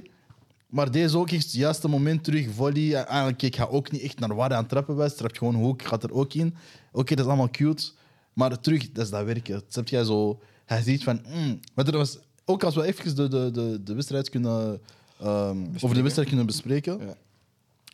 [0.66, 2.94] Maar deze ook echt het juiste moment terug, volley.
[2.94, 5.16] En Eigenlijk, kijk, ga ook niet echt naar waar hij aan het trappen was.
[5.16, 6.54] Trapt gewoon hoek, gaat er ook in.
[6.92, 7.90] Oké, dat is allemaal cute.
[8.32, 9.52] Maar terug, dat is dat werken.
[9.54, 10.40] Dat heb jij zo...
[10.64, 11.20] Hij ziet van...
[11.34, 11.60] Mm.
[11.74, 12.18] Maar er was...
[12.44, 14.80] Ook als we even de, de, de, de wedstrijd kunnen...
[15.20, 16.98] ehm, over de wedstrijd kunnen bespreken.
[16.98, 17.14] Ja.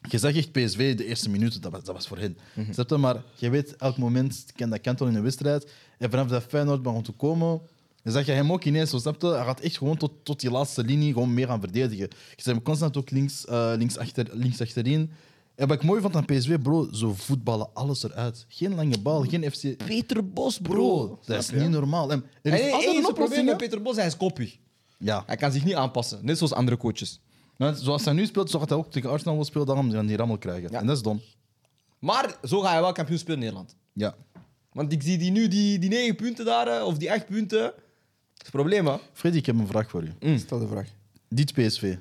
[0.08, 2.38] Je zag echt PSV de eerste minuten, dat was, dat was voor hen.
[2.54, 2.96] Je?
[2.96, 5.70] Maar je weet, elk moment kan dat kantel in een wedstrijd.
[5.98, 7.60] En vanaf dat Feyenoord begon te komen,
[8.02, 9.26] dan zag je hem ook ineens, zo, snap je?
[9.26, 12.08] Hij gaat echt gewoon tot, tot die laatste linie gewoon meer gaan verdedigen.
[12.36, 15.10] Je zag hem constant ook links, eh, links, achter, links achterin.
[15.58, 18.44] En wat ik mooi vond aan PSV, bro, zo voetballen alles eruit.
[18.48, 19.76] Geen lange bal, geen FC...
[19.76, 22.10] Peter Bos, Bro, dat is niet normaal.
[22.10, 23.56] En er is altijd is een probleem met hè?
[23.56, 24.58] Peter Bos, hij is koppig.
[24.98, 25.22] Ja.
[25.26, 27.20] Hij kan zich niet aanpassen, net zoals andere coaches.
[27.74, 30.16] Zoals hij nu speelt, zo gaat hij ook tegen Arsenal wil spelen, daarom gaan die
[30.16, 30.70] rammel krijgen.
[30.70, 30.80] Ja.
[30.80, 31.20] En dat is dom.
[31.98, 33.76] Maar zo ga je wel kampioen spelen in Nederland.
[33.92, 34.16] Ja.
[34.72, 37.60] Want ik zie die nu, die, die negen punten daar, eh, of die acht punten.
[37.60, 37.74] Dat
[38.36, 38.96] is het probleem, hè.
[39.12, 40.38] Freddy, ik heb een vraag voor u.
[40.38, 40.88] Stel de vraag.
[41.28, 41.96] Dit PSV.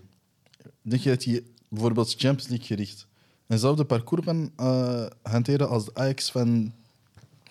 [0.82, 3.07] Denk je dat hij bijvoorbeeld Champions League gericht
[3.48, 6.74] eenzelfde parcours kan eh, hanteren als de Ajax van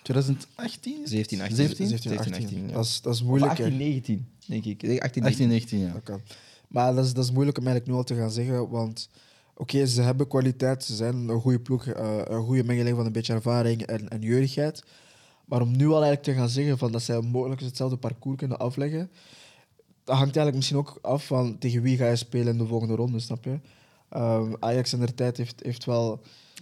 [0.01, 1.07] 2018?
[1.07, 1.55] 17, 18.
[1.55, 1.87] 17?
[1.87, 2.33] 17, 18.
[2.33, 2.73] 18, ja.
[2.73, 3.51] Dat is, dat is Of moeilijk.
[3.51, 3.77] 18, hè.
[3.77, 4.83] 19, denk ik.
[4.83, 5.79] Ik denk 18, 18, 19.
[5.79, 6.19] 19, ja.
[6.67, 8.69] Maar dat is, dat is moeilijk om eigenlijk nu al te gaan zeggen.
[8.69, 9.09] Want
[9.55, 10.83] oké, ze hebben kwaliteit.
[10.83, 11.85] Ze zijn een goede ploeg.
[11.85, 14.83] eh, een goede mengeling van een beetje ervaring en, en jeugdigheid.
[15.45, 18.57] Maar om nu al eigenlijk te gaan zeggen van dat zij mogelijk hetzelfde parcours kunnen
[18.59, 19.09] afleggen.
[20.03, 22.95] Dat hangt eigenlijk misschien ook af van tegen wie ga je spelen in de volgende
[22.95, 23.59] ronde, snap je?
[24.09, 26.21] Ehm, Ajax in der tijd heeft, heeft wel...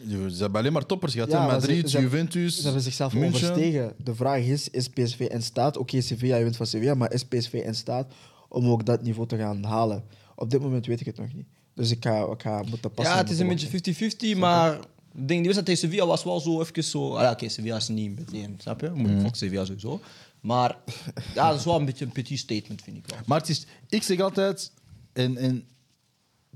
[0.09, 1.31] Ze hebben alleen maar toppers gehad.
[1.31, 2.55] Ja, ze- Madrid, ze Juventus.
[2.57, 3.33] Ze hebben zichzelf München.
[3.49, 3.93] overstegen.
[4.03, 5.77] De vraag is, is PSV in staat...
[5.77, 8.13] Oké, Sevilla, je wint van Sevilla, maar is PSV in staat
[8.49, 10.03] om ook dat niveau te gaan halen?
[10.35, 11.45] Op dit moment weet ik het nog niet.
[11.73, 13.13] Dus ik ga, ik ga moeten passen.
[13.15, 14.79] Ja, het is een beetje 50-50, maar ik
[15.13, 17.13] denk die wedstrijd tegen Sevilla was wel zo even zo...
[17.15, 18.89] Ah, ja, Oké, Sevilla is niet meteen, snap je?
[18.89, 19.99] Moet fuck Sevilla sowieso.
[20.41, 20.77] Maar
[21.33, 23.19] ja, dat is wel een beetje een petit statement, vind ik wel.
[23.25, 24.71] Maar het is, ik zeg altijd,
[25.13, 25.63] en, en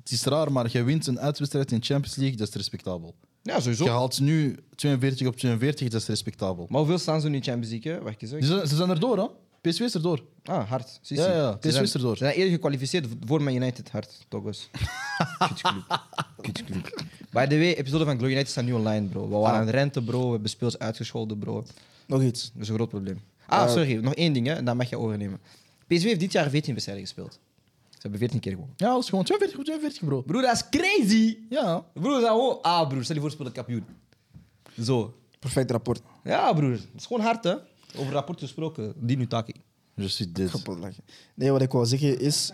[0.09, 3.15] het is raar, maar je wint een uitwedstrijd in Champions League, dat is respectabel.
[3.43, 3.83] Ja, sowieso.
[3.83, 6.65] Je haalt nu 42 op 42, dat is respectabel.
[6.69, 8.01] Maar hoeveel staan ze nu in Champions League, hè?
[8.01, 8.31] Wacht eens.
[8.31, 9.25] Ze zijn, ze zijn erdoor, hè?
[9.61, 10.23] PSV is erdoor.
[10.43, 10.99] Ah, hard.
[11.01, 12.17] Zie, Ja, ja, PSV is erdoor.
[12.17, 14.25] Ze zijn eerder gekwalificeerd voor Man United, hard.
[14.27, 14.69] Togos.
[15.47, 16.01] Kutclub.
[16.41, 17.03] Kutclub.
[17.31, 19.29] By the way, episode van Glory United staat nu online, bro.
[19.29, 20.25] We waren aan het rente, bro.
[20.25, 21.63] We hebben speels uitgescholden, bro.
[22.07, 22.51] Nog iets.
[22.53, 23.19] Dat is een groot probleem.
[23.45, 23.95] Ah, Eh, sorry.
[23.95, 24.53] Nog één ding, hè.
[24.53, 25.39] en Dat mag je overnemen.
[25.87, 27.39] PSV heeft dit jaar 14 wedstrijden gespeeld.
[27.99, 28.75] Ze hebben 14 keer gewonnen.
[28.77, 30.21] Ja, dat is gewoon 42 op 42, bro.
[30.21, 31.37] Broer, dat is crazy!
[31.49, 31.85] Ja.
[31.93, 32.61] Broer, dat is gewoon...
[32.61, 33.85] Ah, broer, stel je voor, speelt kampioen.
[34.81, 35.13] Zo.
[35.39, 36.01] Perfect rapport.
[36.23, 36.71] Ja, broer.
[36.71, 37.55] Dat is gewoon hard, hè.
[37.97, 38.93] Over rapport gesproken.
[38.97, 39.53] Die nu taki.
[39.95, 40.49] Je ziet dit.
[40.51, 41.03] Kapot lachen.
[41.33, 42.51] Nee, wat ik wou zeggen is...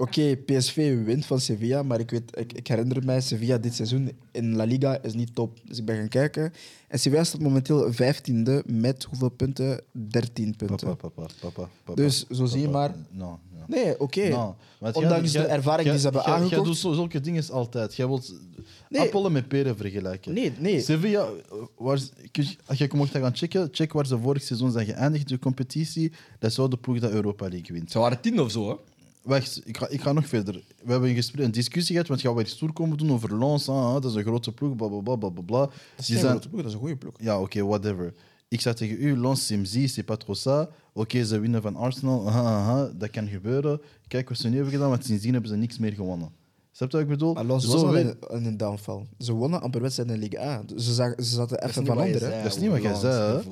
[0.00, 4.10] Oké, PSV wint van Sevilla, maar ik, weet, ik, ik herinner mij, Sevilla dit seizoen
[4.30, 5.58] in La Liga is niet top.
[5.64, 6.52] Dus ik ben gaan kijken.
[6.88, 9.80] En Sevilla staat momenteel 15e met hoeveel punten?
[9.92, 10.86] 13 punten.
[10.88, 12.02] Papa, papa, papa, papa.
[12.02, 13.64] Dus zo zie je maar- No, no.
[13.66, 14.28] Nee, oké.
[14.28, 14.56] No,
[14.92, 16.82] Ondanks jij- de ervaring jij- die ze hebben jij- Jij aangekocht.
[16.82, 17.94] doet zulke dingen altijd.
[17.96, 18.34] Jij wilt
[18.88, 19.00] Nee.
[19.02, 20.32] appelen met peren vergelijken.
[20.34, 20.80] Nee, nee.
[20.80, 24.42] Sevilla, eh, waar, ze- kun je- als je mocht gaan checken, check waar ze vorig
[24.42, 26.12] seizoen zijn geëindigd in de competitie.
[26.38, 27.90] Dat zou de ploeg dat Europa League wint.
[27.90, 28.74] Ze waren tien of zo, hè.
[29.22, 30.54] Wacht, ik ga, ik ga nog verder.
[30.84, 33.38] We hebben een, gesprek, een discussie gehad, want gaan we iets stoer komen doen over
[33.38, 33.68] Lens.
[33.68, 35.58] ah, dat is een grote ploeg, bla bla bla bla bla.
[35.60, 37.14] Dat is Die geen zijn- grote ploeg, dat is een goede ploeg.
[37.18, 38.14] Ja, oké, whatever.
[38.48, 40.72] Ik zei tegen u, Lens Simzi, c'est pas trop ça.
[40.92, 43.80] Oké, ze winnen van Arsenal, aha, aha, dat kan gebeuren.
[44.08, 46.30] Kijk wat ze nu hebben gedaan, want sindsdien hebben ze niks meer gewonnen.
[46.72, 47.34] Snap je wat ik bedoel?
[47.34, 49.06] Maar was al weet- in, een downfall.
[49.18, 50.62] Ze wonnen amper wedstrijden in Ligue A.
[50.76, 52.20] Ze, zagen, ze zaten even van onder.
[52.34, 52.42] hè.
[52.42, 53.42] Dat is niet wat jij zei, hè?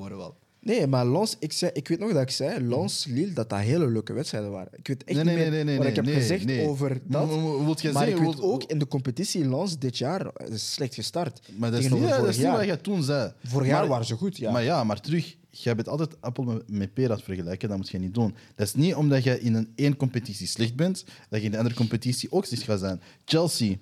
[0.69, 3.59] Nee, maar Lons, ik, zei, ik weet nog dat ik zei, Lons, Lille, dat dat
[3.59, 4.73] hele leuke wedstrijden waren.
[4.77, 7.27] Ik weet echt Nee, niet meer nee, wat nee, ik heb gezegd over dat.
[7.29, 8.05] Maar- Maar ik zeggen...
[8.05, 11.41] weet wilt- ook, in de competitie Lons dit jaar eh, is slecht gestart.
[11.57, 13.33] Maar dat is niet, dat is wat jij toen zei.
[13.45, 14.53] Vorig jaar waren ze goed, ja.
[14.53, 17.69] Maar ja, maar terug, jij bent altijd appel met, met peer aan het vergelijken.
[17.69, 18.35] Dat moet je niet doen.
[18.55, 21.57] Dat is niet omdat je in een één competitie slecht bent, dat je in de
[21.59, 23.01] andere competitie ook slecht gaat zijn.
[23.25, 23.75] Chelsea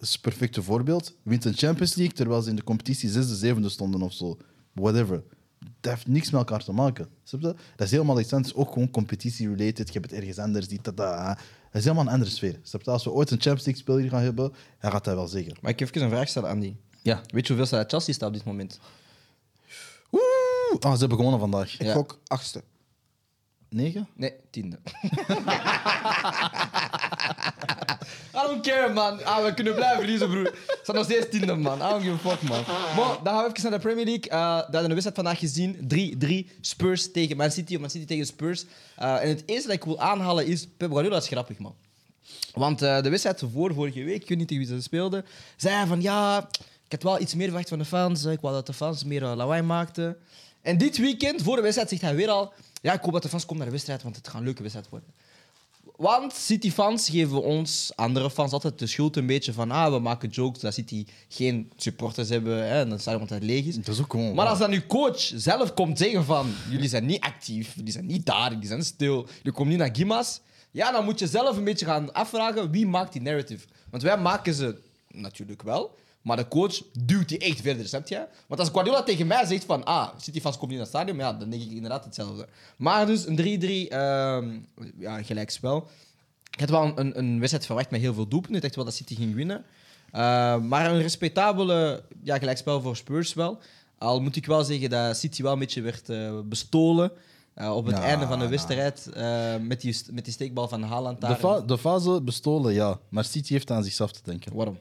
[0.00, 1.14] is het perfecte voorbeeld.
[1.22, 4.36] Wint een Champions League terwijl ze in de competitie zesde, zevende stonden of zo.
[4.72, 5.22] Whatever.
[5.80, 7.08] Dat heeft niks met elkaar te maken.
[7.24, 7.46] Snap je?
[7.76, 8.54] Dat is helemaal iets anders.
[8.54, 9.86] Ook gewoon competitie-related.
[9.92, 10.68] Je hebt het ergens anders.
[10.68, 11.26] Die, tada.
[11.34, 11.36] Dat
[11.72, 12.58] is helemaal een andere sfeer.
[12.62, 12.90] Snap je?
[12.90, 15.56] Als we ooit een Champions League speler gaan hebben, hij gaat dat wel zeggen.
[15.60, 16.74] Maar ik heb even een vraag stellen, Andy.
[17.02, 17.20] Ja.
[17.26, 18.78] Weet je hoeveel staat Chelsea staat op dit moment?
[20.12, 20.22] Oeh.
[20.80, 21.74] Ah, ze hebben gewonnen vandaag.
[21.74, 21.92] ik Ja.
[21.92, 22.62] gok achtste.
[23.68, 24.08] Negen?
[24.16, 24.78] Nee, tiende.
[28.54, 29.24] Don't care, man.
[29.24, 30.52] Ah, we kunnen blijven verliezen, broer.
[30.66, 31.78] Ze staan nog steeds tiende, man.
[31.78, 32.64] I don't give a fuck, man.
[32.96, 34.30] Maar dan gaan we even naar de Premier League.
[34.30, 35.76] Uh, hebben een wedstrijd vandaag gezien.
[36.48, 37.76] 3-3 Spurs tegen Man City.
[37.76, 38.64] Man City tegen Spurs.
[38.98, 40.66] Uh, en het eerste dat ik wil aanhalen is...
[40.76, 41.74] Pep Guardiola is grappig, man.
[42.54, 45.24] Want eh, de wedstrijd voor vorige week, ik weet niet tegen wie ze speelden,
[45.56, 46.48] zei van ja,
[46.84, 48.24] ik had wel iets meer verwacht van de fans.
[48.24, 50.16] Ik wou dat de fans meer eh, lawaai maakten.
[50.62, 52.52] En dit weekend, voor de wedstrijd, zegt hij weer al:
[52.82, 54.60] ja, ik hoop dat de fans komen naar de wedstrijd, want het gaat een leuke
[54.60, 55.08] wedstrijd worden.
[55.96, 60.28] Want City-fans geven ons, andere fans, altijd de schuld een beetje van ah, we maken
[60.28, 63.76] jokes dat City geen supporters hebben hè, en dat stadion altijd leeg is.
[63.76, 64.34] Dat is ook gewoon.
[64.34, 68.06] Maar als dan uw coach zelf komt zeggen van jullie zijn niet actief, jullie zijn
[68.06, 70.40] niet daar, jullie zijn stil, jullie komen niet naar Gimas,
[70.70, 73.66] ja, dan moet je zelf een beetje gaan afvragen wie maakt die narrative.
[73.90, 74.78] Want wij maken ze
[75.08, 75.94] natuurlijk wel,
[76.24, 78.26] maar de coach duwt die echt verder, snap je?
[78.46, 81.18] Want als Guardiola tegen mij zegt van ah, City fans komen niet naar het stadion,
[81.18, 82.48] ja, dan denk ik inderdaad hetzelfde.
[82.76, 84.58] Maar dus een 3-3 ehm
[84.98, 85.88] ja, gelijkspel.
[86.50, 88.56] Ik had wel een, een wedstrijd verwacht met heel veel doelpunten.
[88.56, 89.64] Ik dacht wel dat City ging winnen.
[90.14, 93.58] Uh, maar een respectabele ja, gelijkspel voor Spurs wel.
[93.98, 97.12] Al moet ik wel zeggen dat City wel een beetje werd uh, bestolen.
[97.56, 101.20] Uh, op het einde van de wedstrijd uh, met, die, met die steekbal van Haaland
[101.20, 101.30] daar.
[101.30, 102.98] De, fa- de fase bestolen, ja.
[103.08, 104.54] Maar City heeft aan zichzelf te denken.
[104.54, 104.78] Waarom?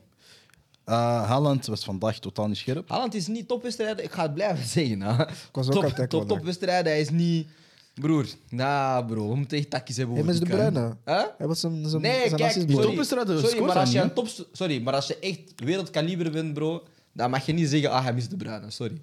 [0.85, 0.95] Uh,
[1.29, 2.89] Haaland was vandaag totaal niet scherp.
[2.89, 4.03] Haaland is niet topwedstrijd.
[4.03, 5.01] Ik ga het blijven zeggen.
[5.01, 5.25] Hè.
[5.51, 6.85] was ook top, top, wel topwedstrijd.
[6.85, 7.47] Hij is niet...
[7.93, 10.15] Broer, nah bro, we moeten echt takjes hebben.
[10.15, 10.45] Hij is de.
[11.05, 11.23] Huh?
[11.37, 14.13] Hij was zijn, zijn, Nee, zijn kijk, sorry, topwedstrijden sorry, maar als je niet, een
[14.13, 18.03] top, sorry, maar als je echt wereldkaliber bent, bro, dan mag je niet zeggen, ah,
[18.03, 18.71] hij mist de bruine.
[18.71, 19.01] Sorry.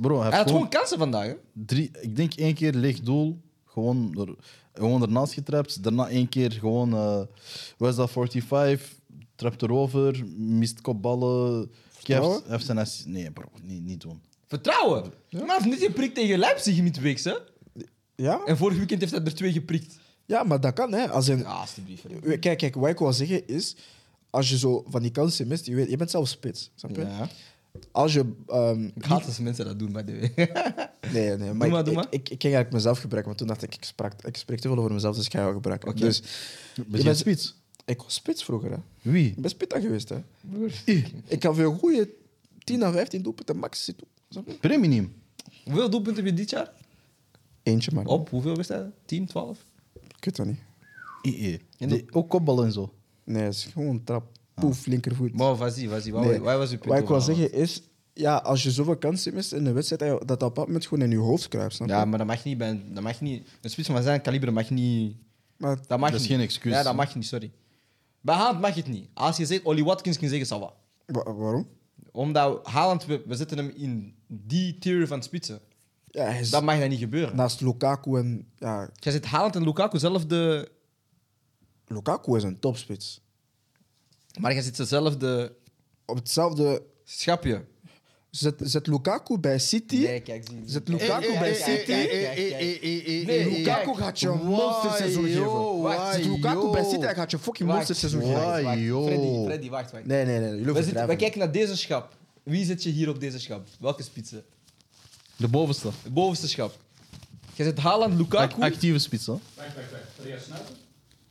[0.00, 1.34] Bro, hij had gewoon gewoon kansen vandaag, hè?
[1.52, 4.34] drie, ik denk één keer leeg doel, gewoon, er,
[4.72, 5.82] gewoon ernaast getrapt.
[5.82, 7.20] Daarna één keer gewoon, eh
[7.76, 8.92] was dat 45,
[9.36, 11.70] trapt erover, mist kopballen.
[12.02, 14.20] Hij heeft, zijn assist- Nee, bro, niet, niet doen.
[14.46, 15.02] Vertrouwen.
[15.30, 17.34] Maar hij heeft niet geprikt tegen Leipzig midweeks, hè?
[18.14, 18.40] Ja?
[18.44, 19.96] En vorig weekend heeft hij er twee geprikt.
[20.26, 21.08] ja, maar dat kan, hè.
[21.10, 22.02] Als in, Ja, alsjeblieft.
[22.40, 23.76] Kijk, kijk, wat ik wil zeggen is...
[24.30, 27.00] Als je zo van die kansen mist, je, weet, je bent zelf spits, snap je?
[27.02, 27.28] Ja.
[27.92, 28.32] Als je...
[28.46, 30.50] ehm, Ik haat als mensen dat doen, by the way.
[31.12, 32.04] Nee, nee, maar, maar, ik, doe maar.
[32.04, 34.60] Ik, ik, ik ging eigenlijk mezelf gebruiken, maar toen dacht ik, ik, sprak, ik spreek
[34.60, 35.88] te veel over mezelf, dus ik ga jou gebruiken.
[35.88, 36.00] Oké.
[36.00, 36.20] Dus,
[36.74, 37.54] Ben Je je bent- spits?
[37.86, 38.76] Ik was spits vroeger, hè.
[39.02, 39.26] Wie?
[39.28, 40.16] Ik ben spita geweest, hè.
[41.26, 42.08] Ik had veel goede
[42.64, 44.06] 10 à 15 doelpunten max zitten.
[44.28, 44.40] Je?
[44.60, 45.14] Premium.
[45.64, 46.72] hoeveel doelpunten heb je dit jaar?
[47.62, 48.04] Eentje, maar.
[48.04, 48.94] Op hoeveel wedstrijden?
[49.04, 49.58] 10, 12?
[50.18, 50.58] Ik weet dat niet.
[51.78, 52.92] Die- Ook kopballen en zo.
[53.24, 54.24] Nee, het is gewoon een trap.
[54.54, 55.32] Poef, linkervoet.
[55.34, 56.10] Maar vas-y, vas-y.
[56.10, 56.40] Wat Nee.
[56.40, 57.82] was uw punt Wat ik wil zeggen is,
[58.12, 60.86] ja, als je zoveel kansen mist in een wedstrijd, dat je- dat dat bepaald moment
[60.86, 61.94] gewoon in je hoofd kruipt, snap je?
[61.94, 62.58] Ja, maar dat mag niet.
[62.58, 63.48] bij- Dat mag niet.
[63.60, 65.16] Een spits van zijn kaliber mag niet.
[65.56, 66.36] Maar Dat mag Dat is niet.
[66.36, 66.72] geen excuus.
[66.72, 67.50] Ja, dat mag niet, sorry.
[68.26, 69.08] Bij Haaland mag het niet.
[69.14, 70.72] Als je zegt Ollie Watkins, je zeggen Sawa.
[71.06, 71.68] wa- waarom?
[72.12, 75.60] Omdat Haaland, we, we zetten hem in die tier van spitsen.
[76.06, 77.36] Ja, hij is Dat mag dan niet gebeuren.
[77.36, 78.48] naast Lukaku en...
[78.56, 80.70] Ja, Jij zet Haaland en Lukaku zelf de...
[81.86, 83.20] Lukaku is een topspits.
[84.40, 85.52] Maar jij zet ze zelf de
[86.06, 86.82] Op hetzelfde...
[87.04, 87.64] schapje.
[88.36, 89.96] Zet, zet Lukaku bij City.
[89.96, 90.62] Nee, kijk, zie.
[90.64, 91.92] Zet Lukaku bij City.
[93.26, 95.80] Nee, Lukaku gaat je een monsterseizoen geven.
[95.80, 96.84] Wacht, Zet Lukaku bij.
[96.84, 98.54] City, hij gaat je fucking Wacht, monsterseizoen wacht.
[98.54, 98.64] geven.
[98.64, 99.06] wacht, wacht.
[99.06, 100.06] Freddy, Freddy, wacht, wacht.
[100.06, 100.50] Nee, nee, nee.
[100.50, 101.16] We, zitten, we overdrijven.
[101.16, 102.16] kijken naar deze schap.
[102.42, 103.66] Wie zet je hier op deze schap?
[103.80, 104.44] Welke spitsen?
[105.36, 105.88] De bovenste.
[106.02, 106.76] De bovenste schap.
[107.54, 108.60] Je zet Haaland, Lukaku.
[108.62, 109.34] Actieve spits, hè?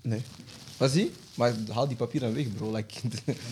[0.02, 0.22] Nee.
[0.78, 1.12] Wat zie?
[1.36, 2.72] Maar haal die papier dan weg, bro.
[2.72, 2.96] Like,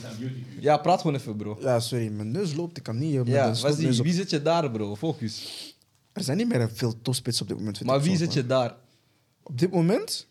[0.60, 1.58] ja, praat gewoon even, bro.
[1.62, 2.78] Ja, sorry, mijn neus loopt.
[2.78, 3.98] Ik kan niet eh, Ja, wat zie?
[4.00, 4.04] op.
[4.06, 4.96] Wie zet je daar, bro?
[4.96, 5.76] Focus.
[6.12, 7.84] Er zijn niet meer veel topspits op dit moment.
[7.84, 8.76] Maar wie zet je daar?
[9.44, 10.28] Op dit moment...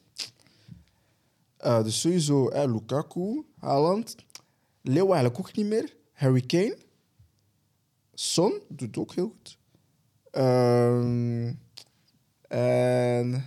[1.56, 4.16] eh, dus sowieso eh, Lukaku, Haaland.
[4.82, 5.96] Leo eigenlijk ook niet meer.
[6.12, 6.76] Harry Kane.
[8.14, 9.58] Son doet ook heel goed.
[10.30, 11.52] Ehm,
[12.48, 13.44] en...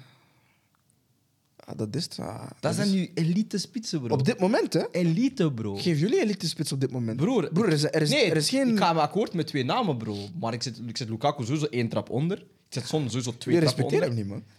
[1.65, 4.13] Ah, dat is ah, Dat zijn nu elite spitsen, bro.
[4.13, 4.91] Op dit moment, hè?
[4.91, 5.75] Elite, bro.
[5.75, 7.17] Geef jullie elite spits op dit moment.
[7.17, 8.69] Broer, Broer er, is, er, is, nee, er is geen...
[8.69, 10.15] ik ga me akkoord met twee namen, bro.
[10.39, 12.37] Maar ik zet, ik zet Lukaku sowieso één trap onder.
[12.37, 14.25] Ik zet Son sowieso twee Je trappen respecteert onder.
[14.25, 14.55] hem niet, man.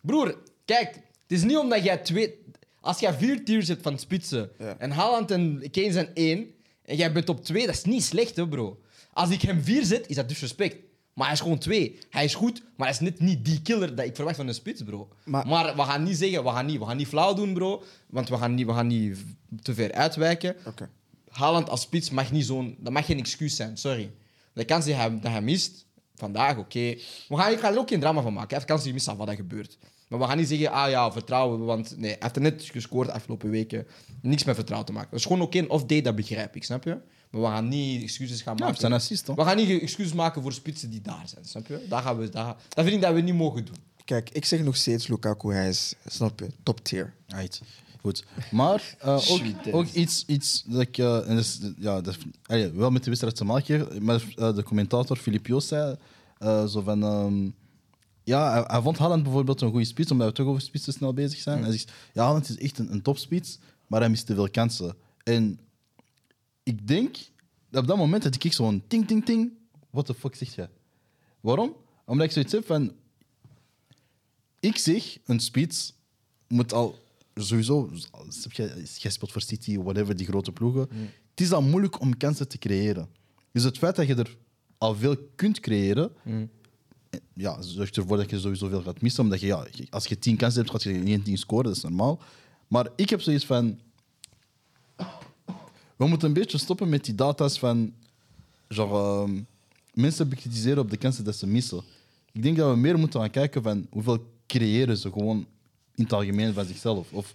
[0.00, 0.94] Broer, kijk.
[0.94, 2.34] Het is niet omdat jij twee...
[2.80, 4.76] Als jij vier tiers hebt van spitsen Ja.
[4.78, 6.46] en Haaland en Kane zijn één
[6.84, 8.80] en jij bent op twee, dat is niet slecht, hè, bro.
[9.12, 10.76] Als ik hem vier zet, is dat disrespect.
[11.14, 11.98] Maar hij is gewoon twee.
[12.10, 14.54] Hij is goed, maar hij is net niet die killer dat ik verwacht van een
[14.54, 15.08] spits, bro.
[15.24, 17.82] Maar- Maar, we gaan niet zeggen, we gaan niet, we gaan niet flauw doen, bro.
[18.06, 19.18] Want we gaan niet, we gaan niet
[19.62, 20.56] te ver uitwijken.
[20.66, 20.88] Oké.
[21.28, 22.76] Haaland als spits mag niet zo'n...
[22.78, 24.10] Dat mag geen excuus zijn, sorry.
[24.52, 26.94] De kans die hij, dat hij mist, vandaag, oké.
[27.28, 28.48] We gaan, ik ga er ook geen drama van maken.
[28.48, 29.78] Hij heeft kans die mist aan wat er gebeurt.
[30.08, 31.64] Maar we gaan niet zeggen, ah ja, vertrouwen.
[31.64, 33.86] Want nee, hij heeft er net gescoord de afgelopen weken.
[34.22, 35.10] Niks met vertrouwen te maken.
[35.10, 36.98] Dat is gewoon oké, een off-day, dat begrijp ik, snap je?
[37.32, 38.70] Maar we gaan niet excuses gaan maken.
[38.70, 39.36] het zijn assist, toch?
[39.36, 41.86] we gaan niet excuses maken voor spitsen die daar zijn, snap je?
[41.88, 43.76] Dat, gaan we, dat, dat vind ik dat we niet mogen doen.
[44.04, 47.14] Kijk, ik zeg nog steeds Lukaku, hij is, snap je, top tier.
[47.26, 47.60] Right.
[48.00, 48.24] Goed.
[48.50, 50.98] Maar eh, ook, ook iets, iets dat ik...
[50.98, 51.44] eh, en
[51.78, 52.16] ja, dat,
[52.74, 55.96] wel met de wedstrijd te maken heeft, maar eh, de commentator Filip Joos zei
[56.38, 57.02] eh, zo van...
[57.02, 57.50] ehm,
[58.24, 61.12] ja, hij, hij vond Haaland bijvoorbeeld een goede spits, omdat we toch over spitsen snel
[61.12, 61.62] bezig zijn.
[61.62, 64.94] Hij zegt, ja, Haaland is echt een, een topspits, maar hij mist te veel kansen.
[65.24, 65.58] En
[66.62, 67.16] ik denk,
[67.72, 69.52] op dat moment had ik zo'n ting, ting, ting.
[69.90, 70.68] What the fuck zeg je?
[71.40, 71.76] Waarom?
[72.04, 72.92] Omdat ik zoiets heb van...
[74.60, 75.94] Ik zeg, een spits
[76.48, 76.98] moet al
[77.34, 77.90] sowieso...
[78.98, 80.88] Jij speelt voor City, whatever, die grote ploegen.
[81.30, 83.08] Het is al moeilijk om kansen te creëren.
[83.52, 84.36] Dus het feit dat je er
[84.78, 86.12] al veel kunt creëren...
[87.34, 89.24] Ja, zorgt ervoor dat je sowieso veel gaat missen.
[89.24, 91.64] Omdat je, ja, als je tien kansen hebt, gaat je niet tien scoren.
[91.64, 92.20] Dat is normaal.
[92.68, 93.80] Maar ik heb zoiets van...
[95.96, 97.92] We moeten een beetje stoppen met die data's van...
[98.68, 99.40] Genre, ehm,
[99.94, 101.82] mensen bekritiseren op de kansen dat ze missen.
[102.32, 105.46] Ik denk dat we meer moeten gaan kijken van hoeveel creëren ze gewoon
[105.94, 107.12] in het algemeen van zichzelf.
[107.12, 107.34] Of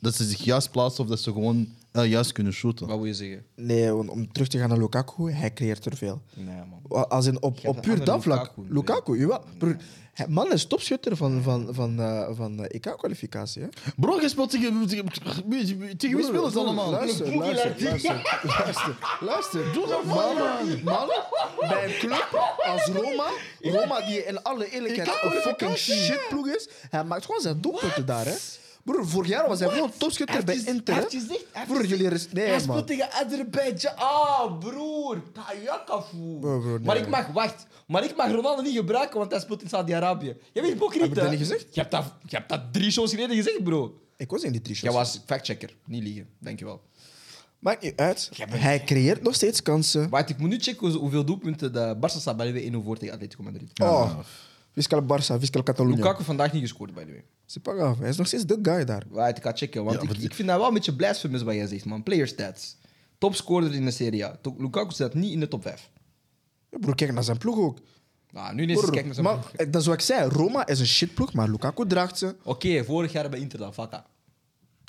[0.00, 2.86] dat ze zich juist plaatsen of dat ze gewoon eh, juist kunnen shooten.
[2.86, 3.44] Wat wil je zeggen?
[3.56, 6.22] Nee, om, om terug te gaan naar Lukaku, hij creëert er veel.
[6.34, 6.54] Nee,
[6.90, 7.08] man.
[7.08, 8.38] Als in op, hebt op een puur andere dat vlak.
[8.56, 9.44] Lukaku, Lukaku, jawel.
[9.58, 9.76] Broer,
[10.12, 13.62] hij- man is topschutter van, van, van, eh, van eh, EK-kwalificatie.
[13.62, 13.68] hè?
[13.96, 15.06] Bro, je speelt tegen, tegen,
[15.96, 16.90] tegen wie spelen ze allemaal?
[16.90, 19.72] Luister, luister, luister, luister, luister.
[19.72, 20.36] Doe dat man,
[20.84, 21.08] man,
[21.68, 23.26] bij een club als Roma,
[23.60, 28.24] Roma die in alle eerlijkheid een fucking shitploeg is, hij maakt gewoon zijn doelpunten daar,
[28.26, 28.34] hè.
[28.84, 31.04] Broer, vorig jaar was hij gewoon topschutter bij Inter, hè.
[31.66, 32.08] Broer, jullie...
[32.08, 32.60] res- Nee, hij man.
[32.62, 33.96] speelt tegen Azerbeidzjan.
[33.96, 35.22] Ah, broer.
[35.32, 36.16] Kajakafu.
[36.40, 36.78] Bro, bro, nee.
[36.78, 37.66] Maar ik mag, wacht.
[37.86, 40.26] Maar ik mag Ronaldo niet gebruiken, want hij speelt in Saudi-Arabië.
[40.52, 41.66] Jij bent hypocriet, Heb ik dat niet gezegd?
[41.74, 44.00] Je hebt dat, je hebt dat drie shows geleden gezegd, bro.
[44.16, 45.12] Ik was in die drie Jij shows.
[45.14, 45.76] was factchecker.
[45.86, 46.28] Niet liegen.
[46.38, 46.82] Dankjewel.
[47.58, 48.30] Maakt niet uit.
[48.48, 50.08] Hij creëert nog steeds kansen.
[50.08, 52.82] Wacht, ik moet nu checken hoe- hoeveel doelpunten de Barça staat bij de way 1
[52.84, 53.80] voor tegen Atletico Madrid.
[53.82, 54.18] Oh,
[54.72, 55.96] Fiscal Barça, Fiscal Catalunya.
[55.96, 57.24] Lukaku vandaag niet gescoord, by the way.
[57.46, 58.00] C'est pas grave.
[58.00, 59.02] Hij is nog steeds de guy daar.
[59.08, 59.84] Wacht, ik ga checken.
[59.84, 61.84] Want Ja, ik, maar die- ik vind dat wel een beetje blasphemous wat jij zegt,
[61.84, 62.02] man.
[62.02, 62.76] Player stats.
[63.18, 64.38] Topscorer in de Serie A.
[64.42, 65.90] To- Lukaku staat niet in de top 5.
[66.70, 67.78] Ja, broer, kijk naar zijn ploeg ook.
[68.30, 69.52] Nou, nu ineens Broer, kijken naar zijn maar, ploeg.
[69.52, 70.28] eh, dat is wat ik zei.
[70.28, 72.34] Roma is een shitploeg, maar Lukaku draagt ze.
[72.42, 74.06] Oké, vorig jaar bij Inter dan, fakka.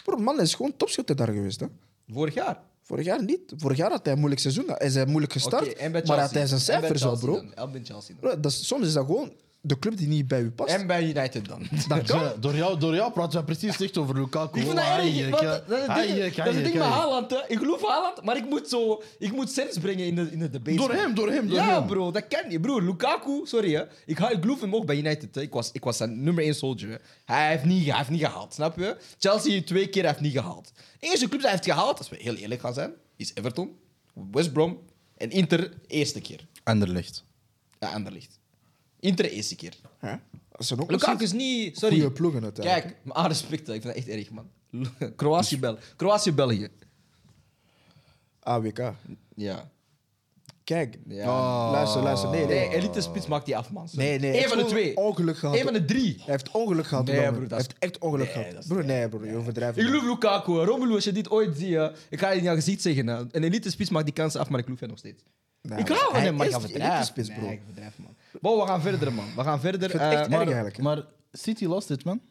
[0.04, 1.60] Broer, man is gewoon topschutter daar geweest.
[1.60, 1.68] Hè?
[2.08, 2.60] Vorig jaar.
[2.82, 3.54] Vorig jaar niet.
[3.58, 4.66] Vorig jaar had hij een moeilijk seizoen.
[4.68, 7.10] Hij is moeilijk gestart, Oké, en bij maar had hij zijn En bij cijfers al,
[7.10, 7.36] Chelsea bro.
[7.36, 7.54] dan.
[7.66, 8.30] En bij Chelsea dan.
[8.30, 9.34] Bro, dat is, soms is dat gewoon
[9.66, 10.74] de club die niet bij u past.
[10.74, 11.68] En bij United dan.
[11.88, 12.20] dat kan.
[12.20, 14.60] Ja, door, jou, door jou praten we precies echt over Lukaku.
[14.60, 15.30] Ik vind dat erg.
[15.30, 16.88] Dat dat is het ding- ja, dat is ai, het ding ja, met.
[16.98, 17.32] Haaland.
[17.32, 17.38] hè.
[17.48, 20.50] Ik geloof Haaland, maar ik moet, zo, ik moet sens brengen in de, in de
[20.50, 20.78] debate.
[20.78, 21.88] Door hem, door hem, door ja, hem.
[21.88, 22.62] bro, dat kan niet.
[22.62, 23.84] Broer, Lukaku, sorry hè.
[24.06, 25.36] Ik, ga, ik geloof hem ook bij United.
[25.36, 25.42] Hè.
[25.42, 26.90] Ik, was, ik was zijn nummer 1 soldier.
[26.90, 26.96] Hè.
[27.26, 28.98] Hij, heeft niet, hij heeft niet gehaald, snap je?
[29.20, 30.72] Chelsea twee keer heeft niet gehaald.
[31.00, 33.72] De eerste club die hij heeft gehaald, als we heel eerlijk gaan zijn, is Everton,
[34.32, 34.80] West Brom
[35.18, 36.48] en Inter eerste keer.
[36.64, 37.24] Anderlecht.
[37.80, 38.40] Ja, Anderlecht.
[39.04, 39.74] Inter eerste keer.
[40.00, 41.78] Dat zijn ook Lukaku is niet...
[41.78, 41.96] Sorry.
[41.96, 42.86] goede ploegen uiteindelijk.
[42.86, 44.50] Kijk, maar aan respect, ik vind dat echt erg, man.
[45.16, 45.82] Kroatië-België.
[45.96, 46.68] Kroatië-België.
[48.40, 48.94] AWK.
[49.36, 49.72] Ja.
[50.64, 51.72] Kijk, ja.
[51.72, 52.30] luister, luister.
[52.30, 52.68] Nee, nee.
[52.68, 53.90] Nee, elite spits maakt die af, man.
[53.90, 54.06] Sorry.
[54.06, 54.44] Nee, nee.
[54.44, 54.98] Eén van de twee.
[54.98, 55.56] Ongeluk gehad.
[55.56, 56.16] Eén van de drie.
[56.18, 57.06] Hij heeft ongeluk gehad.
[57.06, 58.68] Nee, broer, Hij heeft echt ongeluk Nee, gehad.
[58.68, 59.26] Broer, nee, broer.
[59.26, 59.78] Je overdrijft.
[59.78, 60.52] Ik geloof Lukaku.
[60.52, 63.08] Romelu, als je dit ooit ziet, hè, ik ga je in jouw gezicht zeggen.
[63.08, 65.24] Een elite spits maakt die kansen af, maar ik geloof hem nog steeds.
[65.62, 67.14] Nee, ik hij hem, maar ik ga verdrijven.
[67.16, 68.16] Nee, ik verdrijf, man.
[68.42, 69.26] Bon, we gaan verder, man.
[69.36, 69.90] We gaan verder.
[69.90, 70.78] vind het echt eh, erg maar- eigenlijk.
[70.78, 72.22] Maar City lost it, man.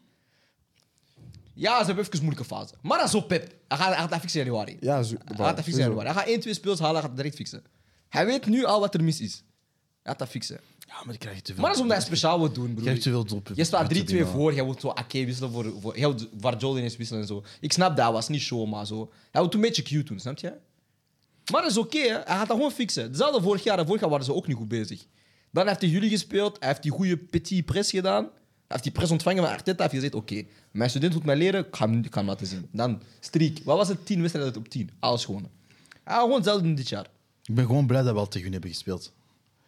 [1.53, 2.73] Ja, ze hebben even een moeilijke fase.
[2.81, 3.53] Maar dat is op Pep.
[3.67, 4.77] Hij gaat, hij gaat dat fixen in januari.
[4.79, 6.07] Ja, zo, Hij gaat dat fixen in januari.
[6.07, 7.63] Hij gaat 1, 2 speels halen, hij gaat het direct fixen.
[8.09, 9.33] Hij weet nu al wat er mis is.
[9.33, 10.59] Hij gaat dat fixen.
[10.87, 11.61] Ja, maar die krijg je te veel.
[11.61, 12.87] Maar dat is omdat hij speciaal wil doen, Je broer.
[12.87, 13.55] hebt te veel doelpunten.
[13.55, 14.27] Je staat 3-2 Te veel.
[14.27, 15.73] voor, jij wilt zo Ake wisselen voor...
[15.81, 17.43] voor jij wilt Varjol ineens wisselen en zo.
[17.59, 19.11] Ik snap dat, was niet show, maar zo.
[19.31, 20.53] Hij wil een beetje cute doen, snap je?
[21.51, 22.07] Maar dat is oké, hè.
[22.13, 23.03] hij gaat dat gewoon fixen.
[23.03, 25.05] Hetzelfde vorig jaar, en vorig jaar waren ze ook niet goed bezig.
[25.53, 28.23] Dan heeft hij jullie gespeeld, hij heeft die goede petit press gedaan.
[28.23, 28.31] Hij
[28.67, 29.81] heeft die pres ontvangen van Arteta.
[29.83, 32.47] heeft gezegd, oké, mijn student moet mij leren, ik ga hem, ik ga hem laten
[32.47, 32.67] zien.
[32.71, 33.57] Dan streak.
[33.63, 34.05] Wat was het?
[34.05, 34.89] 10 wedstrijden op 10.
[34.99, 35.51] Alles gewonnen.
[36.05, 37.07] Ja, gewoon hetzelfde dit jaar.
[37.43, 39.13] Ik ben gewoon blij dat we al tegen hun hebben gespeeld.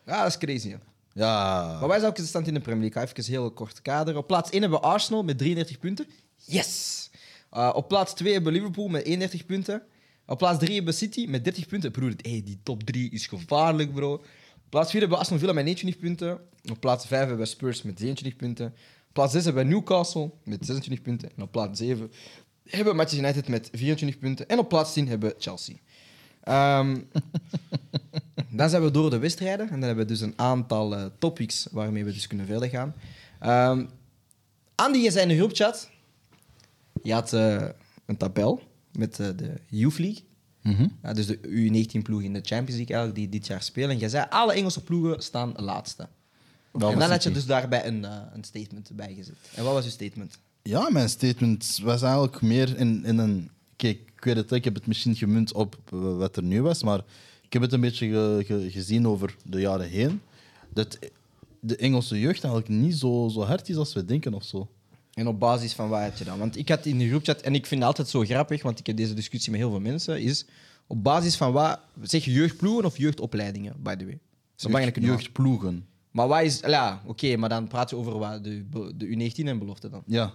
[0.05, 0.69] Ja, dat is crazy.
[0.69, 0.77] Hè.
[1.13, 1.77] Ja.
[1.79, 3.03] Maar wij zijn ook stand in de Premier League.
[3.03, 4.17] Even een heel kort kader.
[4.17, 6.07] Op plaats 1 hebben we Arsenal met 33 punten.
[6.45, 7.09] Yes!
[7.53, 9.81] Uh, op plaats 2 hebben we Liverpool met 31 punten.
[10.25, 11.91] Op plaats 3 hebben we City met 30 punten.
[11.91, 14.23] Broer, hey, die top 3 is gevaarlijk, bro.
[14.75, 16.39] Plaats 4 hebben we Aston Villa met 29 punten.
[16.71, 18.65] Op plaats 5 hebben we Spurs met 23 punten.
[19.07, 21.29] Op plaats 6 hebben we Newcastle met 26 punten.
[21.35, 22.11] En op plaats 7
[22.63, 24.47] hebben we Manchester United met 24 punten.
[24.49, 25.75] En op plaats 10 hebben we Chelsea.
[26.43, 26.97] Ehm,
[28.57, 29.65] dan zijn we door de wedstrijden.
[29.65, 32.95] En dan hebben we dus een aantal eh, topics waarmee we dus kunnen verder gaan.
[33.39, 33.85] Ehm
[34.75, 35.89] Andy, je zei in de groepchat.
[37.03, 37.67] Je had eh,
[38.05, 38.61] een tabel
[38.91, 40.23] met eh, de Youth League.
[40.65, 40.87] Mhm.
[41.03, 43.89] Ja, dus de U19-ploeg in de Champions League eigenlijk, die dit jaar spelen.
[43.89, 46.07] En jij zei, alle Engelse ploegen staan laatste.
[46.71, 49.35] Wel en dan had je dus daarbij een, eh, een statement bijgezet.
[49.55, 50.37] En wat was je statement?
[50.61, 53.49] Ja, mijn statement was eigenlijk meer in, in een...
[53.75, 57.01] Kijk, ik weet het, ik heb het misschien gemunt op wat er nu was, maar
[57.41, 60.21] ik heb het een beetje ge- ge- gezien over de jaren heen.
[60.73, 60.99] Dat
[61.59, 64.69] de Engelse jeugd eigenlijk niet zo, zo hard is als we denken of zo.
[65.15, 66.39] En op basis van wat had je dan?
[66.39, 68.87] Want ik had in de groepchat, en ik vind het altijd zo grappig, want ik
[68.87, 70.45] heb deze discussie met heel veel mensen, is
[70.87, 71.79] op basis van wat...
[72.01, 74.19] Zeg je jeugdploegen of jeugdopleidingen, by the way?
[74.55, 74.99] Dat is nuance.
[74.99, 75.85] jeugdploegen.
[76.11, 76.59] Maar wat is...
[76.59, 78.65] Ja, oké, maar dan praat je over wat, de,
[78.95, 80.03] de U19 en belofte dan.
[80.05, 80.33] Ja.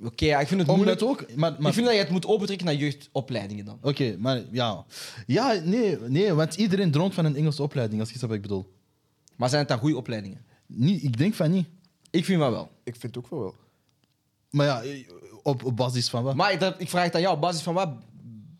[0.00, 1.20] Oké, ja, ik vind het Omdat moeilijk.
[1.22, 1.36] ook...
[1.36, 3.78] Maar, maar, Ik vind dat je het moet opentrekken naar jeugdopleidingen dan.
[3.82, 4.84] Oké, maar ja.
[5.26, 8.48] Ja, nee, nee, want iedereen droomt van een Engelse opleiding, als je snapt wat ik
[8.48, 8.72] bedoel.
[9.36, 10.44] Maar zijn het dan goede opleidingen?
[10.66, 11.66] Niet, ik denk van niet.
[12.10, 12.70] Ik vind van wel.
[12.84, 13.54] Ik vind het ook wel wel.
[14.54, 14.82] Maar ja,
[15.42, 16.34] op, op basis van wat?
[16.34, 17.88] Maar ik, dat- ik vraag het aan jou, op basis van wat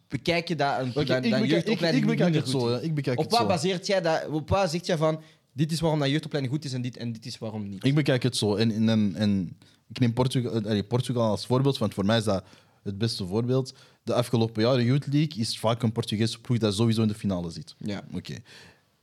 [0.08, 2.50] bekijk je dat een Oké, dat, ik, dat bekijk, ik, ik jeugdopleiding bekijk minder het
[2.50, 2.68] goed zo.
[2.74, 2.80] is?
[2.80, 2.86] Ja.
[2.86, 3.46] Ik bekijk Op het wat zo.
[3.46, 4.26] baseert jij dat?
[4.28, 5.20] Op wat zegt jij van
[5.52, 7.84] dit is waarom dat jeugdopleiding goed is en dit, en dit is waarom niet?
[7.84, 8.54] Ik bekijk het zo.
[8.54, 9.56] En, en, en, en
[9.88, 12.44] ik neem Portugal, eh, allee, Portugal als voorbeeld, want voor mij is dat
[12.82, 13.74] het beste voorbeeld.
[14.02, 17.50] De afgelopen jaren Youth League is vaak een Portugese ploeg dat sowieso in de finale
[17.50, 17.74] zit.
[17.78, 18.04] Ja.
[18.14, 18.34] Oké.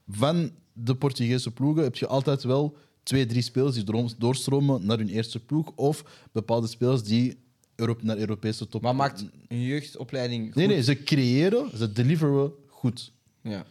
[0.08, 5.10] Van de Portugese ploegen heb je altijd wel twee, drie spelers die doorstromen naar hun
[5.10, 5.72] eerste ploeg.
[5.76, 7.38] Of bepaalde spelers die
[7.76, 8.82] Europe, naar Europese top...
[8.82, 10.56] Maar maakt een jeugdopleiding goed?
[10.56, 13.11] Nee, nee, ze creëren, ze deliveren goed.
[13.41, 13.65] Ja.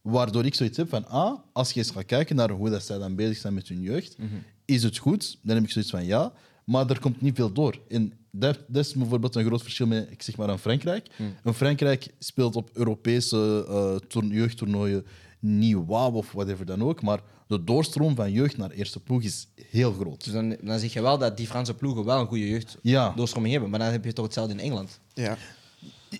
[0.00, 2.98] Waardoor ik zoiets heb van, ah, als je eens gaat kijken naar hoe dat zij
[2.98, 4.16] dan bezig zijn met hun jeugd,
[4.64, 5.38] is het goed?
[5.42, 6.32] Dan heb ik zoiets van ja,
[6.64, 7.80] maar er komt niet veel door.
[7.88, 11.06] En dat, dat is bijvoorbeeld een groot verschil met, ik zeg maar, een Frankrijk.
[11.42, 15.06] Een Frankrijk speelt op Europese eh, toern- jeugdtoernooien
[15.38, 19.46] niet wauw of whatever dan ook, maar de doorstroom van jeugd naar eerste ploeg is
[19.70, 20.24] heel groot.
[20.24, 23.12] Dus dan, dan zeg je wel dat die Franse ploegen wel een goede jeugd Ja.
[23.16, 23.70] doorstroming hebben.
[23.70, 24.98] Maar dan heb je toch hetzelfde in Engeland?
[25.14, 25.36] Ja.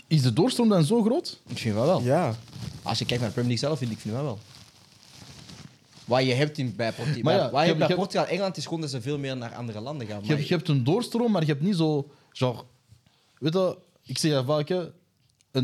[0.06, 1.40] Is de doorstroom dan zo groot?
[1.48, 2.02] Ik vind wel wel.
[2.02, 2.34] Ja.
[2.82, 4.38] Als je kijkt naar de Premier League zelf, vind ik vind wel wel.
[6.04, 7.86] Wat je hebt in, bij, Porti- Maar ja, bij- wat je je hebt hebt- bij
[7.86, 10.20] je hebt- Portugal en Engeland is gewoon dat ze veel meer naar andere landen gaan.
[10.22, 12.10] Je, Maar je hebt een doorstroom, maar je hebt niet zo...
[12.32, 12.62] Genre,
[13.38, 14.92] weet je, ik zeg ja vaak, een,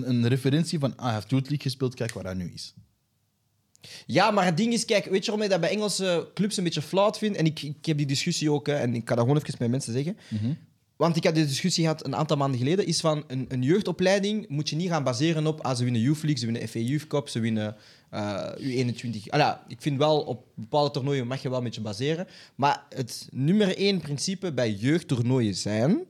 [0.09, 2.74] een referentie van ah, hij heeft Youth League gespeeld, kijk waar hij nu is.
[4.06, 6.64] Ja, maar het ding is, kijk, weet je waarom ik dat bij Engelse clubs een
[6.64, 7.36] beetje flauw vind?
[7.36, 9.70] En ik, ik heb die discussie ook, hè, en ik kan dat gewoon even met
[9.70, 10.16] mensen zeggen.
[10.96, 12.86] Want ik had die discussie gehad een aantal maanden geleden.
[12.86, 15.60] Is van een, een jeugdopleiding moet je niet gaan baseren op.
[15.60, 17.76] Ah, ze winnen Youth League, ze winnen FA Youth Cup, ze winnen
[18.10, 19.28] eh, U21.
[19.28, 22.26] Ah, ja, ik vind wel op bepaalde toernooien mag je wel een beetje baseren.
[22.54, 26.00] Maar het nummer één principe bij jeugdtoernooien zijn.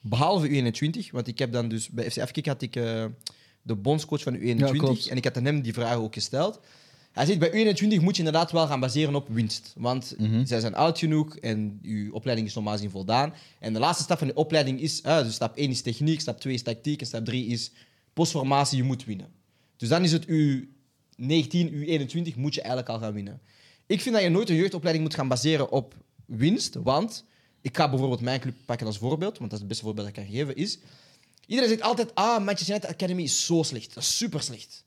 [0.00, 3.04] Behalve U21, want ik heb dan dus bij FC Afkik had ik eh,
[3.62, 5.08] de bondscoach van de U21 Ja, klopt.
[5.08, 6.60] en ik had aan hem die vraag ook gesteld.
[7.16, 9.72] Hij zegt, bij U21 moet je inderdaad wel gaan baseren op winst.
[9.76, 13.34] Want zij zijn oud genoeg en je opleiding is normaal gezien voldaan.
[13.58, 15.02] En de laatste stap van de opleiding is...
[15.02, 17.70] dus stap 1 is techniek, stap 2 is tactiek en stap 3 is
[18.12, 19.28] postformatie, je moet winnen.
[19.76, 23.40] Dus dan is het U19, U21 moet je eigenlijk al gaan winnen.
[23.86, 25.94] Ik vind dat je nooit een jeugdopleiding moet gaan baseren op
[26.26, 27.24] winst, want...
[27.60, 30.16] Ik ga bijvoorbeeld mijn club pakken als voorbeeld, want dat is het beste voorbeeld dat
[30.16, 30.78] ik kan geven, is...
[31.46, 33.94] Iedereen zegt altijd, ah, Manchester United Academy is zo slecht.
[33.94, 34.84] Dat is super slecht.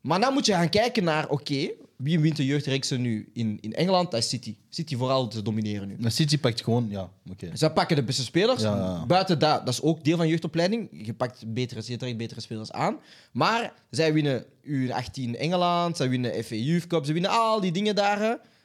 [0.00, 3.74] Maar dan moet je gaan kijken naar, oké, wie wint de jeugdreeksen nu in, in
[3.74, 4.10] Engeland?
[4.10, 4.56] Dat is City.
[4.68, 5.96] City vooral te domineren nu.
[5.98, 7.50] Maar City pakt gewoon, ja, oké.
[7.52, 8.62] Zij pakken de beste spelers.
[8.62, 9.06] Ja, ja, ja.
[9.06, 10.88] Buiten dat, dat is ook deel van jeugdopleiding.
[11.06, 12.98] Je pakt betere, je trekt betere spelers aan.
[13.32, 17.94] Maar zij winnen U18 Engeland, zij winnen FA Youth Cup, ze winnen al die dingen
[17.94, 18.18] daar.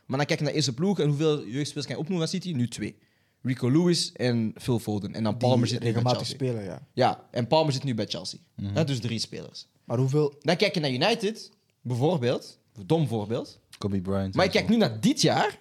[0.05, 2.53] Maar dan kijk je naar eerste ploeg en hoeveel jeugdspelers kan je opnoemen van City?
[2.53, 2.97] Nu twee.
[3.41, 5.13] Rico Lewis en Phil Foden.
[5.13, 6.47] En dan Palmer Die zit nu bij regelmatig Chelsea.
[6.47, 6.87] spelen, ja.
[6.93, 8.39] Ja, en Palmer zit nu bij Chelsea.
[8.85, 9.67] Dus drie spelers.
[9.85, 10.35] Maar hoeveel...
[10.39, 11.51] Dan kijk je naar United,
[11.81, 12.59] bijvoorbeeld.
[12.85, 13.59] Dom voorbeeld.
[13.77, 14.35] Kobe Bryant.
[14.35, 15.59] Maar je kijkt nu naar dit jaar.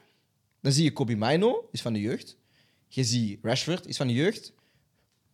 [0.61, 2.37] Dan zie je Kobe Maino, is van de jeugd.
[2.89, 4.53] Je ziet Rashford, is van de jeugd.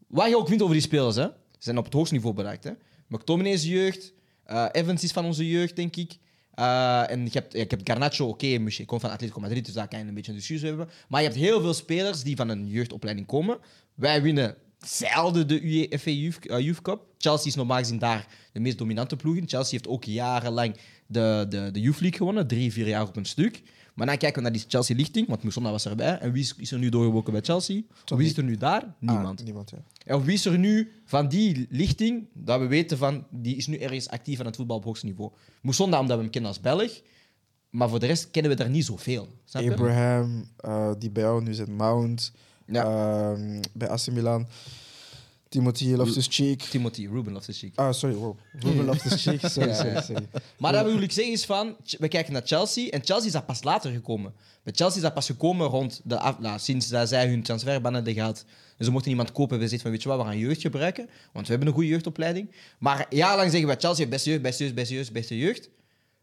[0.07, 1.23] Wat je ook vindt over die spelers, hè.
[1.27, 2.65] Ze zijn op het hoogste niveau bereikt.
[2.65, 2.73] Hè.
[3.07, 4.13] McTominay is jeugd.
[4.45, 6.19] eh, Evans is van onze jeugd, denk ik.
[6.55, 9.89] Eh, en je hebt, je hebt Garnacho, oké, okay, komt van Atletico Madrid, dus daar
[9.89, 10.89] kan je een beetje een discussie hebben.
[11.09, 13.59] Maar je hebt heel veel spelers die van een jeugdopleiding komen.
[13.95, 17.07] Wij winnen zelden de UEFA Youth, eh, Youth Cup.
[17.19, 19.49] Chelsea is normaal gezien daar de meest dominante ploeg in.
[19.49, 20.77] Chelsea heeft ook jarenlang
[21.07, 23.63] de, de, de Youth League gewonnen, drie, vier jaar op een stuk.
[23.95, 26.19] Maar dan kijken we naar die Chelsea-lichting, want Mousona was erbij.
[26.19, 27.83] En wie is, is er nu doorgebroken bij Chelsea?
[28.05, 28.95] Wie is er nu daar?
[28.99, 29.39] Niemand.
[29.39, 29.79] Ah, niemand, ja.
[30.05, 33.77] En wie is er nu van die lichting, dat we weten van, die is nu
[33.77, 35.31] ergens actief aan het voetbal op hoogste niveau?
[35.63, 37.01] Omdat we hem kennen als Belg.
[37.71, 39.29] Maar voor de rest kennen we daar niet zoveel.
[39.45, 39.71] Snap je?
[39.71, 42.33] Abraham, eh, die bij jou nu zit, Mount,
[42.73, 42.85] Ja.
[42.85, 44.47] ehm, bij AC Milan.
[45.49, 46.63] Timothy Loftus-Cheek.
[46.63, 47.73] Timothy, Ruben Loftus-Cheek.
[47.75, 48.37] Ah, sorry, wow.
[48.59, 49.75] Ruben Loftus-Cheek, sorry, Ja.
[49.75, 50.27] sorry, sorry.
[50.59, 53.47] Maar dat wil ik zeggen is van, we kijken naar Chelsea en Chelsea is dat
[53.47, 54.33] pas later gekomen.
[54.63, 57.95] Bij Chelsea is dat pas gekomen rond de af, nou, sinds dat zij hun transferban
[57.95, 58.45] hadden gehad.
[58.79, 60.61] En ze mochten iemand kopen en we zitten van, weet je wat, we gaan jeugd
[60.61, 62.51] gebruiken, want we hebben een goede jeugdopleiding.
[62.79, 65.69] Maar jarenlang zeggen we, Chelsea heeft beste jeugd, beste jeugd, beste jeugd, beste jeugd.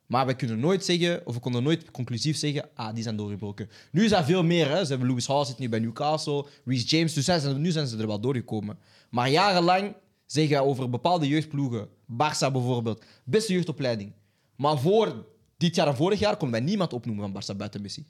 [0.08, 3.70] Maar we kunnen nooit zeggen, of we konden nooit conclusief zeggen, ah, die zijn doorgebroken.
[3.92, 4.84] Nu is dat veel meer, hè.
[4.84, 7.88] Ze hebben Lewis Hall zit nu bij Newcastle, Reece James, dus zijn ze, nu zijn
[7.88, 8.78] ze er wel doorgekomen.
[9.10, 14.14] Maar jarenlang zeggen we over bepaalde jeugdploegen, Barça bijvoorbeeld, beste jeugdopleiding.
[14.56, 15.26] Maar voor
[15.58, 18.06] dit jaar en vorig jaar kon wij niemand opnoemen van Barça buiten Messi.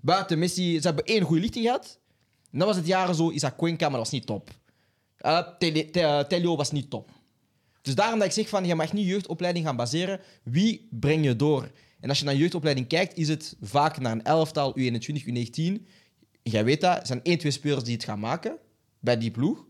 [0.00, 1.98] Buiten Messi, ze hebben één goede lichting gehad.
[2.52, 4.50] En dan was het jaren zo, Isaac Cuenca, maar dat was niet top.
[5.16, 7.10] Eh, Telio was niet top.
[7.86, 10.20] Dus daarom dat ik zeg van, je mag niet jeugdopleiding gaan baseren.
[10.42, 11.70] Wie breng je door?
[12.00, 15.82] En als je naar jeugdopleiding kijkt, is het vaak naar een elftal, U21, U19.
[16.42, 18.56] Jij weet dat, er zijn één, twee spelers die het gaan maken
[18.98, 19.64] bij die ploeg.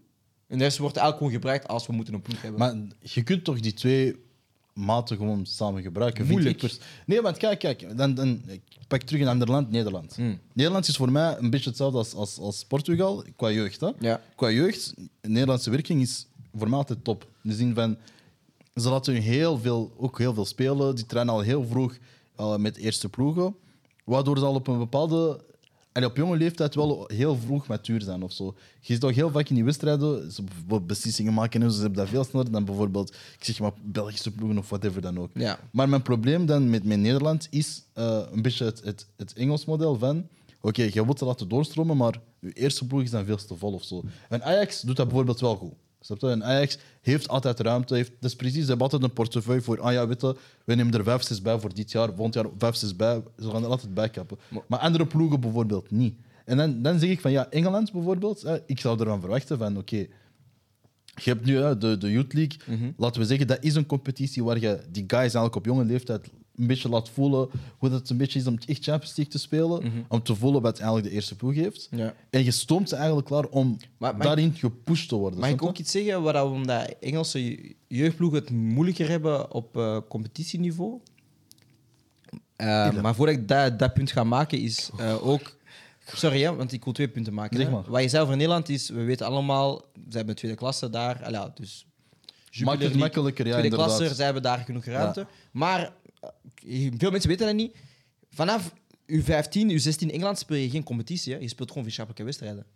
[0.47, 2.61] En de rest wordt eigenlijk gewoon gebruikt als we moeten een ploeg hebben.
[2.61, 4.17] Maar je kunt toch die twee
[4.73, 6.27] maten gewoon samen gebruiken?
[6.27, 6.63] vind Moeilijk.
[6.63, 10.15] ik nee, want kijk, kijk dan, dan, ik pak terug een ander land, Nederland.
[10.15, 10.39] Hmm.
[10.53, 13.81] Nederland is voor mij een beetje hetzelfde als, als, als Portugal qua jeugd.
[13.81, 13.91] Hè?
[13.99, 14.21] Ja.
[14.35, 16.27] Qua jeugd, Nederlandse werking is
[16.59, 17.27] voor mij altijd top.
[17.43, 17.97] In de zin van,
[18.75, 20.95] ze laten hun heel veel, ook heel veel spelen.
[20.95, 21.97] Die trainen al heel vroeg
[22.37, 23.57] eh, met eerste ploegen.
[24.05, 25.45] Waardoor ze al op een bepaalde...
[25.93, 28.55] En op jonge leeftijd wel heel vroeg matuur zijn of zo.
[28.81, 30.43] Je ziet toch heel vaak in die wedstrijden ze
[30.87, 34.59] beslissingen maken en ze hebben dat veel sneller dan bijvoorbeeld, ik zeg maar, Belgische ploegen
[34.59, 35.31] of whatever dan ook.
[35.35, 35.59] Ja.
[35.71, 39.65] Maar mijn probleem dan met, met Nederland is eh, een beetje het, het, het Engels
[39.65, 40.27] model van...
[40.61, 43.73] Oké, je wilt ze laten doorstromen, maar je eerste ploeg is dan veel te vol
[43.73, 44.03] of zo.
[44.29, 45.73] En Ajax doet dat bijvoorbeeld wel goed.
[46.07, 46.29] Snap je?
[46.29, 47.95] En Ajax heeft altijd ruimte.
[47.95, 49.81] Heeft, dat is precies, ze hebben altijd een portefeuille voor...
[49.81, 52.09] Ah ja, weet je, we nemen er vijf, zes bij voor dit jaar.
[52.15, 53.23] Volgend jaar vijf, zes bij.
[53.39, 54.39] Ze gaan er altijd bij kappen.
[54.67, 56.15] Maar andere ploegen bijvoorbeeld niet.
[56.45, 58.47] En dan, dan zeg ik van, ja, Engeland bijvoorbeeld...
[58.67, 60.07] ik zou ervan verwachten van, oké...
[61.23, 62.59] Je hebt nu hè, de, de Youth League.
[62.67, 62.91] Mhm.
[62.97, 66.31] Laten we zeggen, dat is een competitie waar je die guys eigenlijk op jonge leeftijd
[66.57, 70.05] een beetje laat voelen hoe het een beetje is om echt Champions League te spelen.
[70.09, 71.89] Om te voelen wat eigenlijk de eerste ploeg heeft.
[71.91, 72.01] Mhm.
[72.03, 72.15] Ja.
[72.31, 75.41] En je stoomt ze eigenlijk klaar om Maar- daarin gepusht te worden.
[75.41, 75.83] Mag ik ook je?
[75.83, 81.01] iets zeggen waar we omdat Engelse je- jeugdploegen het moeilijker hebben op eh, competitieniveau?
[82.57, 85.55] Eh, maar voordat ik dat, dat punt ga maken, is eh, ook.
[86.15, 87.57] Sorry, hè, want ik wil twee punten maken.
[87.57, 87.73] Zeg hè.
[87.73, 87.83] maar.
[87.89, 91.25] Wat je zei over Nederland is, we weten allemaal, ze hebben tweede klasse daar.
[91.25, 91.87] Al ja, dus
[92.65, 93.97] Maakt het makkelijker, ja, tweede inderdaad.
[93.97, 95.27] klasse, zij hebben daar genoeg ruimte.
[95.51, 95.93] Maar
[96.97, 97.77] veel mensen weten dat niet.
[98.31, 98.73] Vanaf
[99.13, 101.33] U15, U16 Engeland speel je geen competitie.
[101.33, 101.39] Hè.
[101.39, 102.67] Je speelt gewoon vriendschappelijke wedstrijden.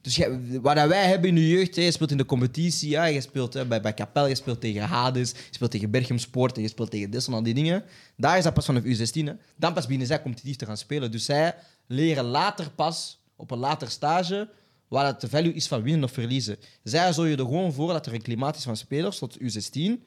[0.00, 0.18] Dus
[0.60, 3.54] wat wij hebben in de jeugd, hè, je speelt in de competitie, ja, je speelt
[3.54, 6.68] hè, bij, bij Capel, je speelt tegen Hades, je speelt tegen Berchem Sport, en je
[6.68, 7.84] speelt tegen Dessel, al die dingen.
[8.16, 9.24] Daar is dat pas vanaf U16.
[9.24, 9.32] Hè.
[9.56, 11.10] Dan pas beginnen zij competitief te gaan spelen.
[11.10, 11.54] Dus zij
[11.86, 14.48] leren later pas, op een later stage,
[14.88, 16.56] waar het de value is van winnen of verliezen.
[16.82, 20.02] Zij zorgen er gewoon voor dat er een klimaat is van spelers tot U16,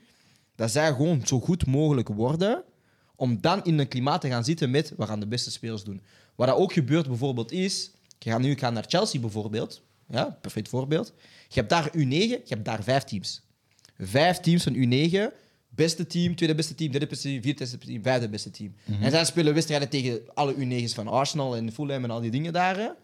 [0.61, 2.63] dat zij gewoon zo goed mogelijk worden,
[3.15, 6.01] om dan in een klimaat te gaan zitten met, we gaan de beste spelers doen.
[6.35, 10.69] Wat dat ook gebeurt bijvoorbeeld is, je gaat nu gaan naar Chelsea bijvoorbeeld, ja, perfect
[10.69, 11.13] voorbeeld.
[11.47, 13.41] Je hebt daar U9, je hebt daar vijf teams.
[13.97, 15.33] Vijf teams van U9,
[15.69, 18.75] beste team, tweede beste team, derde beste team, vierde beste team, vijfde beste team.
[19.01, 22.53] En zij spelen wedstrijden tegen alle U9's van Arsenal en Fulham en al die dingen
[22.53, 22.95] daar.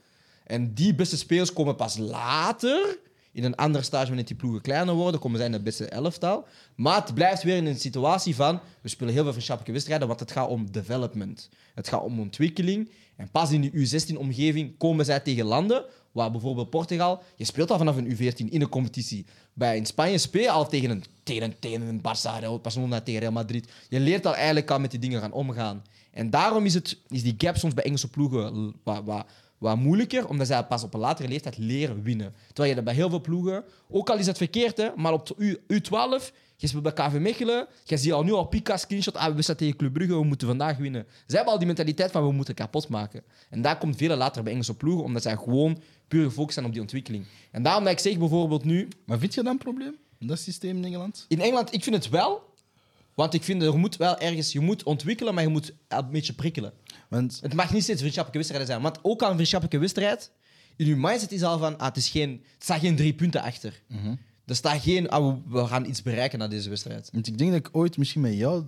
[0.43, 2.97] En die beste spelers komen pas later,
[3.37, 6.47] in een ander stage wanneer die ploegen kleiner worden, komen zij in de beste elftal.
[6.75, 10.19] Maar het blijft weer in een situatie van, we spelen heel veel vriendschappelijke wedstrijden, want
[10.19, 11.49] het gaat om development.
[11.73, 12.89] Het gaat om ontwikkeling.
[13.15, 17.77] En pas in die U16-omgeving komen zij tegen landen, waar bijvoorbeeld Portugal, je speelt al
[17.77, 19.25] vanaf een U14 in een competitie.
[19.53, 23.19] Bij in Spanje speel je al tegen een, tegen een, tegen een Barça, Barcelona, tegen
[23.19, 23.71] Real Madrid.
[23.89, 25.83] Je leert al eigenlijk al met die dingen gaan omgaan.
[26.11, 28.73] En daarom is, het, is die gap soms bij Engelse ploegen
[29.57, 32.33] wat, moeilijker, omdat zij pas op een latere leeftijd leren winnen.
[32.47, 35.27] Terwijl je dat bij heel veel ploegen, ook al is het verkeerd, hè, maar op
[35.27, 39.15] de U, U12, je speelt bij KV Mechelen, je ziet al nu al Pika screenshot,
[39.15, 41.05] ah, we staan tegen Club Brugge, we moeten vandaag winnen.
[41.07, 43.23] Zij hebben al die mentaliteit van we moeten kapot maken.
[43.49, 46.71] En daar komt veel later bij Engelse ploegen, omdat zij gewoon puur gefocust zijn op
[46.71, 47.25] die ontwikkeling.
[47.51, 50.77] En daarom dat ik zeg bijvoorbeeld nu, Maar vind je dat een probleem, dat systeem
[50.77, 51.25] in Engeland?
[51.27, 52.45] in Engeland, ik vind het wel,
[53.13, 54.51] Want ik vind, er moet wel ergens...
[54.51, 56.73] Je moet ontwikkelen, maar je moet een beetje prikkelen.
[57.09, 58.81] Want Het mag niet steeds vriendschappelijke wedstrijden zijn.
[58.81, 60.31] Want ook aan een vriendschappelijke wedstrijd...
[60.75, 61.77] In je mindset is al van...
[61.77, 63.81] Ah, het, is geen, het staat geen drie punten achter.
[64.45, 65.09] Er staat geen...
[65.09, 67.09] Ah, we- gaan iets bereiken na deze wedstrijd.
[67.13, 68.63] Want ik denk dat ik ooit misschien met jou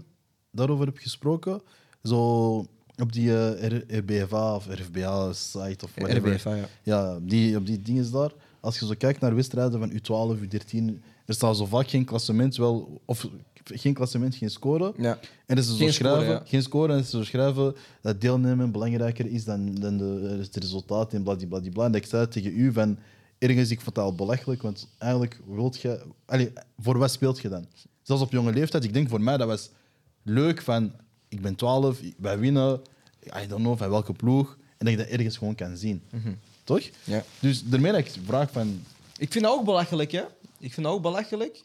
[0.52, 1.62] daarover heb gesproken.
[2.04, 2.56] Zo
[2.98, 6.34] op die eh, R- RBFA of RFBA-site of whatever.
[6.34, 6.68] RBFA, ja.
[6.84, 8.32] Ja, op die, op die dingen daar.
[8.60, 12.56] Als je zo kijkt naar wedstrijden van U12, U13, er staat zo vaak geen klassement,
[12.56, 13.28] wel, of
[13.76, 14.94] geen klassement, geen score.
[14.98, 15.20] Ja.
[15.46, 16.42] En dat ze zo Geen score, schrijven, ja.
[16.46, 21.14] geen score, en ze zo schrijven dat deelnemen belangrijker is dan, dan de, het resultaat
[21.14, 21.86] en bladibladibla.
[21.86, 22.98] En dat ik zei tegen u van,
[23.38, 26.02] ergens, ik vond dat al belachelijk, want eigenlijk wilt je...
[26.26, 27.66] Allee, voor wat speelt je dan?
[28.02, 29.70] Zelfs op jonge leeftijd, ik denk voor mij, dat was
[30.24, 30.92] leuk van,
[31.28, 32.82] ik ben 12, wij winnen,
[33.44, 36.02] I don't know van welke ploeg, en dat je dat ergens gewoon kan zien.
[36.64, 36.80] Toch?
[36.80, 37.12] Mhm.
[37.12, 37.24] Ja.
[37.40, 38.82] Dus daarmee dat ik vraag van,
[39.18, 40.24] Ik vind dat ook belachelijk, hè.
[40.60, 41.64] Ik vind dat ook belachelijk.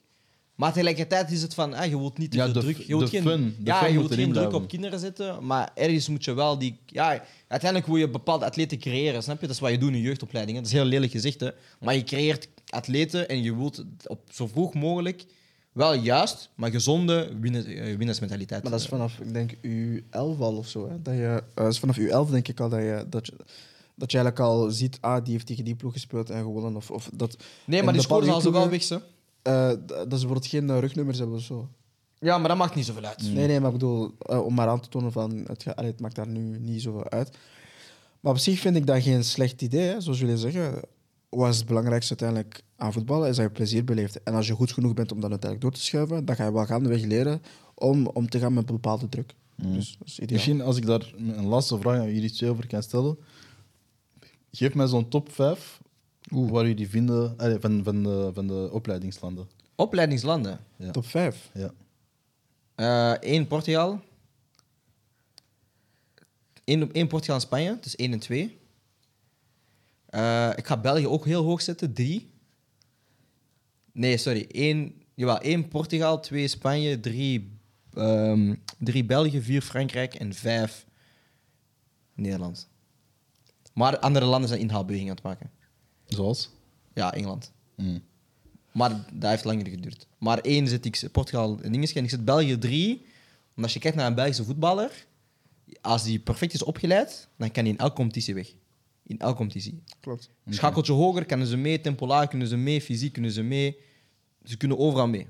[0.54, 2.76] Maar tegelijkertijd is het van, ah, je wilt niet te Ja, veel de druk...
[2.76, 5.46] Je wilt de geen, fun- de ja, fun je wilt geen druk op kinderen zetten,
[5.46, 6.78] maar ergens moet je wel die...
[6.86, 9.46] Ja, uiteindelijk wil je bepaalde atleten creëren, snap je?
[9.46, 10.62] Dat is wat je doet in je jeugdopleidingen.
[10.62, 11.50] Dat is heel lelijk gezegd, hè.
[11.80, 15.24] Maar je creëert atleten en je wilt op zo vroeg mogelijk
[15.72, 18.62] wel juist, maar gezonde winnen, eh, winnersmentaliteit.
[18.62, 20.88] Maar dat is vanaf, ik denk, U11 al of zo.
[20.88, 21.02] Hè?
[21.02, 23.32] Dat, je, eh, dat is vanaf U11 denk ik al dat je, dat je,
[23.94, 26.76] dat je eigenlijk al ziet, ah, die heeft tegen die ploeg gespeeld en gewonnen.
[26.76, 29.00] Of, of dat, Nee, maar die scores al zo wel weg, ze.
[29.44, 31.68] Eh, d- dat ze bijvoorbeeld geen eh, rugnummers hebben of zo.
[32.18, 33.22] Ja, maar dat maakt niet zoveel uit.
[33.32, 35.90] Nee, nee, maar ik bedoel, eh, om maar aan te tonen van, het, ga- allee,
[35.90, 37.36] het maakt daar nu niet zoveel uit.
[38.20, 40.00] Maar op zich vind ik dat geen slecht idee, hè.
[40.00, 40.80] zoals jullie zeggen.
[41.28, 44.22] Wat is het belangrijkste uiteindelijk aan voetballen, is dat je plezier beleeft.
[44.22, 46.52] En als je goed genoeg bent om dat uiteindelijk door te schuiven, dan ga je
[46.52, 47.42] wel gaandeweg leren
[47.74, 49.34] om om te gaan met bepaalde druk.
[49.56, 50.32] Dus dat is ideaal.
[50.36, 53.16] Misschien als ik daar een laatste vraag aan jullie twee over kan stellen.
[54.52, 55.80] Geef mij zo'n top 5
[56.30, 59.48] waar jullie vinden allee, van, van, de, van de opleidingslanden.
[59.74, 60.58] Opleidingslanden.
[60.76, 60.90] Ja.
[60.90, 61.50] Top 5.
[61.54, 63.16] Ja.
[63.20, 64.00] Eén Portugal.
[66.64, 68.58] Eén, één Portugal en Spanje, dus 1 en 2.
[70.06, 72.30] Eh, ik ga België ook heel hoog zetten, 3.
[73.92, 74.46] Nee, sorry.
[74.48, 77.58] Eén, jawel, één Portugal, 2 Spanje, 3
[77.92, 80.86] ehm, drie België, 4 Frankrijk en 5
[82.14, 82.68] Nederland.
[83.72, 85.50] Maar andere landen zijn inhaalbewegingen aan het maken.
[86.14, 86.50] Zoals?
[86.94, 87.52] Ja, Engeland.
[87.74, 88.02] Mm.
[88.72, 90.06] Maar dat heeft langer geduurd.
[90.18, 93.06] Maar één zet ik Portugal en dinges en ik zet België drie.
[93.54, 95.06] Want als je kijkt naar een Belgische voetballer,
[95.80, 98.52] als die perfect is opgeleid, dan kan hij in elke competitie weg.
[99.06, 99.82] In elke competitie.
[100.00, 100.30] Klopt.
[100.48, 103.76] Schakeltje hoger, kunnen ze mee, tempo laag kunnen ze mee, fysiek kunnen ze mee.
[104.44, 105.26] Ze kunnen overal mee.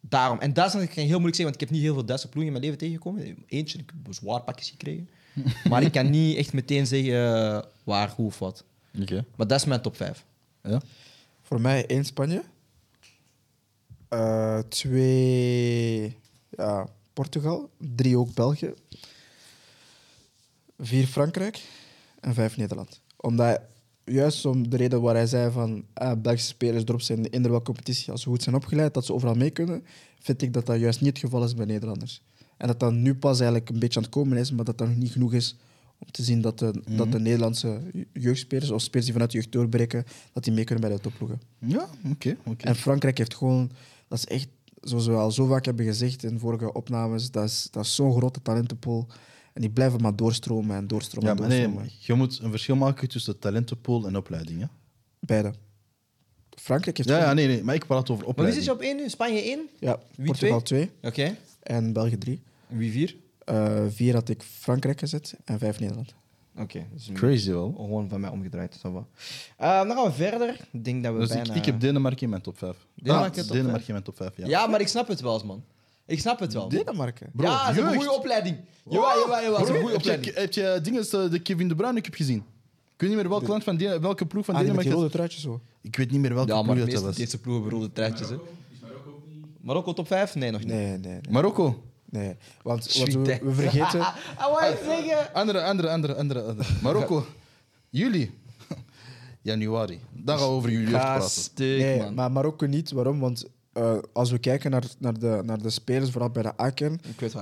[0.00, 0.38] Daarom.
[0.38, 2.52] En Duitsland kan ik heel moeilijk zeggen, want ik heb niet heel veel Duitse ploegen
[2.54, 3.44] in mijn leven tegengekomen.
[3.46, 5.08] Eentje, ik heb zwaar pakjes gekregen.
[5.70, 8.64] maar ik kan niet echt meteen zeggen eh, waar, hoe of wat.
[8.98, 9.24] Oké.
[9.36, 10.24] Maar dat is mijn top 5.
[10.62, 10.80] Ja?
[11.42, 12.42] Voor mij één Spanje.
[14.08, 16.18] Eh, twee
[16.48, 17.70] ja, Portugal.
[17.78, 18.74] Drie ook België.
[20.78, 21.62] Vier Frankrijk.
[22.20, 23.00] En vijf Nederland.
[23.16, 23.60] Omdat,
[24.04, 27.64] juist om de reden waar hij zei van ah, Belgische spelers erop zijn in welke
[27.64, 29.84] competitie, als ze goed zijn opgeleid, dat ze overal mee kunnen,
[30.18, 32.22] vind ik dat dat juist niet het geval is bij Nederlanders.
[32.56, 34.88] En dat dat nu pas eigenlijk een beetje aan het komen is, maar dat dat
[34.88, 35.56] nog niet genoeg is
[36.04, 37.80] om te zien dat de, dat de Nederlandse
[38.12, 41.40] jeugdspelers, of spelers die vanuit de jeugd doorbreken, dat die mee kunnen bij de topploegen.
[41.58, 42.36] Ja, oké.
[42.44, 42.64] oké.
[42.66, 43.70] En Frankrijk heeft gewoon,
[44.08, 44.48] dat is echt,
[44.80, 48.12] zoals we al zo vaak hebben gezegd in vorige opnames, dat is, dat is zo'n
[48.16, 49.06] grote talentenpool.
[49.52, 51.90] En die blijven maar doorstromen en doorstromen Ja, maar nee, doorstromen.
[51.98, 54.60] je moet een verschil maken tussen talentenpool en opleiding.
[54.60, 54.66] Hè?
[55.20, 55.52] Beide.
[56.56, 58.56] Frankrijk heeft Ja, ja, nee, nee, maar ik praat over Maar wie opleiding.
[58.64, 59.08] zit je op 1 nu?
[59.08, 59.68] Spanje 1?
[59.78, 61.36] ja, Wie Portugal 2 Oké.
[61.62, 62.42] en België 3.
[62.68, 63.16] En Wie 4?
[63.50, 66.14] Eh vier had ik Frankrijk gezet en vijf Nederland.
[66.58, 66.86] Oké.
[66.92, 67.72] dus Crazy wel.
[67.76, 68.80] Gewoon van mij omgedraaid.
[68.82, 68.92] Eh,
[69.56, 70.56] dan gaan we verder.
[70.72, 71.50] Ik denk dat we Dus bijna...
[71.50, 72.76] ik, ik heb Denemarken in mijn top 5.
[72.94, 73.86] Denemarken top Denemarken vijf?
[73.86, 74.46] in mijn top 5, ja.
[74.46, 74.66] ja.
[74.66, 75.64] maar ik snap het wel, man.
[76.06, 76.68] Ik snap het wel.
[76.68, 77.30] Denemarken.
[77.32, 78.56] Bro, ja, ze hebben een goede opleiding.
[78.88, 79.58] Jawel, jawel, jawel.
[79.66, 80.34] Ze hebben een goede heb, je, opleiding.
[80.36, 82.38] heb je dingen, als, eh, de Kevin De Bruyne Cup gezien?
[82.94, 84.92] Ik weet niet meer welk land van welke ploeg van Ah, die met die Denemarken.
[84.92, 85.60] rode truitjes zo.
[85.80, 87.16] Ik weet niet meer welke Ja, maar ploeg de dat meeste was.
[87.16, 88.28] deze ploegen hebben rode truitjes.
[88.28, 88.36] Hè.
[89.60, 90.34] Marokko top 5?
[90.34, 90.68] Nee, nog niet.
[90.68, 91.20] Nee, nee, nee.
[91.30, 91.82] Marokko.
[92.10, 92.36] Nee.
[92.62, 94.00] Want, we, vergeten...
[94.38, 95.34] Ah, wat je zeggen?
[95.34, 96.42] Andere, andere, andere, andere.
[96.42, 96.68] andere.
[96.82, 97.26] Marokko.
[97.88, 98.38] Juli.
[99.42, 100.00] Januari.
[100.12, 101.52] Dan gaan we over jullie praten.
[101.54, 102.14] Nee, man.
[102.14, 102.90] maar Marokko niet.
[102.90, 103.20] Waarom?
[103.20, 106.56] Want eh, als we kijken naar, naar, de, naar de spelers, vooral bij de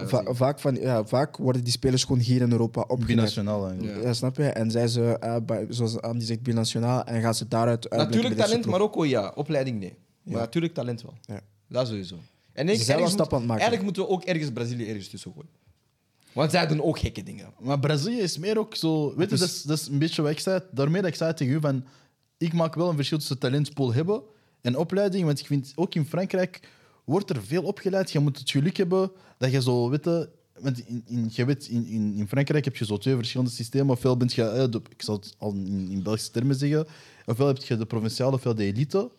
[0.08, 0.36] va- zegt.
[0.36, 3.06] vaak, van, ja, vaak worden die spelers gewoon hier in Europa opgeleid.
[3.06, 3.96] Binationaal eigenlijk.
[3.96, 4.02] Ja.
[4.02, 4.44] Ja, snap je?
[4.44, 8.66] En zij ze, eh, bij, zoals Andy zegt, binationaal en gaan ze daaruit Natuurlijk talent.
[8.66, 9.32] Marokko ja.
[9.34, 9.96] Opleiding nee.
[10.22, 11.14] Maar natuurlijk talent wel.
[11.20, 11.40] Ja.
[11.68, 12.16] Dat sowieso.
[12.59, 13.48] En ik, zijn wel aan het maken.
[13.48, 15.51] Eigenlijk moeten we ook ergens Brazilië ergens tussen gooien.
[16.32, 17.52] Want zij doen ook gekke dingen.
[17.60, 19.14] Maar Brazilië is meer ook zo.
[19.16, 20.60] Weet je, dat is, dat is een beetje wat ik zei.
[20.72, 21.85] Daarmee dat ik zei tegen u van.
[22.39, 24.22] Ik maak wel een verschil tussen talentpool hebben
[24.60, 25.24] en opleiding.
[25.24, 26.60] Want ik vind ook in Frankrijk
[27.05, 28.10] wordt er veel opgeleid.
[28.10, 30.05] Je moet het geluk hebben dat je zo weet.
[30.60, 33.90] Want in, in, je weet, in, in, in Frankrijk heb je zo twee verschillende systemen.
[33.94, 36.86] Ofwel ben je, eh, de- ik zal het al in, in Belgische termen zeggen,
[37.26, 39.10] ofwel heb je de provinciale ofwel de elite.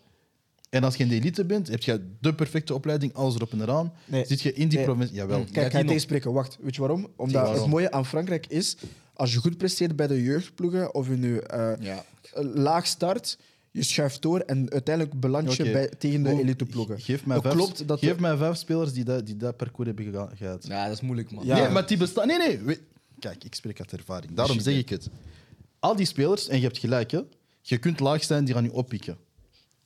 [0.69, 3.61] En als je in de elite bent, heb je de perfecte opleiding, alles erop en
[3.61, 3.93] eraan.
[4.05, 4.25] Nee.
[4.25, 4.85] Zit je in die Nee.
[4.87, 5.15] provincie...
[5.15, 5.43] Jawel.
[5.51, 6.33] Kijk, ik ga je tegenspreken.
[6.33, 7.07] Wacht, weet je waarom?
[7.15, 7.61] Omdat waarom.
[7.61, 8.75] het mooie aan Frankrijk is,
[9.13, 12.05] als je goed presteert bij de jeugdploegen of je nu eh, Ja.
[12.53, 13.37] laag start,
[13.71, 16.99] je schuift door en uiteindelijk beland je bij, tegen de eliteploegen.
[16.99, 19.87] Geef mij, vijf, klopt dat geef de- mij vijf spelers die dat, die dat parcours
[19.87, 20.67] hebben gehad.
[20.67, 21.45] ja, dat is moeilijk, man.
[21.45, 21.55] Ja.
[21.59, 22.27] Nee, maar die bestaan.
[22.27, 22.57] Nee, nee.
[22.59, 22.79] we-
[23.19, 24.33] Kijk, ik spreek uit ervaring.
[24.33, 25.09] Daarom zeg ik het.
[25.79, 27.19] Al die spelers, en je hebt gelijk, hè,
[27.61, 29.17] je kunt laag zijn, die gaan je oppikken.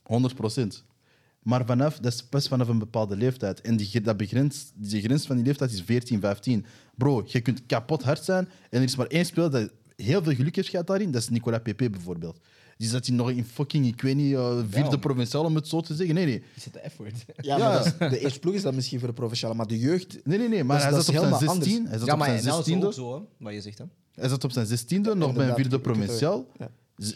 [0.04, 0.84] 100 procent.
[1.42, 3.62] Maar vanaf, dat is pas vanaf een bepaalde leeftijd.
[3.62, 6.66] En die, dat begrens, die grens van die leeftijd is 14, 15.
[6.96, 8.46] Bro, je kunt kapot hard zijn.
[8.70, 11.12] En er is maar één speler dat heel veel geluk heeft gehad daarin.
[11.12, 12.40] Dat is Nicolas Pepe bijvoorbeeld.
[12.78, 14.98] Die zat hij nog in fucking, ik weet niet, eh, vierde Ja.
[14.98, 16.16] provinciaal om het zo te zeggen.
[16.16, 16.44] Nee, nee.
[16.56, 17.26] Is het de effort?
[17.42, 17.68] Ja, Ja.
[17.70, 20.20] maar dat is- de eerste ploeg is dat misschien voor de provinciale, maar de jeugd...
[20.26, 20.64] Nee, nee, nee.
[20.64, 21.70] Maar Dat is- hij dat zat op zijn helemaal anders.
[21.70, 21.88] 16.
[21.88, 22.86] Hij zat Ja, op maar zijn 16e.
[22.86, 23.86] ook zo, hè, wat je zegt, hè.
[24.16, 26.46] Hij zat op zijn zestiende, nog bij een vierde provinciaal.
[26.58, 26.70] ja.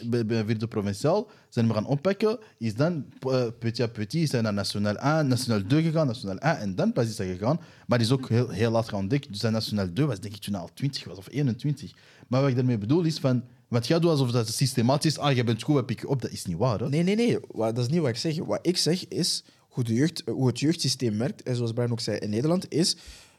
[0.04, 2.38] Bij, bij vierde provinciaal zijn we gaan oppakken.
[2.58, 6.58] Is dan eh, petit à petit zijn naar National 1, National 2 gegaan, National 1
[6.58, 7.60] en dan pas is hij gegaan.
[7.86, 9.30] Maar die is ook heel, heel laat gaan ontdekken.
[9.30, 11.92] Dus zijn National 2 was denk ik toen hij al 20 was of 21.
[12.28, 13.44] Maar wat ik daarmee bedoel is van.
[13.68, 15.18] Wat jij doet alsof dat systematisch is.
[15.18, 16.22] Ah, je bent goed, heb ik op.
[16.22, 16.78] Dat is niet waar.
[16.78, 16.88] Hè?
[16.88, 17.38] Nee, nee, nee.
[17.54, 18.38] Dat is niet wat ik zeg.
[18.38, 21.42] Wat ik zeg is hoe, de jeugd, hoe het jeugdsysteem werkt.
[21.42, 22.96] En zoals Brian ook zei in Nederland, is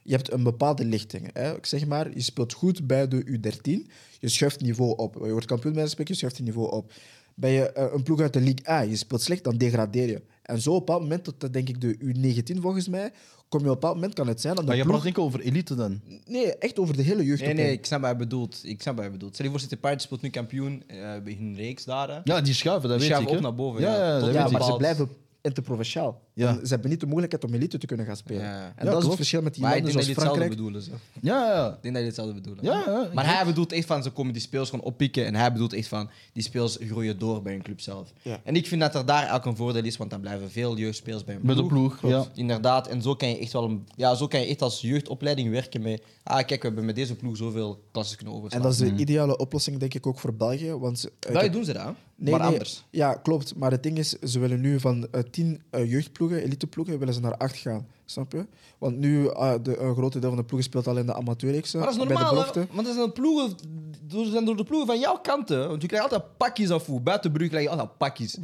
[0.10, 1.30] je hebt een bepaalde lichting.
[1.34, 1.56] Hè.
[1.56, 3.92] Ik zeg maar, je speelt goed bij de U13.
[4.20, 5.14] Je schuift niveau op.
[5.24, 6.92] Je wordt kampioen bij de spreken, je schuift je niveau op.
[7.36, 10.22] Ben je eh, een ploeg uit de Ligue A, je speelt slecht, dan degradeer je.
[10.42, 13.12] En zo op een bepaald moment, tot eh, denk ik de U19 volgens mij,
[13.50, 14.96] kom je op een bepaald moment, kan het zijn dat de Maar je ploeg...
[14.96, 16.02] praat enkel over elite dan.
[16.26, 17.42] Nee, echt over de hele jeugd.
[17.42, 18.60] Nee, nee, ik snap wat hij bedoelt.
[18.64, 19.34] Ik snap wat hij bedoelt.
[19.34, 22.10] Stel je voor, City Pirates speelt nu kampioen eh, bij hun reeks daar.
[22.10, 22.20] hè.
[22.24, 23.38] Ja, die schuiven, dat Die weet schuiven ik.
[23.38, 24.18] op naar boven, Ja, ja.
[24.18, 25.10] ja, een Ja, maar ze blijven
[25.42, 26.22] interprovinciaal.
[26.34, 26.48] Ja.
[26.48, 28.42] En Ze hebben niet de mogelijkheid om elite te kunnen gaan spelen.
[28.42, 28.74] Ja.
[28.76, 30.58] En Ja, dat is het verschil met die Maar ik landen denk dat zoals Frankrijk.
[30.58, 30.82] bedoelen.
[30.82, 30.92] Zo.
[31.22, 31.66] Ja, ja.
[31.68, 32.64] Ik denk dat jullie hetzelfde bedoelen.
[32.64, 35.26] Ja, ja, Maar hij bedoelt echt van, ze komen die spelers gewoon oppikken.
[35.26, 38.12] En hij bedoelt echt van, die spelers groeien door bij een club zelf.
[38.22, 38.40] Ja.
[38.44, 41.24] En ik vind dat er daar ook een voordeel is, want dan blijven veel jeugdspelers
[41.24, 42.00] bij een Met de ploeg.
[42.00, 42.26] ploeg, ja.
[42.34, 45.50] Inderdaad, en zo kan je echt wel een, ja, zo kan je echt als jeugdopleiding
[45.52, 46.04] werken met.
[46.24, 48.64] Ah, kijk, we hebben met deze ploeg zoveel klassen kunnen En overslaan.
[48.64, 50.72] dat is de ideale oplossing, denk ik, ook voor België.
[50.74, 51.92] Want, België heb- doen ze dat, hè?
[52.20, 52.86] Nee, maar nee, anders.
[52.90, 53.56] Ja, klopt.
[53.56, 57.20] Maar het ding is, ze willen nu van eh, tien eh, jeugdploegen, eliteploegen, willen ze
[57.20, 57.88] naar acht gaan.
[58.06, 58.46] Snap je?
[58.78, 61.74] Want nu, eh, de, een grote deel van de ploegen speelt al in de amateurreeks.
[61.74, 62.66] Maar dat is bij de normaal, hè?
[62.72, 63.56] Want dat zijn ploegen,
[64.02, 65.68] dat zijn door de ploegen van jouw kanten.
[65.68, 67.02] Want je krijgt altijd pakjes af.
[67.04, 68.38] Buiten Brugge krijg je altijd pakjes.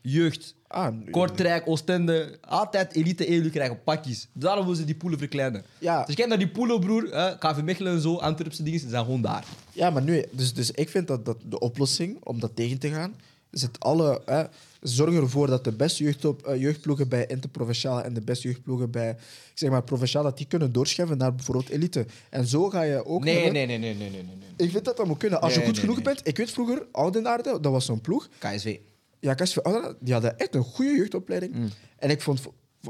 [0.00, 4.28] Jeugd, Ah, Kortrijk, Oostende, altijd elite EU krijgen pakjes.
[4.32, 5.64] Daarom willen ze die poelen verkleinen.
[5.78, 6.04] Ja.
[6.04, 7.08] Dus kijk naar die poelen, broer.
[7.38, 9.44] KV Mechelen en zo, Antwerpse dingen, ze zijn gewoon daar.
[9.72, 12.88] Ja, maar nu, dus, dus ik vind dat, dat de oplossing om dat tegen te
[12.88, 13.14] gaan,
[13.50, 14.42] is het alle, hè,
[14.80, 19.10] zorg ervoor dat de beste jeugdop, eh, jeugdploegen bij interprovinciale en de beste jeugdploegen bij
[19.10, 22.06] ik zeg maar, provinciaal, dat die kunnen doorschuiven naar bijvoorbeeld elite.
[22.30, 23.24] En zo ga je ook.
[23.24, 24.66] Nee, hebben- nee, nee, nee, nee, nee, nee.
[24.66, 25.40] Ik vind dat dat moet kunnen.
[25.40, 26.20] Als Nee, je goed nee, genoeg bent.
[26.28, 28.28] Ik weet vroeger, Oudenaarde, dat was zo'n ploeg.
[28.38, 28.78] KSV.
[29.22, 31.54] Ja, Oudenaarde, die hadden echt een goede jeugdopleiding.
[31.54, 31.68] Mm.
[31.98, 32.40] En ik vond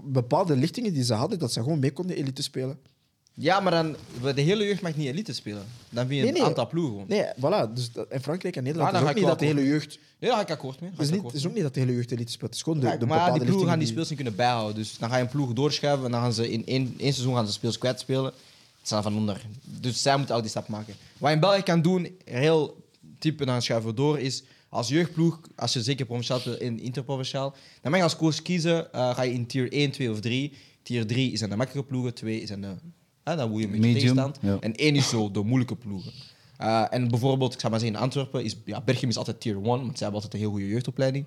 [0.03, 2.79] bepaalde lichtingen die ze hadden, dat ze gewoon mee konden elite spelen.
[3.35, 3.97] Ja, maar dan,
[4.35, 5.65] de hele jeugd mag niet elite spelen.
[5.91, 6.43] Dan vind je Nee, een nee.
[6.43, 7.07] aantal ploegen gewoon.
[7.09, 7.73] Nee, voilà.
[7.75, 9.99] Dus dat, in Frankrijk en Nederland dan is ook niet dat de hele jeugd...
[10.19, 10.91] Ja, daar ga ik akkoord mee.
[10.91, 12.51] Het is, niet, is ook niet dat de hele jeugd elite speelt.
[12.51, 14.75] Het is gewoon de, de maar die ploegen gaan die speels niet kunnen bijhouden.
[14.75, 17.35] Dus dan ga je een ploeg doorschuiven en dan gaan ze in één, één seizoen
[17.35, 18.33] gaan ze speels kwijt spelen.
[18.79, 19.47] Het zijn van onder.
[19.63, 20.95] Dus zij moeten ook die stap maken.
[21.19, 22.77] Wat je in België kan doen, heel
[23.19, 24.43] type dan schuiven we door, is
[24.73, 28.93] als jeugdploeg, als je zeker provinciaal speelt en interprovinciaal, dan mag je als coach kiezen,
[28.93, 30.53] eh, ga je in tier 1, 2 of 3.
[30.83, 32.75] Tier 3 zijn de makkelijke ploegen, 2 zijn de,
[33.23, 34.39] dan woe je met je Medium, tegenstand.
[34.41, 34.57] ja.
[34.61, 36.13] En 1 is zo de moeilijke ploegen.
[36.57, 39.55] Eh, en bijvoorbeeld, ik zou maar zeggen, in Antwerpen is ja, Berchem is altijd tier
[39.55, 41.27] 1, want zij hebben altijd een heel goede jeugdopleiding.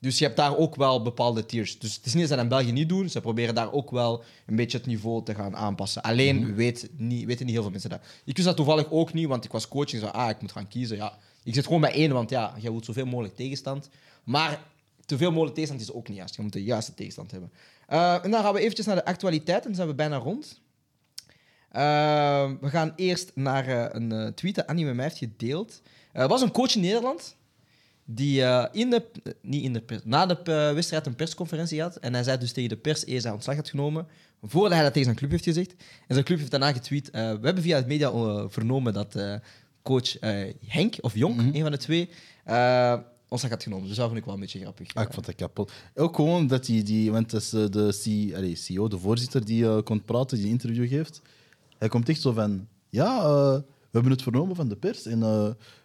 [0.00, 1.78] Dus je hebt daar ook wel bepaalde tiers.
[1.78, 3.08] Dus het is niet dat ze dat in België niet doen.
[3.08, 6.02] Ze proberen daar ook wel een beetje het niveau te gaan aanpassen.
[6.02, 8.00] Alleen weet niet, weten niet heel veel mensen dat.
[8.24, 10.52] Ik wist dat toevallig ook niet, want ik was coach en zei, ah, ik moet
[10.52, 10.96] gaan kiezen.
[10.96, 13.88] Ja, ik zit gewoon bij één, want ja, je wilt zoveel mogelijk tegenstand.
[14.24, 14.60] Maar
[15.04, 16.36] te veel mogelijk tegenstand is ook niet juist.
[16.36, 17.52] Je moet de juiste tegenstand hebben.
[17.86, 20.60] Eh, en dan gaan we eventjes naar de actualiteit en dan zijn we bijna rond.
[21.70, 25.82] Eh, we gaan eerst naar eh, een tweet dat Annie met mij heeft gedeeld.
[26.12, 27.36] Er was een coach in Nederland
[28.04, 28.42] die
[28.72, 29.06] in de,
[29.40, 31.96] niet in de na de wedstrijd een persconferentie had.
[31.96, 34.06] En hij zei dus tegen de pers eerst hij ontslag had genomen,
[34.42, 35.70] voordat hij dat tegen zijn club heeft gezegd.
[36.06, 37.10] En zijn club heeft daarna getweet.
[37.10, 38.10] we hebben via het media
[38.48, 39.16] vernomen dat
[39.86, 42.08] coach eh, Henk, of Jonk, een van de twee,
[42.44, 42.98] eh
[43.28, 43.88] ontslag had genomen.
[43.88, 44.94] Dus dat vond ik wel een beetje grappig.
[44.94, 45.72] Ah, ik vond dat kapot.
[45.94, 47.88] Ook gewoon dat die, die want dat is de
[48.52, 51.22] C, CEO, de voorzitter, die eh, kon praten, die een interview geeft.
[51.78, 53.22] Hij komt echt zo van: Ja,
[53.60, 55.20] we hebben het vernomen van de pers en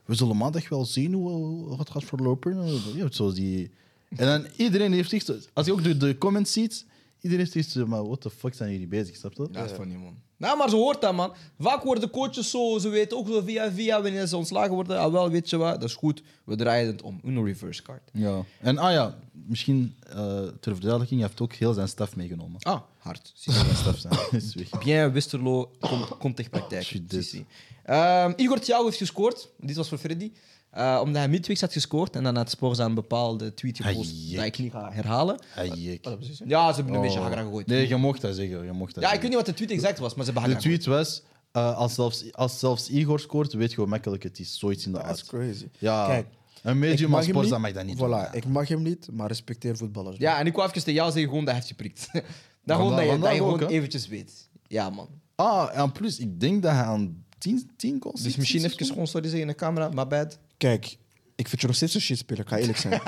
[0.05, 2.65] we zullen maandag wel zien hoe, het gaat verlopen.
[2.95, 3.71] Ja, zo die...
[4.09, 6.85] En dan iedereen heeft echt, als je ook de, de comments ziet,
[7.21, 9.47] Iedereen heeft van, maar what the fuck zijn jullie bezig, snap je?
[9.51, 10.17] Dat is funny, man.
[10.41, 11.33] Nou, maar ze hoort dat, man.
[11.59, 14.99] Vaak worden coaches zo, ze weten ook zo via via wanneer ze ontslagen worden.
[14.99, 16.23] Ah, wel, weet je wat, dat is goed.
[16.43, 17.19] We draaien het om.
[17.23, 18.09] Een reverse card.
[18.13, 18.43] Ja.
[18.59, 20.15] En ah ja, misschien eh,
[20.59, 22.61] ter verduidelijking, hij heeft ook heel zijn staf meegenomen.
[22.61, 23.33] Ah, hard.
[23.41, 24.83] Heel zijn staf zijn is weg.
[24.83, 26.83] Bien Westerlo, kom, komt tegen praktijk.
[26.83, 27.25] Shit, dit.
[27.25, 27.45] Zie, zie.
[27.83, 29.49] Ehm, Igor Thiago heeft gescoord.
[29.57, 30.31] Dit was voor Freddy.
[30.71, 34.11] Eh, omdat hij midweeks had gescoord en dan had Spurs aan een bepaalde tweet gepost
[34.11, 34.35] Ajek.
[34.35, 35.39] dat ik niet ga herhalen.
[36.45, 37.25] Ja, ze hebben een beetje Oh.
[37.25, 37.67] hagra gegooid.
[37.67, 38.65] Nee, je mocht dat zeggen.
[38.65, 40.49] Je mocht dat ja, ik weet niet wat de tweet exact was, maar ze hebben
[40.51, 44.39] De tweet was, eh, als, zelfs, als zelfs Igor scoort, weet je hoe makkelijk het
[44.39, 44.59] is.
[44.59, 45.25] Zoiets in de Dat is aard.
[45.27, 45.67] crazy.
[45.77, 46.27] Ja, Kijk,
[46.63, 48.25] een medium als Sporza mag dat niet Voilà, doen.
[48.31, 50.17] ik mag hem niet, maar respecteer voetballers.
[50.17, 52.09] Ja, en ik wou even tegen jou zeggen gewoon dat hij heeft geprikt.
[52.65, 54.49] dat gewoon dat je, dat je ook, gewoon eventjes weet.
[54.67, 55.07] Ja, man.
[55.35, 59.07] Ah, en plus, ik denk dat hij aan 10 10 goals Dus misschien even gewoon
[59.07, 60.39] sorry zeggen in de camera, my bad.
[60.61, 60.97] Kijk,
[61.35, 63.01] ik vind je nog steeds een shit speler, ga eerlijk zijn.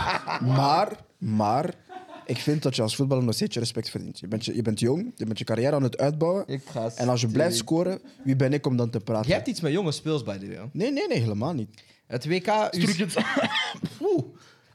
[0.58, 1.74] maar, maar,
[2.24, 4.18] ik vind dat je als voetballer nog steeds je respect verdient.
[4.18, 6.44] Je bent, je, je bent jong, je bent je carrière aan het uitbouwen.
[6.46, 9.28] Ik ga En als je blijft scoren, wie ben ik om dan te praten?
[9.28, 10.74] Je hebt iets met jonge speels bij de wereld.
[10.74, 11.82] Nee, nee, nee, helemaal niet.
[12.06, 12.46] Het WK...
[14.00, 14.24] Oeh.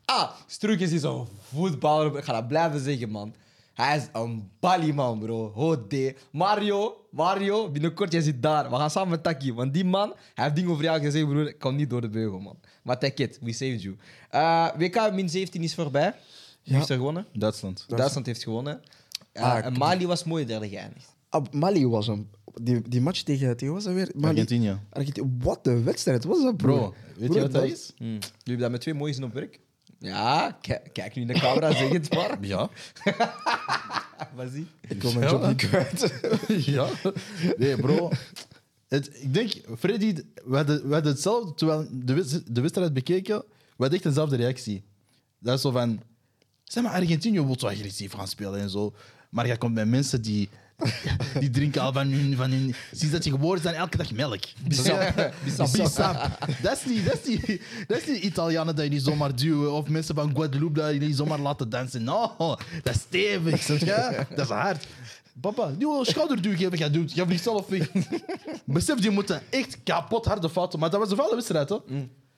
[0.06, 2.18] Ah, Stroekjes is een voetballer.
[2.18, 3.34] Ik ga dat blijven zeggen, man.
[3.82, 5.52] Hij is een balieman, bro.
[5.54, 6.16] Hode.
[6.32, 8.70] Mario, Mario, binnenkort, jij zit daar.
[8.70, 9.54] We gaan samen met Taki.
[9.54, 11.48] Want die man, hij heeft dingen over jou gezegd, broer.
[11.48, 12.58] Ik kan niet door de beugel, man.
[12.84, 13.96] Maar take it, we saved you.
[14.30, 16.12] Eh, WK min 17 is voorbij.
[16.12, 16.76] Wie Ja.
[16.76, 17.26] heeft er gewonnen?
[17.34, 17.86] Duitsland.
[17.88, 18.82] Duitsland heeft gewonnen.
[19.32, 21.16] Eh, Ah, en Mali was mooi derde geëindigd.
[21.30, 22.30] Ah, Mali was een...
[22.62, 24.12] Die, die match tegen, tegen was dat weer?
[24.16, 24.28] Mali.
[24.28, 24.78] Argentinië.
[24.90, 25.30] Argentinië.
[25.40, 26.76] Wat een wedstrijd was dat, bro?
[26.78, 27.92] Bro, weet je wat dat is?
[27.98, 28.04] Hm.
[28.04, 29.60] Jullie hebben dat met twee mooie zin op werk?
[30.04, 32.38] Ja, ki- kijk nu in de camera, zeg het maar.
[32.42, 32.70] Ja.
[34.36, 36.14] Wat zie Ik wil mijn job niet kwijt.
[36.76, 36.88] ja.
[37.58, 38.10] Nee, bro.
[38.88, 40.16] Het, ik denk, Freddy,
[40.46, 44.36] we hadden, we hadden hetzelfde, terwijl de, wis- de wedstrijd bekeken, we hadden echt dezelfde
[44.36, 44.84] reactie.
[45.40, 46.02] Dat is zo van,
[46.64, 48.94] zeg maar, Argentinië wil zo agressief gaan spelen en zo,
[49.30, 50.50] maar je komt met mensen die,
[51.40, 54.44] die drinken al van hun, van hun, sinds dat je geboren zijn, elke dag melk.
[54.68, 55.34] Bissap.
[55.72, 56.38] Bissap.
[56.62, 59.72] Dat is niet, dat is niet, dat is niet Italianen dat je niet zomaar duwen,
[59.72, 62.04] of mensen van Guadeloupe dat je niet zomaar laten dansen.
[62.04, 62.36] No,
[62.84, 64.26] dat is stevig, snap je?
[64.36, 64.88] Dat is hard.
[65.42, 67.92] Papa, die wil een schouderduw geven, jij doet, jij vliegt zelf weg.
[68.66, 70.80] Besef, die moeten echt kapot harde fouten.
[70.80, 71.78] Maar dat was een vuile wedstrijd, hè?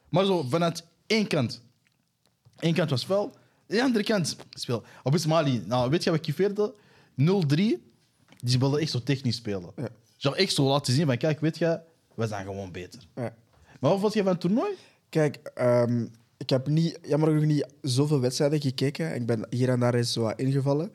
[0.09, 1.61] Maar zo vanuit één kant.
[2.59, 3.35] Eén kant was vuil,
[3.67, 4.83] de andere kant speel.
[5.03, 6.73] Op Mali, nou, weet je wat ik kiffeerde?
[7.21, 7.23] 0-3,
[8.43, 9.71] die wilden echt zo technisch spelen.
[9.75, 9.89] Ja.
[10.17, 11.79] Zo echt zo laten zien van, kijk, weet je,
[12.15, 13.07] we zijn gewoon beter.
[13.15, 13.35] Ja.
[13.79, 14.71] Maar wat vond je van het toernooi?
[15.09, 16.05] Kijk, ehm,
[16.37, 19.15] ik heb niet, jammer genoeg niet zoveel wedstrijden gekeken.
[19.15, 20.93] Ik ben hier en daar eens zo wat ingevallen.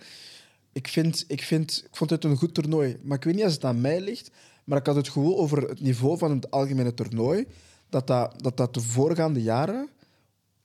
[0.73, 2.97] Ik, vind, ik, vind, ik vond het een goed toernooi.
[3.03, 4.31] Maar ik weet niet als het aan mij ligt.
[4.65, 7.47] Maar ik had het gevoel over het niveau van het algemene toernooi.
[7.89, 9.89] Dat dat, dat, dat de voorgaande jaren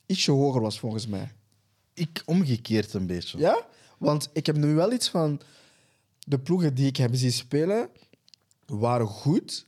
[0.06, 1.32] ietsje hoger was, volgens mij.
[1.94, 3.38] Ik omgekeerd een beetje.
[3.38, 3.66] Ja?
[3.98, 5.40] Want ik heb nu wel iets van...
[6.24, 7.88] De ploegen die ik heb zien spelen,
[8.66, 9.66] waren goed.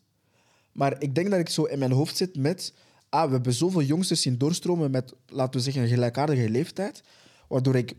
[0.72, 2.74] Maar ik denk dat ik zo in mijn hoofd zit met...
[3.08, 7.02] Ah, we hebben zoveel jongsters zien doorstromen met, laten we zeggen, een gelijkaardige leeftijd.
[7.48, 7.94] Waardoor ik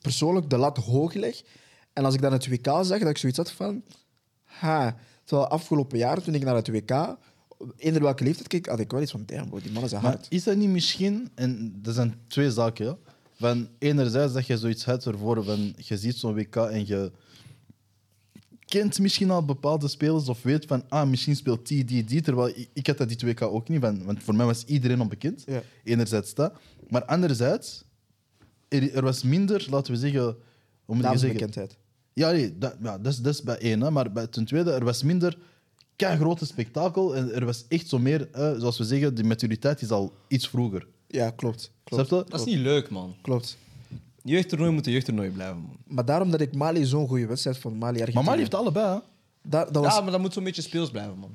[0.00, 1.42] persoonlijk de lat hoog leg.
[1.92, 3.82] En als ik dan het WK zag, dat ik zoiets had van...
[4.44, 7.16] Ha, terwijl afgelopen jaar, toen ik naar het WK...
[7.76, 9.22] Eender welke leeftijd keek, had ik wel iets van...
[9.26, 10.26] Damn, bro, die mannen zijn Maar hard.
[10.28, 12.96] is dat niet misschien, en dat zijn twee zaken, ja?
[13.38, 17.12] van enerzijds dat je zoiets hebt ervoor van je ziet zo'n WK en je
[18.78, 22.48] kent misschien al bepaalde spelers of weet van ah, misschien speelt die, die, die, terwijl
[22.48, 25.42] ik, ik had dat dit WK ook niet, van, want voor mij was iedereen onbekend.
[25.46, 25.62] Ja.
[25.84, 26.52] Enerzijds dat,
[26.88, 27.84] maar anderzijds,
[28.68, 30.34] er, er was minder, laten we zeggen, hoe
[30.84, 31.28] moet je zeggen?
[31.28, 31.76] Naamsbekendheid.
[32.12, 33.80] Ja, nee, dat, ja, dat, is, dat is bij één.
[33.80, 33.90] Hè.
[33.90, 35.38] Maar bij, ten tweede, er was minder
[35.96, 37.16] kei grote spektakel.
[37.16, 40.48] En er was echt zo meer, eh, zoals we zeggen, de maturiteit is al iets
[40.48, 40.86] vroeger.
[41.06, 41.70] Ja, klopt.
[41.84, 42.08] klopt.
[42.10, 42.24] Je?
[42.28, 43.14] Dat is niet leuk, man.
[43.22, 43.56] Klopt.
[44.24, 45.76] Jeugdtoernooi moet een jeugdtoernooi blijven, man.
[45.86, 47.74] Maar daarom dat ik Mali zo'n goede wedstrijd vond.
[47.74, 48.14] Mali Argentinië.
[48.14, 48.86] Maar Mali heeft allebei.
[48.94, 48.98] Hè.
[49.42, 51.30] Da- dat was, Ja, maar dat moet zo'n beetje speels blijven, man.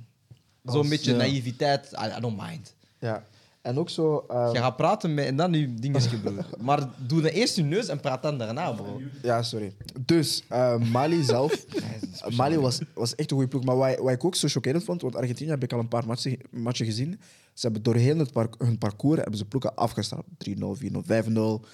[0.63, 1.17] Zo'n beetje ja.
[1.17, 1.91] naïviteit.
[1.91, 2.73] I, I don't mind.
[2.99, 3.23] ja.
[3.61, 4.25] En ook zo...
[4.29, 6.45] eh, Je gaat praten met, en dan je dingetjes, broer.
[6.59, 9.01] Maar doe dan eerst je neus en praat dan daarna, bro.
[9.23, 9.73] ja, sorry.
[10.05, 11.65] Dus, eh, Mali zelf...
[12.37, 13.63] Mali was, was echt een goede ploeg.
[13.63, 16.05] Maar wat, wat ik ook zo chockerend vond, want Argentinië heb ik al een paar
[16.05, 17.19] matchen, matchen gezien.
[17.53, 20.23] Ze hebben doorheen het par- hun parcours hebben ze ploegen afgestaan.
[20.49, 21.67] 3-0, 4-0, 5-0.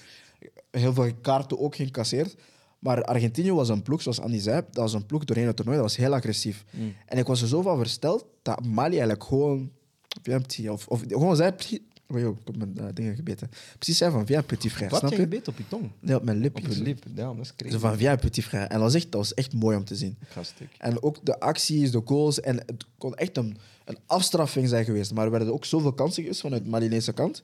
[0.78, 2.36] Heel veel kaarten ook geïncasseerd.
[2.78, 5.78] Maar Argentinië was een ploeg, zoals Andy zei, dat was een ploeg doorheen het toernooi,
[5.78, 6.64] dat was heel agressief.
[7.06, 9.70] En ik was er zo van versteld dat Mali eigenlijk gewoon...
[10.68, 11.52] Of, of gewoon zei...
[12.08, 13.50] Oh, joh, ik heb mijn eh, dingen gebeten.
[13.78, 15.90] Precies zei van, viens petit frère, Wat snap je gebeten op je tong?
[16.00, 16.56] Nee, op mijn lip.
[16.56, 17.04] Op je lip.
[17.14, 17.72] Ja, dat is crazy.
[17.72, 18.64] Zo van, viens petit frère.
[18.64, 20.16] En dat was, echt, dat was echt mooi om te zien.
[20.20, 20.68] Ik ga stuk.
[20.78, 22.40] En ook de acties, de goals.
[22.40, 25.14] En het kon echt een, een afstraffing zijn geweest.
[25.14, 27.42] Maar er werden ook zoveel kansen geweest vanuit de Malinese kant.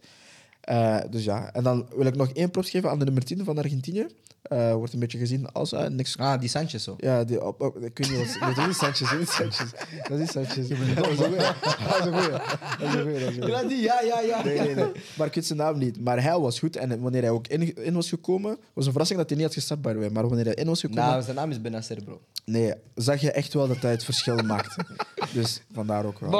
[0.63, 3.45] Eh, dus ja, en dan wil ik nog één props geven aan de nummer 10
[3.45, 4.07] van Argentinië.
[4.43, 6.17] Eh, wordt een beetje gezien als eh, niks.
[6.19, 6.95] Ah, die Sanchez zo.
[6.99, 8.41] Ja, die op, op- ik weet niet wat.
[8.41, 9.11] Nee, dat is niet Sanchez.
[9.11, 9.71] Dat is niet Sanchez.
[10.09, 10.57] Dat is Sanchez.
[10.57, 10.95] Dat is een goeie.
[10.95, 12.31] Dat is een goeie.
[12.79, 13.19] Dat is een goeie.
[13.19, 13.67] Dat is een goeie.
[13.69, 14.43] die, ja, ja, ja.
[14.45, 14.91] Nee, nee, nee.
[15.17, 16.01] Maar ik weet zijn naam niet.
[16.01, 16.77] Maar hij was goed.
[16.77, 19.55] En wanneer hij ook in, in was gekomen, was een verrassing dat hij niet had
[19.57, 20.09] gestart, way.
[20.09, 22.21] Maar wanneer hij in was gekomen, Nou, zijn naam is Benacer, bro.
[22.45, 24.85] nee, zag je echt wel dat hij het verschil maakte.
[25.33, 26.31] Dus vandaar ook wel.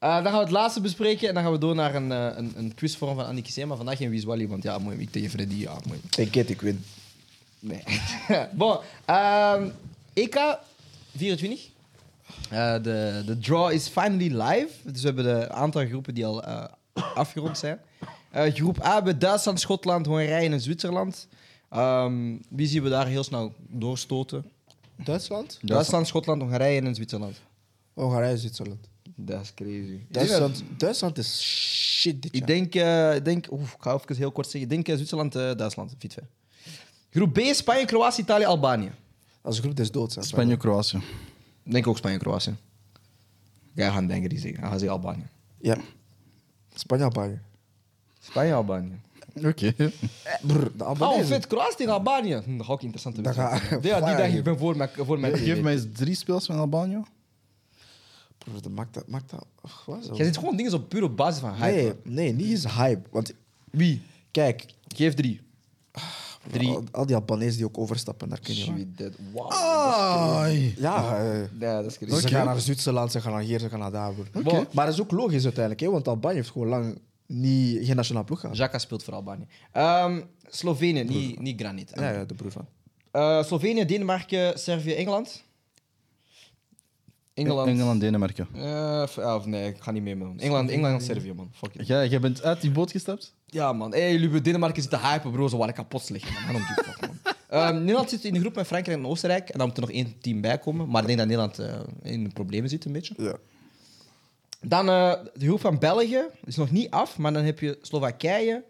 [0.00, 2.36] Eh, dan gaan we het laatste bespreken en dan gaan we door naar een, eh,
[2.36, 3.64] een, een quizvorm van Annie Kissé.
[3.64, 6.00] Maar vandaag geen Wieswally, want ja, mooi, ik tegen Freddy, ja, mooi.
[6.16, 6.84] Ik weet, ik win.
[7.58, 7.82] Nee.
[8.52, 9.68] bon, ehm,
[10.12, 10.58] EK
[11.16, 11.68] 24.
[12.50, 14.90] Eh, de, de draw is finally live.
[14.90, 16.64] Dus we hebben de aantal groepen die al eh,
[17.14, 17.80] afgerond zijn.
[18.30, 21.28] Eh, groep A hebben Duitsland, Schotland, Hongarije en Zwitserland.
[21.68, 24.50] Ehm, wie zien we daar heel snel doorstoten?
[24.96, 25.58] Duitsland?
[25.62, 27.40] Duitsland, Schotland, Hongarije en Zwitserland.
[27.94, 28.88] Hongarije, Zwitserland.
[29.24, 29.98] Dat is crazy.
[30.08, 31.40] Duitsland, Duitsland is
[32.00, 32.40] shit dit jaar.
[32.40, 34.62] Ik denk, eh, ik denk oef, ik ga even heel kort zeggen.
[34.62, 36.18] Ik denk eh, Zwitserland, eh, Duitsland, fait.
[37.10, 38.90] Groep B, Spanje, Kroatië, Italië, Albanië.
[39.42, 40.14] Als groep des doods.
[40.14, 40.22] hè.
[40.22, 40.96] Spanje, Kroatië.
[41.64, 42.56] Ik denk ook Spanje, Kroatië.
[43.74, 44.60] Jij gaat denken die zeggen.
[44.60, 45.26] Hij gaat zeggen Albanië.
[45.60, 45.76] Ja.
[46.74, 47.38] Spanje, Albanië.
[48.20, 49.00] Spanje, Albanië.
[49.44, 49.74] Oké.
[49.76, 49.86] Eh,
[50.42, 51.24] brr, de Oh, Albanese.
[51.26, 51.46] vet.
[51.46, 52.40] Kroatië tegen Albanië.
[52.44, 55.36] Hm, dat ga ik interessant ga- Ja, die dag ik ben voor mijn, voor mijn
[55.36, 55.62] Geef TV.
[55.62, 57.02] mij eens drie speels van Albanië.
[58.44, 59.06] Brr, dat maakt dat...
[59.06, 60.16] Maakt dat ach, wat is dat?
[60.16, 61.72] Jij zit gewoon dingen op puur op basis van hype.
[61.72, 61.96] Nee, man.
[62.14, 63.08] nee, niet eens hype.
[63.10, 63.32] Want
[63.70, 64.02] Wie?
[64.30, 64.64] kijk,
[64.96, 65.40] Geef drie.
[66.50, 66.68] Drie.
[66.68, 68.62] al, al die Albanese die ook overstappen, daar kun je.
[68.62, 69.12] Sweet dead.
[69.32, 69.52] Wow.
[69.52, 70.74] Ai.
[70.78, 72.20] Ja, eh, Ja, dat is crazy.
[72.20, 74.12] ze gaan naar Zwitserland, ze gaan naar hier, ze gaan naar daar.
[74.12, 74.28] broer.
[74.34, 74.66] Oké.
[74.72, 78.24] Maar dat is ook logisch uiteindelijk, hè, want Albanië heeft gewoon lang niet, geen nationaal
[78.24, 78.56] ploeg gehad.
[78.56, 79.46] Jaka speelt voor Albanië.
[79.72, 81.92] Ehm, Slovenië, niet, niet Granit.
[81.94, 82.66] Ja, ja, de broer van.
[83.10, 85.44] Eh, Slovenië, Denemarken, Servië, Engeland.
[87.40, 87.68] Engeland.
[87.68, 88.48] Engeland, Denemarken.
[88.54, 90.38] Eh, f- ah, of nee, ik ga niet mee, man.
[90.38, 91.50] Engeland, Engeland en Servië, man.
[91.52, 91.86] Fuck it.
[91.86, 93.34] Jij, jij bent uit die boot gestapt?
[93.46, 93.90] Ja, man.
[93.90, 95.48] Hey, jullie bij Denemarken zitten hypen, bro.
[95.48, 96.60] Ze waren kapot liggen, man.
[96.62, 96.98] Fuck.
[97.48, 99.48] Ehm, Nederland zit in de groep met Frankrijk en Oostenrijk.
[99.48, 100.88] En dan moet er nog één team bij komen.
[100.88, 103.14] Maar ik denk dat Nederland eh, in de problemen zit, een beetje.
[103.16, 103.34] Ja.
[104.60, 106.22] Dan eh, de groep van België.
[106.44, 108.64] is nog niet af, maar dan heb je Slowakije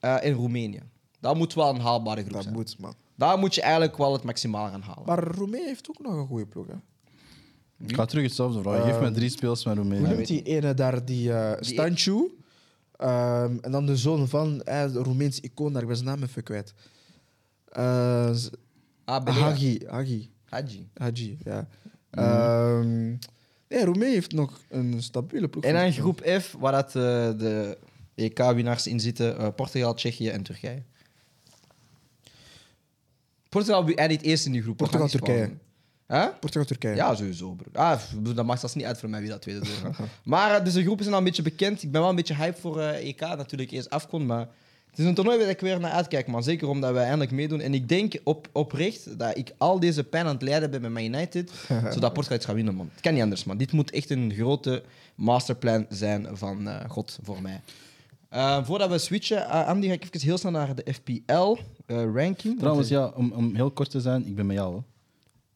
[0.00, 0.82] eh, en Roemenië.
[1.20, 2.54] Dat moet wel een haalbare groep Dat zijn.
[2.54, 2.94] moet, man.
[3.14, 5.02] Daar moet je eigenlijk wel het maximaal gaan halen.
[5.06, 6.74] Maar Roemenië heeft ook nog een goede ploeg, hè.
[7.78, 8.90] Ik ga terug hetzelfde vragen.
[8.92, 10.14] Geef mij drie speels van Hoe Roemenië.
[10.14, 12.30] noemt die ene daar, die uh, Die- Stanchu?
[12.96, 16.22] Ehm, en dan de zoon van eh, de Roemeens icoon, daar ik ben zijn naam
[16.22, 16.74] even kwijt.
[17.68, 18.48] Eh, z-
[19.04, 19.40] Ah, Belea.
[19.40, 20.88] Hagi, Hagi, Hadji.
[20.94, 21.68] Hagi, ja.
[22.10, 23.08] Ehm,
[23.68, 25.64] nee, Roemenië heeft nog een stabiele ploeg.
[25.64, 26.92] En dan groep F, waar dat, eh,
[27.38, 27.78] de
[28.14, 29.38] EK-winnaars in zitten.
[29.38, 30.82] eh, Portugal, Tsjechië en Turkije.
[33.48, 34.76] Portugal eindigt eerst in die groep.
[34.76, 35.50] Portugal, Turkije.
[36.06, 36.32] Spannend.
[36.32, 36.38] Hè?
[36.38, 36.94] Portugal, Turkije.
[36.94, 37.70] Ja, sowieso, bro.
[37.72, 38.00] Ah,
[38.34, 39.66] dat maakt zelfs niet uit voor mij wie dat tweede
[40.24, 41.82] maar eh, dus de groepen zijn al een beetje bekend.
[41.82, 44.48] Ik ben wel een beetje hype voor eh, EK, natuurlijk eerst afkon, maar
[44.90, 46.42] het is een toernooi waar ik weer naar uitkijk, man.
[46.42, 47.60] Zeker omdat wij eindelijk meedoen.
[47.60, 50.92] En ik denk op, oprecht dat ik al deze pijn aan het lijden ben met
[50.92, 51.50] Man United,
[51.94, 52.90] zodat Portugal iets gaat winnen, man.
[52.92, 53.56] Het kan niet anders, man.
[53.56, 54.82] Dit moet echt een grote
[55.14, 57.60] masterplan zijn van eh, God voor mij.
[58.28, 62.58] Eh, voordat we switchen, Andy, ga ik even heel snel naar de FPL-ranking.
[62.58, 64.80] Trouwens, ja, om, om heel kort te zijn, ik ben met jou, hè.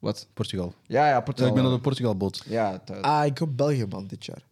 [0.01, 0.27] Wat?
[0.35, 0.75] Portugal.
[0.87, 1.49] Ja, ja, Ja, Portugal.
[1.51, 2.43] ik ben op de Portugal-boot.
[2.47, 4.43] Ja, het, eh, Ah, ik hoop België, man, dit jaar.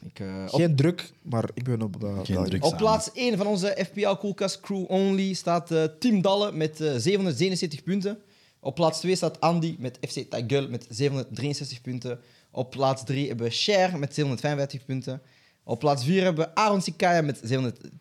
[0.00, 2.48] ik, eh, op- Geen druk, maar ik ben op uh, Geen België.
[2.48, 2.64] druk.
[2.64, 2.76] Op samen.
[2.84, 7.82] plaats 1 van onze FPL Coolcast Crew Only staat eh Tim Dalle met eh, 777
[7.82, 8.18] punten.
[8.60, 12.20] Op plaats 2 staat Andy met FC Tagul met 763 punten.
[12.50, 15.22] Op plaats 3 hebben we Cher met 755 punten.
[15.64, 17.40] Op plaats 4 hebben we Aaron Sikaya met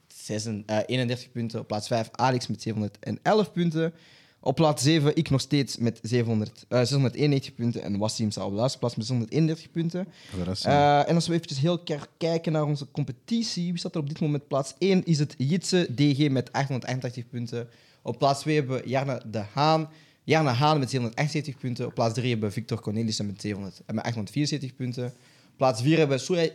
[0.08, 1.60] 731 punten.
[1.60, 3.94] Op plaats 5 Alex met 711 punten.
[4.42, 7.82] Op plaats 7 ik nog steeds met 700, eh, 691 punten.
[7.82, 10.08] En Wassim staat op de laatste plaats met 631 punten.
[10.44, 11.84] Rest, Eh, en als we eventjes heel
[12.18, 15.06] kijken naar onze competitie, wie staat er op dit moment plaats 1?
[15.06, 17.68] Is het Jitse DG met 888 punten.
[18.02, 19.90] Op plaats 2 hebben we Jarne de Haan.
[20.24, 21.86] Jarne Haan met 778 punten.
[21.86, 25.06] Op plaats 3 hebben we Victor Cornelissen met, 700, eh, met 874 punten.
[25.06, 26.50] Op plaats 4 hebben we Soya-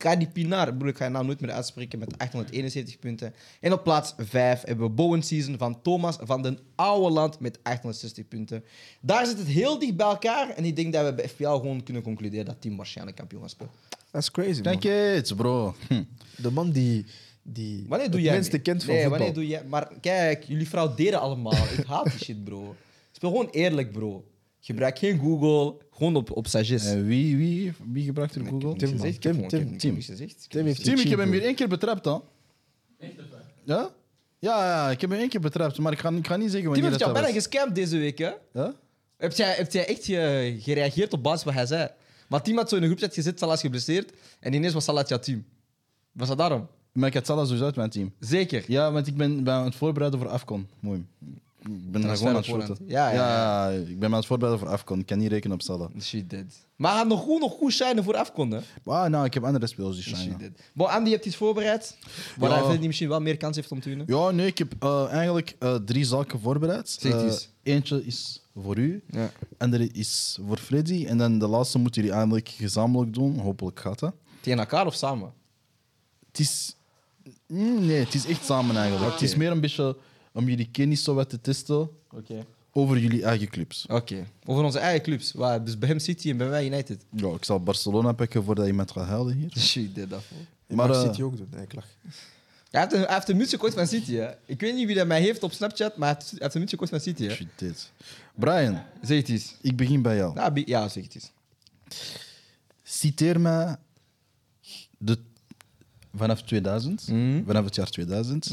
[0.00, 0.68] Soyayip Kadipinar.
[0.68, 3.34] Ik bedoel, ik ga je naam nooit meer uitspreken met 871 punten.
[3.60, 7.58] En op plaats 5 hebben we Bowen Season van Thomas van den Oude Land met
[7.62, 8.64] 860 punten.
[9.00, 10.50] Daar zit het heel dicht bij elkaar.
[10.50, 13.50] En ik denk dat we bij FPL gewoon kunnen concluderen dat team waarschijnlijk kampioen gaat
[13.50, 13.72] spelen.
[14.10, 14.78] Dat is crazy, man.
[14.78, 15.74] Kijk eens, bro.
[15.88, 16.02] Hm.
[16.36, 17.06] De man die,
[17.42, 18.62] die Wanneer doe jij minste mee?
[18.62, 19.18] kent van nee, voetbal.
[19.18, 19.64] wanneer doe jij...
[19.64, 21.52] Maar kijk, jullie frauderen allemaal.
[21.78, 22.76] Ik haat die shit, bro.
[23.12, 24.24] Speel gewoon eerlijk, bro.
[24.60, 25.74] Gebruik geen Google.
[25.92, 26.90] Gewoon op, op sagesse.
[26.94, 28.76] Eh, wie, wie, wie gebruikt er Google?
[28.76, 28.98] Tim, man.
[28.98, 30.02] gezegd, Tim, Tim, Tim.
[30.02, 30.46] gezegd.
[30.50, 32.22] Tim heeft Tim, ik heb hem hier één keer betrapt, dan.
[33.64, 33.90] Ja?
[34.38, 36.72] Ja, ja, ik heb hem één keer betrapt, maar ik ga, ik ga niet zeggen
[36.72, 37.46] Tim wanneer heeft jou dat bijna was.
[37.46, 38.30] gescamd deze week, hè?
[38.52, 38.74] Ja?
[39.16, 41.90] Heb jij, heb jij echt ge- gereageerd op basis van wat hij zei?
[42.28, 44.12] Maar Tim had zo in een groepchat gezet, Salah is geblesseerd.
[44.40, 45.44] En ineens was Salah jouw team.
[46.12, 46.68] Was dat daarom?
[46.92, 48.12] Maar ik had Salah sowieso uit mijn team.
[48.20, 48.64] Zeker.
[48.66, 50.68] Ja, want ik ben, ben aan het voorbereiden voor Afcon.
[50.80, 51.04] Mooi.
[51.62, 52.46] Ik ben daar gewoon aan het.
[52.50, 52.76] Polen.
[52.86, 54.98] Ja, ja, ja, ik ben me aan het voorbereiden voor Afcon.
[54.98, 55.90] Ik kan niet rekenen op Salah.
[56.00, 56.44] Shit dead.
[56.76, 58.62] Maar had nog goed, nog goed shinen voor afkonden.
[58.84, 60.38] Ah, nou, ik heb andere spelers die shinen.
[60.38, 60.50] dead.
[60.74, 61.96] Bon, Andy, je hebt iets voorbereid.
[62.38, 64.06] Waar hij die misschien wel meer kans heeft om te winnen.
[64.08, 66.98] Ja, nee, ik heb eh, eigenlijk eh, drie zaken voorbereid.
[67.02, 67.48] Eens.
[67.62, 69.30] eentje is voor u, Ja.
[69.58, 71.06] andere is voor Freddy.
[71.06, 73.38] En dan de laatste moeten jullie eigenlijk gezamenlijk doen.
[73.38, 74.14] Hopelijk gaat dat.
[74.40, 75.32] Tegen elkaar of samen?
[76.28, 76.74] Het is...
[77.46, 79.12] Mm, Nee, het is echt samen eigenlijk.
[79.12, 79.96] Het is meer een beetje
[80.40, 82.44] om jullie kennis zo wat te testen Oké.
[82.72, 83.86] over jullie eigen clubs.
[83.88, 84.26] Oké.
[84.46, 85.32] Over onze eigen clubs.
[85.32, 87.04] Waar, dus bij hem City en bij mij United.
[87.10, 89.50] Ja, ik zal Barcelona pakken voordat iemand gaat huilen hier.
[89.70, 90.08] Shit.
[90.10, 90.22] Dat
[90.66, 91.48] Ik Maar, eh, City ook doen.
[91.50, 91.86] Nee, ik lach.
[92.70, 94.14] hij, heeft een, hij heeft een muts gekocht van City.
[94.14, 94.30] Hè.
[94.46, 96.60] Ik weet niet wie dat mij heeft op Snapchat, maar hij heeft, hij heeft een
[96.60, 97.24] muts gekocht van City.
[97.26, 97.34] Hè.
[97.34, 97.90] Shit, dit.
[98.34, 99.54] Brian, Zeg het eens.
[99.60, 100.34] ik begin bij jou.
[100.34, 101.30] Ja, bi- ja, zeg het eens.
[102.82, 103.76] Citeer me
[104.98, 105.18] de,
[106.14, 107.44] vanaf 2000, Mhm.
[107.46, 108.50] vanaf het jaar 2000,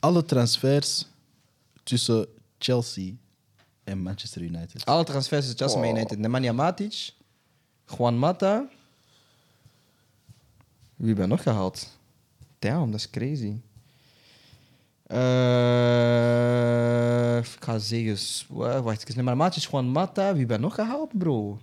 [0.00, 1.06] alle transfers
[1.86, 2.26] tussen
[2.58, 3.12] Chelsea
[3.84, 4.84] en Manchester United.
[4.84, 6.18] Alle transfers tussen Chelsea en United.
[6.18, 7.12] Nemanja Matic,
[7.86, 8.68] Juan Mata.
[10.96, 11.98] Wie we nog gehaald?
[12.58, 13.60] Damn, dat is crazy.
[15.06, 15.16] Eh,
[17.36, 18.18] ik ga zeggen...
[18.82, 20.34] Wacht, Nemanja Matic, Juan Mata.
[20.34, 21.60] Wie we nog gehaald, bro?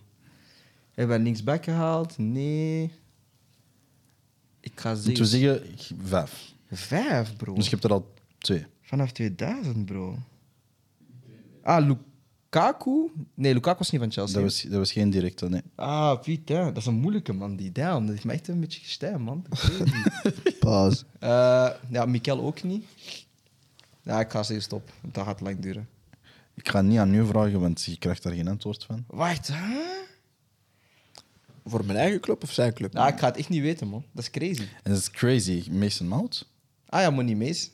[0.93, 2.17] Hebben we linksback gehaald?
[2.17, 2.91] Nee.
[4.59, 5.05] Ik ga zeggen...
[5.05, 5.61] Moeten we zeggen
[6.07, 6.53] vijf.
[6.71, 7.53] Vijf, bro.
[7.53, 8.65] Dus je hebt er al twee.
[8.84, 10.18] Vanaf 2000, bro.
[11.64, 13.11] Ah, Lukaku?
[13.34, 14.34] Nee, Lukaku was niet van Chelsea.
[14.35, 15.61] Dat was, dat was geen directe, nee.
[15.76, 16.64] Ah, Piet, hè.
[16.65, 18.01] dat is een moeilijke man, die damn.
[18.01, 19.45] Dat heeft mij echt een beetje gestijnd, man.
[20.60, 21.03] Pause.
[21.19, 22.85] Eh, ja, Mikel ook niet.
[24.01, 24.91] Ja, ik ga zeggen stop.
[25.01, 25.88] want Dat gaat lang duren.
[26.53, 29.03] Ik ga niet aan u vragen, want je krijgt daar geen antwoord van.
[29.07, 29.81] Wacht, hè?
[31.65, 32.93] Voor mijn eigen club of zijn club?
[32.93, 34.03] Ja, ik ga het echt niet weten, man.
[34.11, 34.61] Dat is crazy.
[34.84, 35.69] En dat is crazy.
[35.72, 36.51] Mason Mount,
[36.85, 37.72] Ah ja, Money Mees.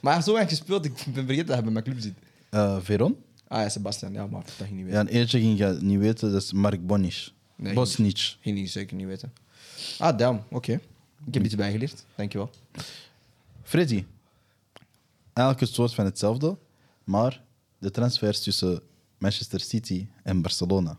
[0.02, 2.14] hij heeft zo lang gespeeld, ik ben vergeten dat hij bij mijn club zit.
[2.50, 3.16] eh, Veron.
[3.48, 4.12] Ah ja, Sebastian.
[4.12, 5.08] Ja, maar dat ging niet Ja, weten.
[5.08, 7.34] en eentje ging je niet weten, dat is Mark Bonisch.
[7.56, 8.36] Nee, Bosnic.
[8.40, 9.32] Ging niet zeker niet weten.
[9.98, 10.42] Ah, damn.
[10.50, 10.72] Oké.
[11.26, 12.04] Ik heb iets bijgeleerd.
[12.14, 12.50] Dankjewel.
[13.62, 14.04] Freddy.
[15.32, 16.56] Eigenlijk het soort van hetzelfde,
[17.04, 17.42] maar
[17.78, 18.80] de transfers tussen
[19.18, 20.98] Manchester City en Barcelona.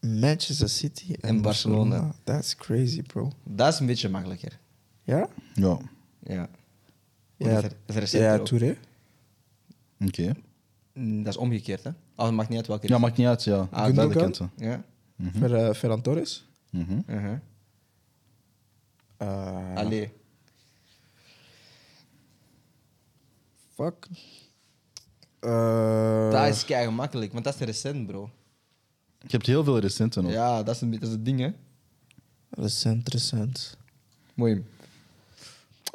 [0.00, 1.88] Manchester City en, En Barcelona.
[1.90, 2.14] Barcelona.
[2.24, 3.32] That's crazy, bro.
[3.44, 4.58] Dat is een beetje makkelijker.
[5.04, 5.28] Ja?
[5.54, 5.78] Ja,
[6.22, 6.48] Ja.
[7.44, 8.38] Ja, dat is, ja.
[8.38, 8.76] Touré.
[10.06, 10.32] oké.
[10.94, 11.90] Mm, Dat is omgekeerd, hè?
[12.16, 12.88] Oh, het maakt niet uit welke.
[12.88, 13.56] Ja, maakt niet uit, ja.
[13.58, 14.22] Ah, Beide Gundogan?
[14.22, 14.50] kanten.
[14.56, 14.84] Ja.
[15.38, 16.46] Fer, eh, Ferran Torres.
[16.70, 17.00] Mhm.
[17.06, 17.38] Uh-huh.
[19.16, 20.12] Eh, Allee.
[23.74, 24.08] Fuck.
[25.40, 28.30] Eh, dat is kei gemakkelijk, want dat is recent, bro.
[29.18, 30.32] Je hebt heel veel recenten nog.
[30.32, 31.50] Ja, dat is, een, dat is het ding, hè?
[32.50, 33.76] Recent, recent.
[34.34, 34.64] Mooi.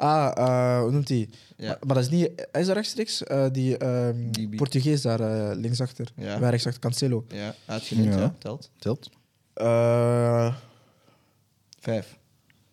[0.00, 1.28] Ah, eh, hoe noemt hij?
[1.56, 1.66] Ja.
[1.68, 2.46] Maar, maar dat is niet...
[2.52, 3.22] Hij is daar rechtstreeks?
[3.24, 6.12] Eh, die ehm, Die- die- Portugees daar eh, linksachter.
[6.16, 6.38] Ja.
[6.38, 7.24] Bij rechtsachter, Cancelo.
[7.28, 8.20] Ja, uitgenoemd, Ja.
[8.20, 8.34] ja.
[8.38, 8.70] Telt.
[8.78, 9.10] Telt.
[9.54, 10.54] Eh,
[11.80, 12.18] Vijf.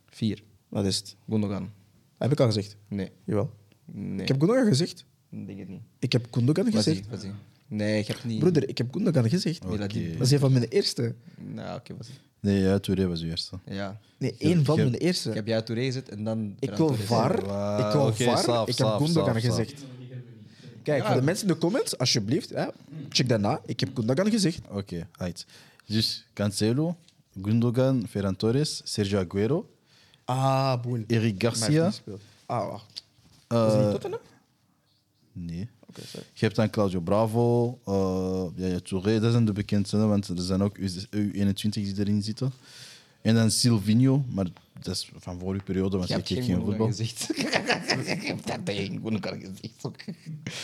[0.09, 0.43] Vier.
[0.69, 1.15] wat is het?
[1.29, 1.71] Gundogan.
[2.17, 2.75] Heb ik al gezegd?
[2.87, 3.11] Nee.
[3.23, 3.51] Jawel.
[3.85, 4.21] Nee.
[4.21, 5.05] Ik heb Gundogan gezegd.
[5.29, 5.81] Ik denk het niet.
[5.99, 6.97] Ik heb Gundogan Wat gezegd.
[6.97, 7.31] zie, wat zie.
[7.67, 8.39] Nee, ik heb niet...
[8.39, 9.61] Broeder, ik heb Gundogan gezegd.
[9.61, 11.15] Dat is een van mijn eerste.
[11.37, 12.15] Nou, oké, wat zie.
[12.45, 13.59] Nee, ja, Touré was uw eerste.
[13.65, 13.99] Ja.
[14.17, 15.29] Nee, één van je- mijn Ik eerste.
[15.31, 16.55] heb jou Touré gezet en dan...
[16.59, 16.93] Ik wil.
[16.95, 17.33] VAR.
[17.39, 18.67] Ik wil VAR.
[18.69, 19.83] ik heb Gundogan gezegd.
[20.83, 21.07] Kijk, Ja.
[21.07, 22.65] voor de mensen in de comments, alsjeblieft, hè,
[23.09, 23.61] check dat na.
[23.65, 24.59] Ik heb Gundogan gezegd.
[24.69, 25.45] Oké, uit.
[25.85, 26.95] Dus Cancelo,
[27.41, 29.69] Gundogan, Ferran Torres, Sergio Aguero,
[30.25, 31.03] Ah, boel.
[31.07, 31.91] Eric Garcia.
[32.45, 33.03] Ah, wacht.
[33.47, 34.19] eh, Was hij niet Tottenham?
[35.31, 35.69] nee.
[36.33, 40.41] Je hebt dan Claudio Bravo, eh ja, ja, Touré, dat zijn de bekendste, want er
[40.41, 42.51] zijn ook U- U21 die erin zitten.
[43.21, 44.45] En dan Silvinho, maar
[44.81, 46.87] dat is van vorige periode, want Je ik hebt keek geen voetbal.
[46.87, 47.29] gezegd.
[48.05, 49.85] Ik heb dat tegen Gundogan gezegd.
[49.85, 49.95] ook.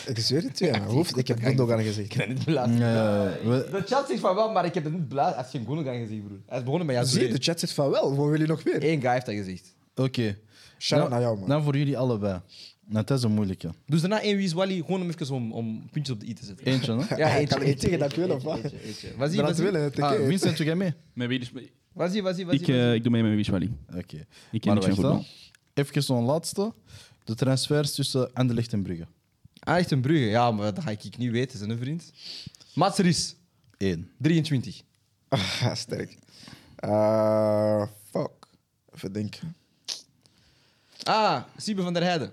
[0.07, 1.17] Ik zweer het je, mijn hoofd.
[1.17, 2.05] Ik heb Gundogan gezegd.
[2.05, 2.55] Ik heb het niet.
[2.55, 5.41] Ja, we- De chat zegt van wel, maar ik heb het niet beluisterd.
[5.41, 6.37] Hij heeft geen Gundogan gezien, broer.
[6.45, 8.15] Hij is begonnen met jou Zie, je, de chat zegt van wel.
[8.15, 8.83] Wat wil je nog meer?
[8.83, 9.73] Eén guy heeft dat gezegd.
[9.95, 10.37] Oké.
[10.77, 11.49] Shout-out Nou- naar jou, man.
[11.49, 12.39] Nou, voor jullie allebei.
[12.91, 13.69] Nou, dat is een moeilijke.
[13.85, 16.33] Dus daarna één wie is Wally, gewoon om even om, om puntjes op de i
[16.33, 16.65] te zetten.
[16.65, 17.15] Eentje, hè?
[17.23, 18.57] Ja, Ik kan niet tegen dat ik wil, of wat?
[18.57, 19.15] Eentje, eentje.
[19.17, 20.25] Wat zie Ik het willen, Ah.
[20.27, 20.93] Vincent, doe jij mee?
[21.13, 21.51] Met wie dus-
[21.93, 23.71] Wat zie wat zie je, wat ik, zie eh, ik doe mee met Wish Wally.
[23.87, 24.25] Oké.
[24.51, 25.25] Ik ken Maar niks van wacht, voetbal.
[25.73, 26.73] Even zo'n laatste.
[27.23, 29.07] De transfers tussen Anderlecht en Brugge.
[29.59, 30.25] Ah, echt een Brugge.
[30.25, 32.11] Ja, maar dat ga ik niet weten, zijn een vriend.
[32.73, 33.35] Mats Ries,
[33.77, 34.09] Eén.
[34.17, 34.81] 23.
[35.27, 36.17] Ah, sterk.
[36.75, 38.31] Eh, fuck.
[38.95, 39.55] Even denken.
[41.03, 42.31] Ah, Siebe van der Heijden.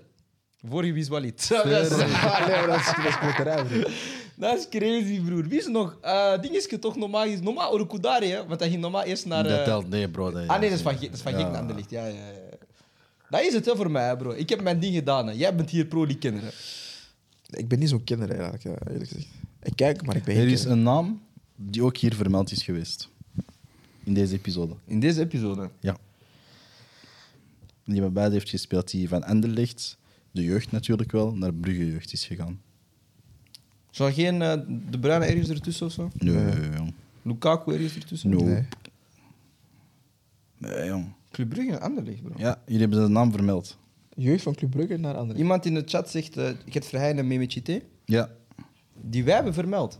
[0.67, 1.07] Vorige wie is.
[1.07, 1.67] Dat is, nee,
[2.67, 3.89] dat is, dat is klokkerij, bro.
[4.35, 5.47] dat is crazy, broer.
[5.47, 5.97] Wie is nog?
[6.01, 7.25] Eh ding is je toch normaal...
[7.25, 8.45] is Normaal Orukudari, hè?
[8.47, 9.45] Want hij ging normaal eerst naar...
[9.45, 10.31] eh, Dat telt, nee, bro.
[10.31, 11.49] Dat, Ah nee, dat is van, dat is van Ja.
[11.49, 11.89] Naar Anderlecht.
[11.89, 12.57] Ja, ja, ja.
[13.29, 14.31] Dat is het hè, voor mij, bro.
[14.31, 15.27] Ik heb mijn ding gedaan.
[15.27, 15.33] Hè.
[15.33, 16.51] Jij bent hier pro-die-kinderen.
[17.49, 19.27] Ik ben niet zo'n kinder eigenlijk, ja, eerlijk gezegd.
[19.63, 21.21] Ik kijk, maar ik ben Er is een naam
[21.55, 23.09] die ook hier vermeld is geweest.
[24.03, 24.73] In deze episode.
[24.85, 25.69] In deze episode.
[25.79, 25.97] Ja.
[27.85, 29.97] Die bij beide heeft gespeeld, die van Anderlecht,
[30.31, 32.61] de jeugd natuurlijk wel, naar Brugge jeugd is gegaan.
[33.91, 34.57] Zou er geen eh,
[34.89, 36.09] De Bruyne ergens ertussen of zo?
[36.13, 36.69] Nee, Nee.
[36.77, 36.93] jong.
[37.21, 38.29] Lukaku ergens ertussen?
[38.29, 38.43] No.
[38.43, 38.63] Nee.
[40.57, 41.05] Nee, jong.
[41.31, 42.33] Club Brugge en Anderlecht, bro.
[42.37, 43.77] Ja, jullie hebben de naam vermeld.
[44.15, 45.39] Jeugd van Club Brugge naar andere.
[45.39, 47.81] Iemand in de chat zegt, eh ik heb Verheyen en Memechite.
[48.05, 48.29] Ja,
[49.01, 49.99] Die wij hebben vermeld.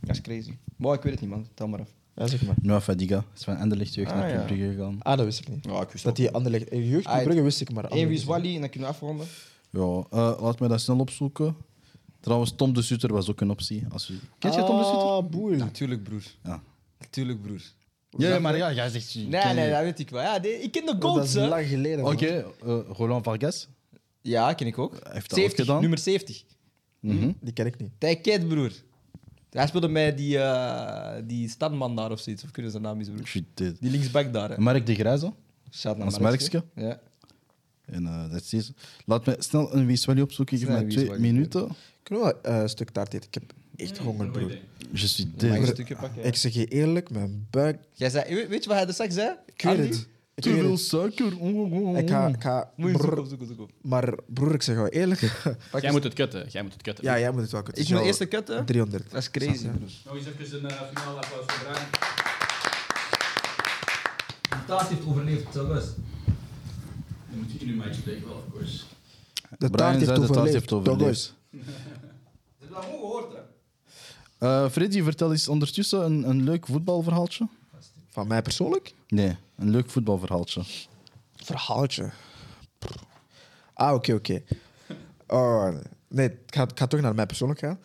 [0.00, 0.52] Dat is crazy.
[0.76, 1.46] Maar ik weet het niet, man.
[1.54, 1.88] Tel maar af.
[2.14, 2.54] Ja, zeg maar.
[2.62, 4.46] Noah Fadiga is van Anderlecht jeugd Ah, naar Club ja.
[4.46, 4.96] Brugge gegaan.
[5.02, 5.64] Ah, dat wist ik niet.
[5.64, 6.68] Ja, ik wist Dat die andere ligt.
[6.70, 8.88] eh, Jeugd Club Ah, Brugge wist ik, maar Eén wie is Wally en dan kunnen
[8.88, 9.26] we afronden.
[9.72, 11.56] Ja, eh, laat mij dat snel opzoeken.
[12.20, 13.84] Trouwens, Tom de Sutter was ook een optie.
[13.88, 14.18] Als u...
[14.38, 14.56] Ken je.
[14.64, 15.02] Tom de Sutter?
[15.02, 15.56] Ah, boei.
[15.56, 16.22] Natuurlijk, broer.
[16.42, 16.62] Ja.
[16.98, 17.60] Natuurlijk, broer.
[18.16, 19.14] Ja, maar ja, jij zegt...
[19.14, 20.22] Nee, nee, dat weet ik wel.
[20.22, 21.48] Ja, die- ik ken de Oh, dat goats, is hè.
[21.48, 22.00] lang geleden.
[22.00, 22.12] man.
[22.12, 23.68] Oké, eh, Roland Vargas.
[24.20, 24.92] Ja, ken ik ook.
[25.02, 25.80] Hij heeft dat ook 70, gedaan.
[25.80, 26.42] nummer 70.
[27.00, 27.32] Mhm.
[27.40, 27.90] Die ken ik niet.
[27.98, 28.72] Tijket, broer.
[29.50, 32.44] Hij speelde met die, eh die standman daar of zoiets.
[32.44, 33.26] Of kunnen ze zijn naam is, broer?
[33.26, 33.80] Shit, dit.
[33.80, 34.58] Die linksback daar, hè.
[34.60, 35.32] Mark de Grijze.
[35.70, 36.56] Shout naar Als Markske.
[36.74, 36.80] Markske.
[36.80, 37.00] Ja.
[37.84, 38.72] En eh, dat is deze.
[39.04, 40.58] Laat me snel een Wieswally opzoeken.
[40.58, 41.68] Geef mij een twee minuten.
[42.02, 43.28] Kunnen we wel eh, een stuk taart eten?
[43.28, 44.58] Ik heb echt honger, broer.
[44.90, 45.26] Je suis
[46.00, 47.78] Mag ik zeg je eerlijk, mijn buik...
[47.92, 49.34] Jij zei, weet weet je wat hij de straks zei?
[49.54, 50.08] Ik weet het.
[50.34, 50.80] Ik Te weet veel het.
[50.80, 51.38] suiker.
[51.38, 51.98] Oh, oh, oh.
[51.98, 52.26] Ik ga...
[52.26, 53.74] Ik ga Moet je brrr, zoeken, zoeken, zoeken.
[53.80, 55.20] maar broer, ik zeg jou eerlijk.
[55.80, 56.46] Jij moet het kutten.
[56.48, 57.04] Jij moet het kutten.
[57.04, 57.60] ja, jij moet het wel.
[57.60, 58.64] Ik ben de eerste hè?
[58.64, 59.10] 300.
[59.10, 59.66] Dat is crazy.
[59.66, 61.86] Nog eens even een uh, finale applaus voor Brian.
[64.48, 65.86] De taart heeft overleefd, zelfs.
[67.32, 68.84] Dan moet je in uw mic spreken, wel, of course.
[69.58, 71.00] De Brian taart heeft overleefd.
[71.00, 71.34] eens.
[71.50, 71.58] Ze
[72.58, 73.32] hebben dat gewoon gehoord,
[74.38, 74.64] hè?
[74.64, 77.48] Eh, Freddy, vertel eens ondertussen een, een leuk voetbalverhaaltje.
[78.08, 78.94] Van mij persoonlijk?
[79.08, 80.62] Nee, een leuk voetbalverhaaltje.
[81.36, 82.10] Verhaaltje.
[83.72, 84.42] Ah, oké, oké.
[85.26, 85.68] Oh,
[86.08, 87.78] nee, ik ga, ik ga toch naar mij persoonlijk gaan.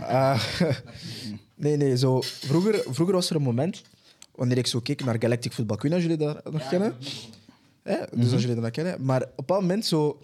[0.00, 0.44] Ah,
[1.54, 2.20] nee, nee, zo.
[2.20, 3.82] Vroeger, vroeger was er een moment
[4.34, 5.92] wanneer ik zo keek naar Galactic Football.
[5.92, 6.96] Of jullie dat nog kennen.
[7.82, 7.96] Hè?
[8.14, 9.04] Dus als jullie dat kennen.
[9.04, 10.20] Maar op een moment zo...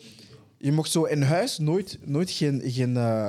[0.61, 2.63] Je mocht zo in huis nooit, nooit geen...
[2.65, 3.29] geen eh,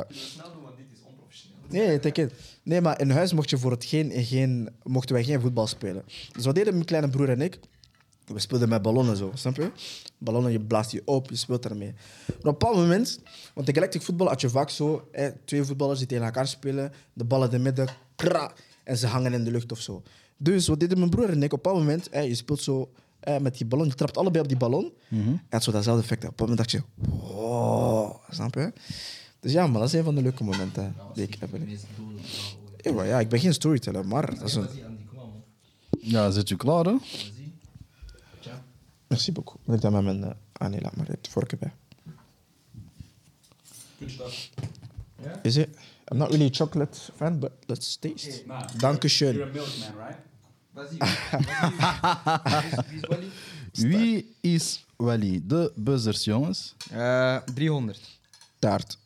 [1.70, 2.34] Nee, nee, take it.
[2.64, 6.04] nee, maar in huis mocht je voor het geen, geen, mochten wij geen voetbal spelen.
[6.32, 7.60] Dus wat deden mijn kleine broer en ik?
[8.26, 9.72] We speelden met ballonnen zo, snap je?
[10.18, 11.94] Ballonnen, je blaast die op, je speelt ermee.
[11.94, 13.20] Maar op een bepaald moment,
[13.54, 16.92] want in galactic voetbal had je vaak zo, hè, twee voetballers die tegen elkaar spelen,
[17.14, 18.54] de bal in de midden, kra,
[18.84, 20.04] en ze hangen in de lucht of zo.
[20.38, 21.54] Dus wat deden mijn broer en ik?
[21.54, 24.44] Op een bepaald moment, hè, je speelt zo hè, met die ballon, je trapt allebei
[24.44, 26.24] op die ballon, en het zo datzelfde effect.
[26.24, 28.74] Op een moment dacht je, wow, snap je?
[29.40, 31.50] Dus ja, maar dat is een van de leuke momenten die ik heb.
[32.78, 34.68] Ja, maar ja, ik ben geen storyteller, maar dat is een...
[36.00, 36.96] Ja, zit u klaar, hè?
[39.08, 39.58] Merci beaucoup.
[39.76, 40.24] Ik dat met mijn...
[40.24, 41.06] eh, Ah nee, laat maar.
[41.06, 41.74] Je hebt de vorken bij.
[44.00, 44.50] Good stuff.
[45.44, 45.68] Is it?
[46.12, 48.44] I'm not really a chocolate fan, but let's taste.
[48.48, 49.34] Nou, Dankeschön.
[49.34, 50.18] You're a milkman, right?
[50.74, 50.98] Wie is
[53.08, 53.30] Wally?
[53.74, 55.42] Wie is Wally?
[55.44, 56.76] De buzzers, jongens.
[56.92, 58.20] Eh, 300.
[58.60, 58.98] Taart.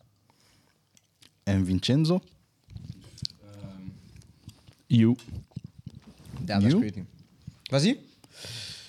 [1.43, 2.21] En Vincenzo?
[4.87, 5.15] You.
[6.45, 6.79] Ja, dat is You?
[6.79, 7.03] crazy.
[7.63, 7.97] Vas-y.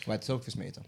[0.07, 0.83] Maar het is ook versmeten.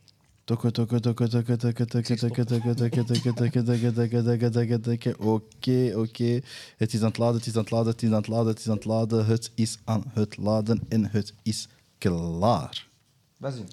[0.45, 4.79] Toko, toko, toko, toko, toko, toko, toko, toko, toko, toko, toko, toko, toko, toko, toko,
[4.79, 5.35] toko.
[5.35, 6.41] Oké, oké.
[6.77, 8.47] Het is aan het laden, het is aan het laden, het is aan het laden,
[8.47, 9.27] het is aan het laden.
[9.27, 11.69] Het is aan het laden en het is
[11.99, 12.89] klaar.
[13.37, 13.65] Vas-y.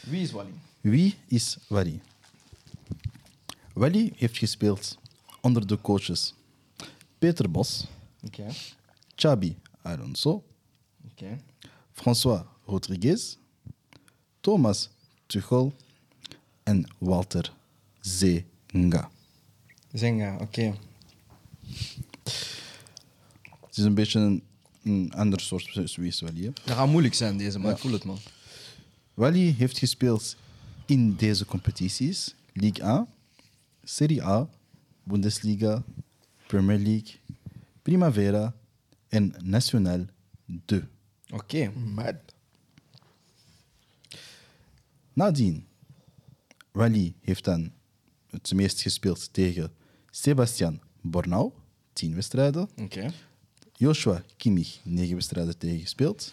[0.00, 0.52] Wie is Wally?
[0.80, 2.00] Wie is Wally?
[3.72, 4.98] Wally heeft gespeeld
[5.40, 6.34] onder de coaches
[7.18, 7.86] Peter Bos.
[9.16, 10.42] Chabi Alonso.
[11.92, 13.38] François Rodriguez,
[14.40, 14.90] Thomas
[15.28, 15.72] Tuchel
[16.64, 17.52] en Walter
[18.00, 19.10] Zenga.
[19.92, 20.74] Zenga, oké.
[23.66, 24.42] Het is een beetje een,
[24.84, 26.42] een ander soort wie is Wally.
[26.42, 26.50] hè.
[26.64, 28.18] Dat gaat moeilijk zijn, deze, maar ik voel het, man.
[29.14, 30.36] Wally heeft gespeeld
[30.86, 33.06] in deze competities: Ligue 1,
[33.82, 34.48] Serie A,
[35.02, 35.82] Bundesliga,
[36.46, 37.14] Premier League,
[37.82, 38.54] Primavera
[39.08, 40.06] en National
[40.64, 40.82] 2.
[41.32, 41.70] Oké.
[41.70, 42.14] Mad.
[45.12, 45.66] Nadien,
[46.72, 47.72] Wally heeft dan
[48.30, 49.72] het meest gespeeld tegen
[50.10, 51.52] Sebastian Bornau,
[51.92, 52.68] 10 wedstrijden.
[52.76, 53.10] Oké.
[53.84, 56.32] Joshua Kimmich, 9 wedstrijden tegen gespeeld.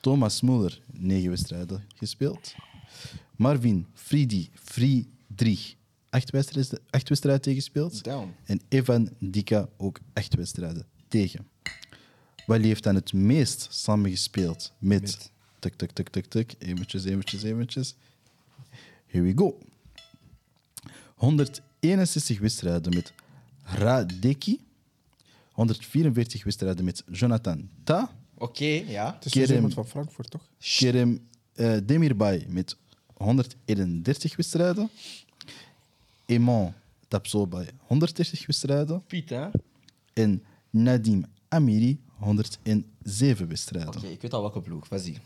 [0.00, 2.54] Thomas Muller, 9 wedstrijden gespeeld.
[3.36, 5.74] Marvin Friedi, Friedrich,
[6.10, 8.04] 8 wedstrijden, acht wedstrijden tegen gespeeld.
[8.04, 8.34] Down.
[8.44, 11.48] En Evan Dika ook 8 wedstrijden tegen.
[12.46, 15.00] Wally heeft dan het meest samengespeeld met...
[15.00, 15.30] Met.
[15.58, 16.54] Tuk, tuk, tuk, tuk, tuk.
[16.58, 17.94] Eventjes, eventjes, eventjes.
[19.06, 19.58] Here we go.
[21.14, 23.12] 161 wedstrijden met
[23.62, 24.60] Radeki.
[25.52, 28.10] 144 wedstrijden met Jonathan Ta.
[28.34, 29.14] Oké, ja.
[29.14, 29.54] Het is dus Kerem.
[29.54, 30.48] iemand van Frankfurt, toch?
[30.58, 32.76] Kerem eh, Demirbay met
[33.14, 34.90] 131 wedstrijden.
[36.26, 36.72] Eman
[37.08, 39.02] Tapsoba 130 wedstrijden.
[39.06, 39.46] Piet, hè?
[39.46, 39.58] Oké,
[40.12, 44.10] En Nadim Amiri 107 wedstrijden.
[44.10, 44.88] ik weet al welke ploeg.
[44.88, 45.18] Wat zie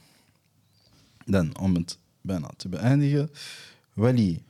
[1.25, 3.31] Dan, om het bijna te beëindigen.
[3.93, 4.43] Wally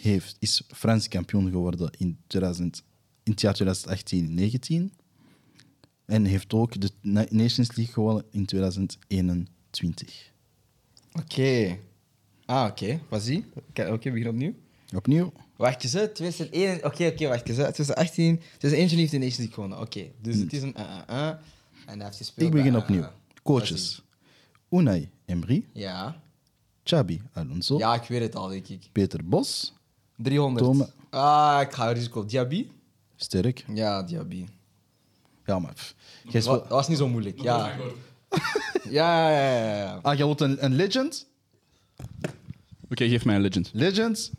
[0.00, 2.82] heeft, is Frans kampioen geworden in, 2000,
[3.22, 5.01] in het jaar 2018-19.
[6.06, 10.30] En heeft ook de Na- Nations League gewonnen in 2021.
[11.12, 11.78] Oké.
[12.46, 13.00] Ah, oké.
[13.08, 14.54] Wat zie Oké, oké, begin opnieuw.
[14.94, 15.32] Opnieuw.
[15.56, 16.08] Wacht eens, hè.
[16.08, 16.84] 2001...
[16.84, 17.56] Oké, oké, wacht eens.
[17.58, 17.72] hè.
[17.72, 18.36] 2018...
[18.58, 19.80] 2021 heeft de Nations League gewonnen.
[19.80, 20.74] Oké, dus het is een...
[20.78, 21.28] uh, uh, uh.
[21.86, 23.04] En hij heeft gespeeld Ik begin opnieuw.
[23.42, 24.02] Coaches.
[24.70, 26.22] Unai Emery, Ja.
[26.84, 28.88] Chabi Alonso, Ja, ik weet het al, denk ik.
[28.92, 29.72] Peter Bos,
[30.16, 30.64] 300.
[30.66, 30.88] Tome.
[31.10, 32.24] Ah, ik ga risico.
[32.26, 32.66] Diaby?
[33.16, 33.64] Sterk.
[33.74, 34.46] Ja, Diaby.
[35.52, 35.72] Ja, maar...
[35.72, 35.94] pff,
[36.28, 37.42] jij Dat was niet zo moeilijk.
[37.48, 37.76] Ja.
[38.90, 39.98] Ja, ja, ja, ja.
[40.02, 41.26] Ah, jij wilt een, een legend?
[42.90, 43.70] Oké, geef mij een legend.
[43.72, 44.32] Legend?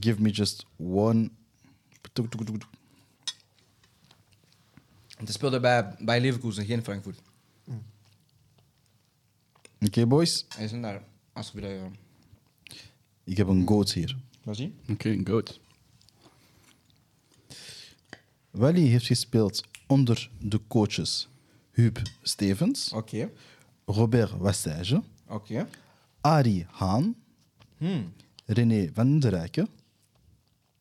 [0.00, 1.30] Give me just one...
[5.16, 7.18] Het speelde bij, bij Leverkusen, geen Frankfurt.
[9.80, 10.44] Oké, boys.
[10.48, 11.02] Hij is daar.
[11.32, 11.90] Alsjeblieft, ja.
[13.24, 14.16] Ik heb een goat hier.
[14.42, 15.60] Wat zie Oké, goed.
[18.50, 21.28] Wally heeft gespeeld onder de coaches
[21.70, 22.92] Huub Stevens.
[23.84, 25.02] Robert Wassage.
[26.20, 27.14] Arie Haan,
[27.76, 28.12] Hmm.
[28.46, 29.68] René van der Rijken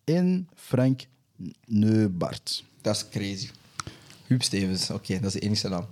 [0.04, 1.06] en Frank
[1.66, 2.64] Neubart.
[2.82, 3.50] Dat is crazy.
[4.28, 5.86] Huub Stevens, oké, dat is de enige naam.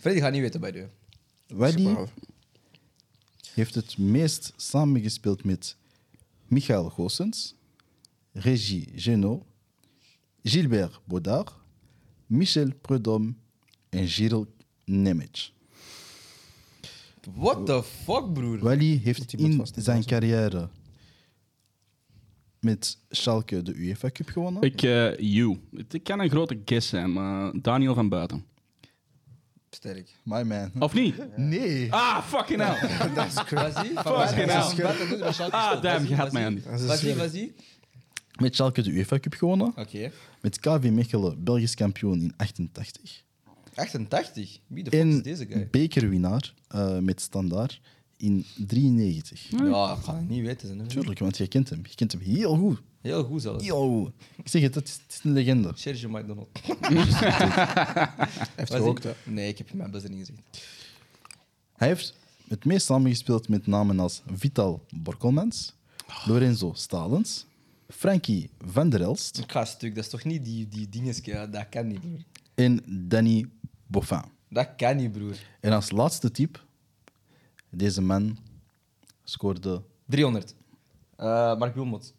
[0.00, 0.88] Freddy gaat niet weten bij de.
[1.48, 2.10] Superhalf.
[3.54, 5.76] heeft het meest samengespeeld met
[6.46, 7.54] Michael Goossens,
[8.32, 9.42] Régie Genot,
[10.42, 11.54] Gilbert Baudard,
[12.26, 13.34] Michel Prudhomme
[13.90, 14.46] en Gilles
[14.84, 15.50] Nemec.
[17.34, 18.58] What the fuck, broer?
[18.58, 20.68] Wally heeft iemand in zijn carrière
[22.60, 24.62] met Schalke de UEFA Cup gewonnen.
[24.62, 25.60] Ik, eh you.
[25.76, 28.44] Het kan een grote guess zijn, maar Daniel van Buiten.
[29.70, 30.16] Sterk.
[30.22, 30.70] My man.
[30.78, 31.14] Of niet?
[31.36, 31.92] Nee.
[31.92, 32.88] Ah, fucking hell.
[33.14, 35.48] Wat zie Fucking hell.
[35.50, 36.62] Ah, damn, je had mij aan.
[36.64, 37.54] Dat is Wat zie?
[38.38, 39.72] Met Schalke de UEFA Cup gewonnen.
[39.76, 40.10] Oké.
[40.40, 43.22] Met KV Mechelen Belgisch kampioen in 88.
[43.74, 44.58] 88.
[44.66, 45.68] Wie de fuck is En deze guy?
[45.70, 47.80] bekerwinnaar eh, met Standaard
[48.16, 49.48] in 93.
[49.50, 50.68] Ja, ik ga het niet weten.
[50.68, 51.80] Zijn, Tuurlijk, want je kent hem.
[51.88, 52.80] Je kent hem heel goed.
[53.00, 53.64] Heel goed zelfs.
[53.64, 54.12] Heel goed.
[54.36, 55.70] Ik zeg het, het is, het is een legende.
[55.74, 56.48] Sergio McDonald.
[56.62, 58.08] Hij
[58.56, 59.30] heeft gerookt, zie- hè.
[59.30, 60.40] Nee, ik heb je mijn best niet gezegd.
[61.76, 62.14] Hij heeft
[62.48, 65.74] het meest samengespeeld met namen als Vital Borkelmans,
[66.26, 67.46] Lorenzo Stalens,
[67.88, 69.94] Frankie van der Elst Ik ga stuk.
[69.94, 71.24] Dat is toch niet die, die dingetjes?
[71.24, 72.20] Ja, dat kan niet, broer.
[72.54, 73.44] en Danny
[73.86, 74.22] Boffin.
[74.50, 75.36] Dat kan niet, broer.
[75.60, 76.58] En als laatste type,
[77.70, 78.38] deze man
[79.24, 80.54] scoorde 300.
[81.16, 82.14] Eh Mark Wilmot.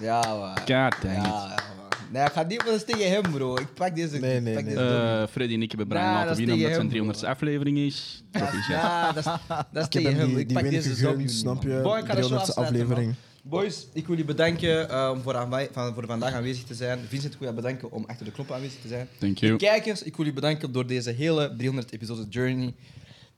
[0.00, 0.56] Ja, man.
[0.58, 0.92] God dang.
[1.02, 1.88] Ja, man.
[2.12, 3.56] Nee, ik ga niet, maar dat is tegen hem, bro.
[3.56, 4.18] Ik pak deze.
[4.18, 4.74] Nee, pak nee.
[4.74, 4.76] deze.
[5.22, 7.28] Eh Freddy en ik hebben Brian Nah, laten dat is winnen omdat zijn hem, 300ste
[7.36, 8.24] aflevering is.
[8.30, 8.66] Proficiat.
[8.68, 11.62] Ja, dat is, dat is Ik heb tegen hem die, Ik die pak deze snap
[11.62, 11.68] je?
[11.68, 11.82] man.
[11.82, 12.64] Boy, ik ga de show 300ste afsluiten, man.
[12.64, 13.14] aflevering.
[13.42, 16.98] Boys, ik wil jullie bedanken ehm, voor, aanwij- van, voor vandaag aanwezig te zijn.
[17.08, 19.08] Vincent, ik wil je bedanken om achter de knoppen aanwezig te zijn.
[19.18, 19.56] Thank you.
[19.56, 22.74] Kijkers, ik wil jullie bedanken door deze hele 300 episode journey.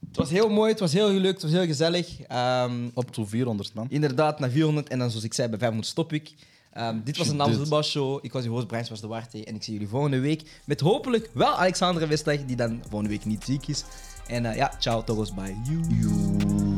[0.06, 2.20] Het was heel mooi, het was heel leuk, het was heel gezellig.
[2.20, 3.86] Ehm, op to 400 man.
[3.90, 6.32] Inderdaad, naar 400 en dan zoals ik zei, bij 500 stop ik.
[6.72, 7.58] Ehm, dit was een Naams Dit.
[7.58, 8.18] Voetbalshow.
[8.22, 9.44] Ik was je host, Brian was de Warte.
[9.44, 13.24] En ik zie jullie volgende week met hopelijk wel Alexandre Westleg, die dan volgende week
[13.24, 13.84] niet ziek is.
[14.26, 15.56] En eh, ja, ciao, togos, bye.
[15.64, 16.69] You.